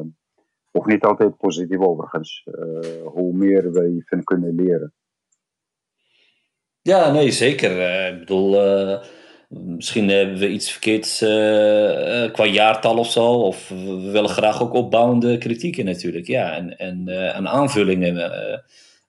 of 0.77 0.85
niet 0.85 1.03
altijd 1.03 1.37
positief 1.37 1.79
overigens, 1.79 2.43
hoe 3.03 3.33
meer 3.33 3.71
we 3.71 4.03
van 4.05 4.23
kunnen 4.23 4.55
leren. 4.55 4.93
Ja, 6.81 7.11
nee, 7.11 7.31
zeker. 7.31 7.71
ik 8.13 8.19
bedoel, 8.19 8.59
misschien 9.49 10.09
hebben 10.09 10.37
we 10.37 10.49
iets 10.49 10.71
verkeerds 10.71 11.17
qua 12.31 12.45
jaartal 12.45 12.97
of 12.97 13.11
zo. 13.11 13.25
Of 13.25 13.69
we 13.69 14.09
willen 14.11 14.29
graag 14.29 14.61
ook 14.61 14.73
opbouwende 14.73 15.37
kritieken 15.37 15.85
natuurlijk. 15.85 16.27
Ja, 16.27 16.55
en, 16.55 16.77
en, 16.77 17.07
en 17.33 17.47
aanvullingen 17.47 18.15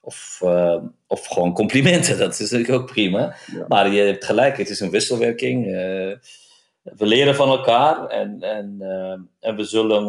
of, 0.09 0.41
uh, 0.45 0.83
of 1.07 1.27
gewoon 1.27 1.53
complimenten, 1.53 2.19
dat 2.25 2.39
is 2.39 2.51
natuurlijk 2.51 2.81
ook 2.81 2.87
prima. 2.87 3.35
Maar 3.69 3.93
je 3.93 4.01
hebt 4.01 4.25
gelijk, 4.25 4.57
het 4.57 4.71
is 4.71 4.81
een 4.81 4.91
wisselwerking. 4.91 5.67
Uh, 5.67 5.73
we 6.83 7.07
leren 7.07 7.35
van 7.35 7.49
elkaar 7.49 8.07
en, 8.07 8.43
en, 8.43 8.77
uh, 8.81 9.17
en 9.41 9.57
we 9.57 9.65
zullen, 9.65 10.05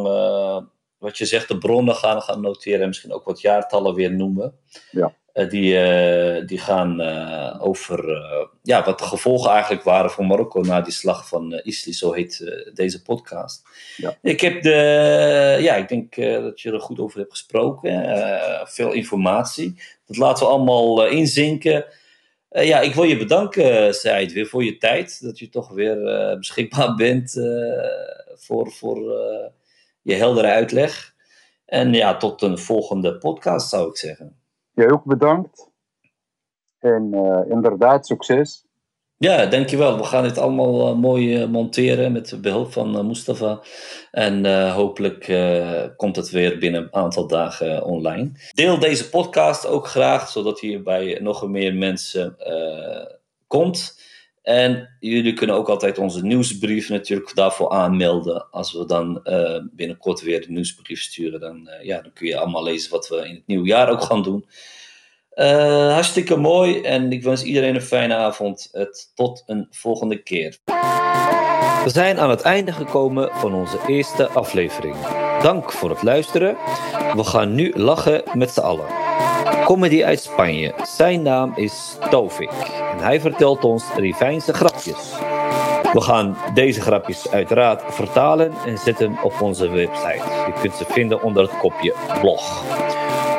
wat 1.00 1.18
je 1.18 1.26
zegt, 1.26 1.48
de 1.48 1.58
bronnen 1.58 1.96
gaan, 1.96 2.22
gaan 2.22 2.42
noteren 2.42 2.82
en 2.82 2.88
misschien 2.88 3.14
ook 3.14 3.26
wat 3.26 3.42
jaartallen 3.42 3.94
weer 3.96 4.12
noemen. 4.12 4.54
Ja. 4.92 5.14
Eh, 5.40 5.50
die, 5.50 5.74
uh, 5.74 6.48
die 6.48 6.58
gaan 6.58 7.02
uh, 7.02 7.56
over 7.60 8.22
ja, 8.64 8.84
wat 8.86 9.00
de 9.00 9.06
gevolgen 9.06 9.52
eigenlijk 9.52 9.84
waren 9.84 10.12
voor 10.12 10.26
Marokko 10.26 10.62
na 10.62 10.82
die 10.82 10.94
slag 10.94 11.28
van 11.28 11.54
Isli, 11.64 11.94
zo 11.94 12.14
heet 12.14 12.62
deze 12.74 13.02
podcast. 13.02 13.64
Ja. 13.98 14.18
Ik 14.22 14.42
heb 14.42 14.62
de, 14.62 15.58
ja, 15.62 15.76
ik 15.76 15.88
denk 15.88 16.16
dat 16.16 16.62
je 16.62 16.72
er 16.72 16.80
goed 16.80 17.00
over 17.00 17.20
hebt 17.20 17.32
gesproken. 17.32 18.20
veel 18.68 18.92
informatie. 18.92 19.82
Dat 20.08 20.18
laten 20.18 20.46
we 20.46 20.52
allemaal 20.52 21.08
inzinken. 21.08 21.86
ja, 22.50 22.80
ik 22.80 22.94
wil 22.94 23.04
je 23.04 23.18
bedanken, 23.18 23.94
Said, 23.94 24.34
weer 24.34 24.46
voor 24.46 24.64
je 24.64 24.78
tijd. 24.78 25.22
Dat 25.22 25.40
je 25.40 25.50
toch 25.50 25.70
weer 25.70 25.98
beschikbaar 26.38 26.96
bent 26.96 27.34
voor, 28.36 28.72
voor 28.72 29.22
je 30.02 30.14
heldere 30.14 30.48
uitleg. 30.48 31.14
En 31.66 31.94
ja, 31.94 32.18
tot 32.18 32.42
een 32.42 32.58
volgende 32.58 33.18
podcast 33.18 33.70
zou 33.70 33.90
ik 33.90 33.98
zeggen. 33.98 34.42
Jij 34.74 34.92
ook 34.92 35.04
bedankt. 35.04 35.70
En 36.80 37.10
uh, 37.14 37.42
inderdaad, 37.50 38.06
succes. 38.06 38.68
Ja, 39.18 39.46
dankjewel. 39.46 39.98
We 39.98 40.04
gaan 40.04 40.24
dit 40.24 40.38
allemaal 40.38 40.90
uh, 40.90 40.96
mooi 40.96 41.42
uh, 41.42 41.48
monteren 41.48 42.12
met 42.12 42.42
behulp 42.42 42.72
van 42.72 43.08
Mustafa. 43.08 43.62
En 44.12 44.70
hopelijk 44.72 45.26
komt 45.96 46.16
het 46.16 46.30
weer 46.30 46.58
binnen 46.58 46.82
een 46.82 46.94
aantal 46.94 47.28
dagen 47.28 47.84
online. 47.84 48.32
Deel 48.54 48.80
deze 48.80 49.10
podcast 49.10 49.68
ook 49.68 49.88
graag, 49.88 50.30
zodat 50.30 50.62
hij 50.62 50.82
bij 50.82 51.20
nog 51.22 51.48
meer 51.48 51.74
mensen 51.74 52.38
komt. 53.48 54.08
En 54.50 54.90
jullie 55.00 55.34
kunnen 55.34 55.56
ook 55.56 55.70
altijd 55.70 55.98
onze 55.98 56.24
nieuwsbrief 56.24 56.90
natuurlijk 56.90 57.36
daarvoor 57.36 57.70
aanmelden. 57.70 58.52
Als 58.52 58.74
we 58.74 58.86
dan 58.86 59.22
binnenkort 59.72 60.22
weer 60.22 60.42
de 60.42 60.52
nieuwsbrief 60.52 61.02
sturen, 61.02 61.40
dan, 61.40 61.70
ja, 61.82 62.02
dan 62.02 62.14
kun 62.14 62.28
je 62.28 62.38
allemaal 62.38 62.64
lezen 62.64 62.92
wat 62.92 63.08
we 63.08 63.16
in 63.16 63.36
het 63.36 63.48
nieuwe 63.48 63.68
jaar 63.68 63.90
ook 63.90 64.02
gaan 64.02 64.24
doen. 64.24 64.46
Uh, 65.36 65.94
hartstikke 65.94 66.36
mooi 66.36 66.82
en 66.82 67.12
ik 67.12 67.24
wens 67.24 67.44
iedereen 67.44 67.76
een 67.76 67.82
fijne 67.82 68.16
avond. 68.16 68.72
Tot 69.16 69.44
een 69.46 69.68
volgende 69.70 70.18
keer. 70.24 70.58
We 71.84 71.90
zijn 71.90 72.20
aan 72.20 72.30
het 72.30 72.42
einde 72.42 72.72
gekomen 72.72 73.30
van 73.32 73.54
onze 73.54 73.78
eerste 73.88 74.28
aflevering. 74.28 74.96
Dank 75.42 75.72
voor 75.72 75.90
het 75.90 76.04
luisteren. 76.04 76.58
We 77.16 77.24
gaan 77.24 77.56
nu 77.56 77.74
lachen 77.76 78.24
met 78.34 78.50
z'n 78.50 78.60
allen 78.60 79.09
Comedy 79.69 80.05
uit 80.05 80.21
Spanje. 80.21 80.75
Zijn 80.83 81.23
naam 81.23 81.53
is 81.55 81.97
Tovik 82.11 82.51
en 82.93 82.99
hij 82.99 83.21
vertelt 83.21 83.65
ons 83.65 83.85
Rivijnse 83.97 84.53
grapjes. 84.53 85.13
We 85.93 86.01
gaan 86.01 86.37
deze 86.55 86.81
grapjes 86.81 87.31
uiteraard 87.31 87.83
vertalen 87.89 88.53
en 88.67 88.79
zetten 88.79 89.17
op 89.23 89.41
onze 89.41 89.69
website. 89.69 90.23
Je 90.47 90.53
kunt 90.61 90.75
ze 90.75 90.85
vinden 90.89 91.23
onder 91.23 91.43
het 91.43 91.59
kopje 91.59 91.95
blog. 92.21 92.65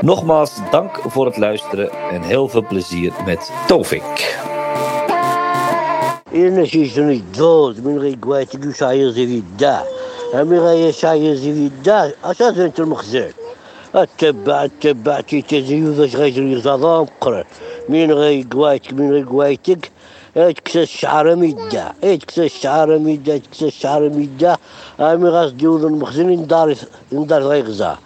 Nogmaals 0.02 0.60
dank 0.72 1.00
voor 1.08 1.26
het 1.26 1.38
luisteren 1.38 1.92
en 2.12 2.22
heel 2.22 2.48
veel 2.48 2.66
plezier 2.68 3.14
met 3.26 3.52
Tovik. 3.68 4.44
إن 6.36 6.66
شيشتني 6.66 7.14
الدود 7.14 7.88
من 7.88 7.98
غير 7.98 8.18
قواتك 8.22 8.66
وشاير 8.66 9.10
زي 9.10 9.28
في 9.28 9.38
الداع 9.38 9.84
أمي 10.34 10.60
غاية 10.60 10.92
شاير 10.92 11.36
زي 11.36 11.54
في 11.54 11.68
الداع 11.68 12.12
أساسا 12.24 12.66
أنت 12.66 12.80
المخزن 12.80 13.32
اتبع 13.95 14.65
أتبع 14.65 15.21
كي 15.21 15.45
أش 16.05 16.17
غيجري 16.17 16.61
ظلام 16.61 17.07
قرر 17.21 17.47
من 17.89 18.13
غي 18.13 18.47
قوايتك 18.53 18.93
من 18.93 19.13
غي 19.13 19.23
قوايتك 19.23 19.91
اتكسى 20.37 20.83
الشعر 20.83 21.37
ميدا 21.37 21.93
اتكسى 22.05 22.45
الشعر 22.45 22.99
ميدا 22.99 23.37
اتكسى 23.37 23.67
الشعر 23.67 24.09
ميدا 24.09 24.57
أمي 25.01 25.29
غاس 25.29 25.53
ديوز 25.53 25.85
المخزن 25.85 26.31
يندار 26.31 26.75
يندار 27.13 27.43
غيغزا 27.43 27.99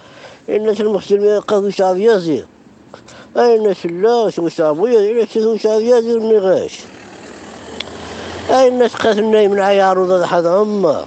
الناس 0.48 0.80
المخزن 0.80 1.40
قاضي 1.40 1.72
شعب 1.72 1.96
يزيد؟ 1.96 2.46
اي 3.36 3.56
الناس 3.56 3.86
لا 3.86 4.30
شو 4.30 4.48
شعب 4.48 4.86
يزيد؟ 4.86 5.28
شو 5.28 5.56
شعب 5.56 5.80
يزيد 5.80 6.22
ميغاش 6.22 6.80
اي 8.50 8.68
الناس 8.68 8.94
قاسم 8.94 9.30
نايم 9.30 9.52
العيار 9.52 9.98
وضد 9.98 10.24
حد 10.24 10.46
عمه 10.46 11.04